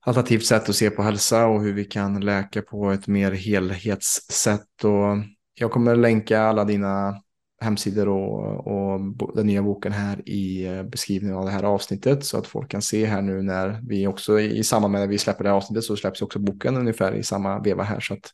alternativt 0.06 0.46
sätt 0.46 0.70
att 0.70 0.76
se 0.76 0.90
på 0.90 1.04
hälsa 1.04 1.46
och 1.46 1.62
hur 1.62 1.74
vi 1.74 1.86
kan 1.86 2.20
läka 2.20 2.62
på 2.62 2.92
ett 2.92 3.08
mer 3.08 3.32
helhetssätt. 3.32 4.84
Och 4.84 5.18
jag 5.54 5.72
kommer 5.72 5.96
länka 5.96 6.42
alla 6.42 6.66
dina 6.66 7.22
hemsidor 7.62 8.08
och, 8.08 8.68
och 8.68 9.36
den 9.36 9.48
nya 9.48 9.64
boken 9.64 9.92
här 9.92 10.30
i 10.30 10.66
eh, 10.66 10.84
beskrivningen 10.84 11.38
av 11.38 11.46
det 11.46 11.52
här 11.52 11.64
avsnittet 11.64 12.26
så 12.26 12.38
att 12.38 12.48
folk 12.48 12.72
kan 12.72 12.82
se 12.82 13.06
här 13.06 13.22
nu 13.22 13.42
när 13.42 13.82
vi 13.88 14.08
också 14.08 14.40
i 14.40 14.64
samband 14.64 14.92
med 14.92 15.04
att 15.04 15.10
vi 15.10 15.18
släpper 15.18 15.44
det 15.44 15.50
här 15.50 15.58
avsnittet 15.58 15.84
så 15.84 15.96
släpps 15.96 16.22
också 16.22 16.40
boken 16.40 16.78
ungefär 16.78 17.14
i 17.14 17.24
samma 17.24 17.60
veva 17.60 17.84
här 17.84 18.00
så 18.00 18.14
att 18.14 18.34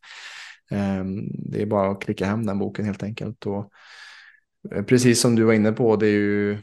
um, 0.72 1.28
det 1.52 1.62
är 1.62 1.66
bara 1.66 1.92
att 1.92 2.02
klicka 2.02 2.26
hem 2.26 2.46
den 2.46 2.60
boken 2.60 2.86
helt 2.86 3.04
enkelt 3.04 3.46
och 3.46 3.70
eh, 4.76 4.84
precis 4.84 5.22
som 5.22 5.36
du 5.36 5.44
var 5.44 5.54
inne 5.54 5.72
på 5.72 5.96
det 5.96 6.08
är 6.08 6.12
ju 6.12 6.58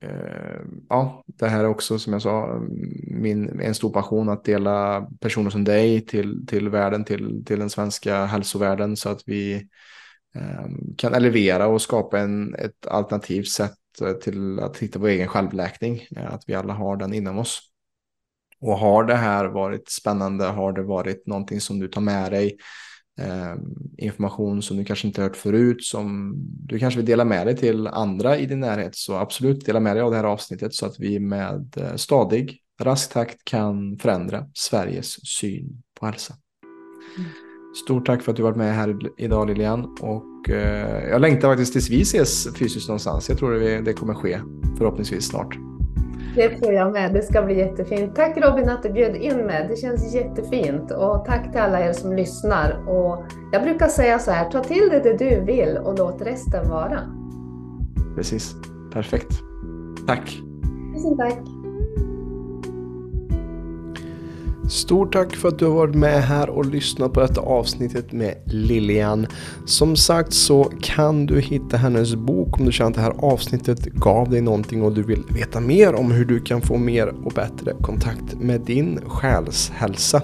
Eh, 0.00 0.60
ja, 0.88 1.24
det 1.26 1.48
här 1.48 1.64
är 1.64 1.68
också 1.68 1.98
som 1.98 2.12
jag 2.12 2.22
sa 2.22 2.60
min, 3.06 3.60
en 3.60 3.74
stor 3.74 3.92
passion 3.92 4.28
att 4.28 4.44
dela 4.44 5.08
personer 5.20 5.50
som 5.50 5.64
dig 5.64 6.06
till, 6.06 6.46
till 6.46 6.68
världen, 6.68 7.04
till, 7.04 7.44
till 7.44 7.58
den 7.58 7.70
svenska 7.70 8.24
hälsovärlden 8.24 8.96
så 8.96 9.08
att 9.08 9.22
vi 9.26 9.54
eh, 10.34 10.66
kan 10.96 11.14
elevera 11.14 11.66
och 11.66 11.82
skapa 11.82 12.18
en, 12.18 12.54
ett 12.54 12.86
alternativt 12.86 13.48
sätt 13.48 13.78
eh, 14.02 14.12
till 14.12 14.60
att 14.60 14.76
hitta 14.76 14.98
vår 14.98 15.08
egen 15.08 15.28
självläkning. 15.28 16.06
Eh, 16.16 16.34
att 16.34 16.42
vi 16.46 16.54
alla 16.54 16.72
har 16.72 16.96
den 16.96 17.14
inom 17.14 17.38
oss. 17.38 17.60
Och 18.60 18.78
har 18.78 19.04
det 19.04 19.14
här 19.14 19.44
varit 19.44 19.88
spännande, 19.88 20.44
har 20.44 20.72
det 20.72 20.82
varit 20.82 21.26
någonting 21.26 21.60
som 21.60 21.78
du 21.78 21.88
tar 21.88 22.00
med 22.00 22.32
dig, 22.32 22.56
eh, 23.18 23.54
information 23.96 24.62
som 24.62 24.76
du 24.76 24.84
kanske 24.84 25.06
inte 25.06 25.22
hört 25.22 25.36
förut, 25.36 25.84
som 25.84 26.34
du 26.66 26.78
kanske 26.78 26.98
vill 26.98 27.06
dela 27.06 27.24
med 27.24 27.46
dig 27.46 27.56
till 27.56 27.86
andra 27.86 28.38
i 28.38 28.46
din 28.46 28.60
närhet, 28.60 28.96
så 28.96 29.14
absolut 29.14 29.66
dela 29.66 29.80
med 29.80 29.96
dig 29.96 30.02
av 30.02 30.10
det 30.10 30.16
här 30.16 30.24
avsnittet 30.24 30.74
så 30.74 30.86
att 30.86 31.00
vi 31.00 31.20
med 31.20 31.74
eh, 31.76 31.94
stadig, 31.94 32.58
rask 32.80 33.12
takt 33.12 33.44
kan 33.44 33.98
förändra 33.98 34.46
Sveriges 34.54 35.28
syn 35.38 35.82
på 36.00 36.06
hälsa. 36.06 36.34
Stort 37.84 38.06
tack 38.06 38.22
för 38.22 38.32
att 38.32 38.36
du 38.36 38.42
varit 38.42 38.56
med 38.56 38.74
här 38.74 38.98
idag 39.18 39.48
Lilian 39.48 39.96
och 40.00 40.50
eh, 40.50 41.08
jag 41.08 41.20
längtar 41.20 41.48
faktiskt 41.48 41.72
tills 41.72 41.90
vi 41.90 42.02
ses 42.02 42.56
fysiskt 42.56 42.88
någonstans. 42.88 43.28
Jag 43.28 43.38
tror 43.38 43.52
det, 43.52 43.80
det 43.80 43.92
kommer 43.92 44.14
ske 44.14 44.40
förhoppningsvis 44.78 45.24
snart. 45.24 45.67
Det 46.38 46.48
tror 46.48 46.72
jag 46.72 46.92
med. 46.92 47.12
Det 47.12 47.22
ska 47.22 47.42
bli 47.42 47.58
jättefint. 47.58 48.16
Tack 48.16 48.36
Robin 48.36 48.68
att 48.68 48.82
du 48.82 48.92
bjöd 48.92 49.16
in 49.16 49.36
mig. 49.36 49.66
Det 49.68 49.76
känns 49.76 50.14
jättefint. 50.14 50.90
Och 50.90 51.24
tack 51.24 51.52
till 51.52 51.60
alla 51.60 51.80
er 51.80 51.92
som 51.92 52.12
lyssnar. 52.12 52.88
Och 52.88 53.24
jag 53.52 53.62
brukar 53.62 53.88
säga 53.88 54.18
så 54.18 54.30
här, 54.30 54.50
ta 54.50 54.64
till 54.64 54.88
dig 54.88 55.00
det 55.00 55.16
du 55.18 55.40
vill 55.40 55.78
och 55.84 55.98
låt 55.98 56.22
resten 56.22 56.70
vara. 56.70 57.00
Precis, 58.16 58.54
perfekt. 58.92 59.32
Tack. 60.06 60.38
Tusen 60.94 61.16
tack. 61.16 61.57
Stort 64.68 65.12
tack 65.12 65.36
för 65.36 65.48
att 65.48 65.58
du 65.58 65.64
har 65.64 65.74
varit 65.74 65.94
med 65.94 66.22
här 66.22 66.50
och 66.50 66.66
lyssnat 66.66 67.12
på 67.12 67.20
detta 67.20 67.40
avsnittet 67.40 68.12
med 68.12 68.34
Lilian. 68.46 69.26
Som 69.66 69.96
sagt 69.96 70.32
så 70.32 70.72
kan 70.82 71.26
du 71.26 71.40
hitta 71.40 71.76
hennes 71.76 72.14
bok 72.14 72.60
om 72.60 72.66
du 72.66 72.72
känner 72.72 72.90
att 72.90 72.96
det 72.96 73.00
här 73.00 73.32
avsnittet 73.32 73.84
gav 73.84 74.30
dig 74.30 74.40
någonting 74.40 74.82
och 74.82 74.92
du 74.92 75.02
vill 75.02 75.22
veta 75.30 75.60
mer 75.60 75.94
om 75.94 76.10
hur 76.10 76.24
du 76.24 76.40
kan 76.40 76.60
få 76.60 76.76
mer 76.76 77.14
och 77.24 77.32
bättre 77.32 77.74
kontakt 77.82 78.34
med 78.40 78.60
din 78.60 79.00
själshälsa. 79.06 80.22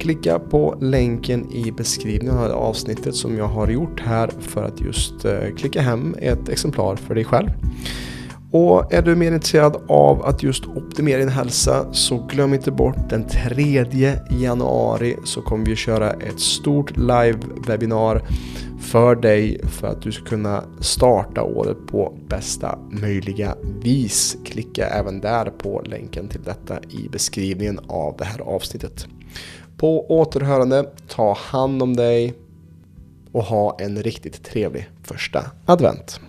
Klicka 0.00 0.38
på 0.38 0.78
länken 0.80 1.52
i 1.52 1.72
beskrivningen 1.72 2.38
av 2.38 2.50
avsnittet 2.50 3.14
som 3.14 3.36
jag 3.36 3.48
har 3.48 3.68
gjort 3.68 4.00
här 4.00 4.30
för 4.40 4.64
att 4.64 4.80
just 4.80 5.24
eh, 5.24 5.54
klicka 5.56 5.80
hem 5.80 6.14
ett 6.18 6.48
exemplar 6.48 6.96
för 6.96 7.14
dig 7.14 7.24
själv. 7.24 7.48
Och 8.52 8.92
är 8.92 9.02
du 9.02 9.16
mer 9.16 9.32
intresserad 9.32 9.76
av 9.88 10.24
att 10.24 10.42
just 10.42 10.66
optimera 10.66 11.18
din 11.18 11.28
hälsa 11.28 11.92
så 11.92 12.18
glöm 12.18 12.54
inte 12.54 12.70
bort 12.70 13.10
den 13.10 13.24
3 13.24 13.86
januari 14.30 15.16
så 15.24 15.42
kommer 15.42 15.66
vi 15.66 15.76
köra 15.76 16.10
ett 16.10 16.40
stort 16.40 16.96
live-webinar 16.96 18.22
för 18.80 19.16
dig 19.16 19.60
för 19.64 19.86
att 19.86 20.02
du 20.02 20.12
ska 20.12 20.24
kunna 20.24 20.64
starta 20.80 21.42
året 21.42 21.76
på 21.86 22.18
bästa 22.28 22.78
möjliga 22.90 23.54
vis. 23.82 24.36
Klicka 24.44 24.86
även 24.86 25.20
där 25.20 25.50
på 25.50 25.82
länken 25.84 26.28
till 26.28 26.42
detta 26.42 26.78
i 26.88 27.08
beskrivningen 27.08 27.80
av 27.86 28.14
det 28.18 28.24
här 28.24 28.40
avsnittet. 28.40 29.06
På 29.76 30.20
återhörande, 30.20 30.90
ta 31.08 31.34
hand 31.34 31.82
om 31.82 31.96
dig 31.96 32.34
och 33.32 33.44
ha 33.44 33.76
en 33.80 34.02
riktigt 34.02 34.44
trevlig 34.44 34.90
första 35.02 35.44
advent. 35.66 36.20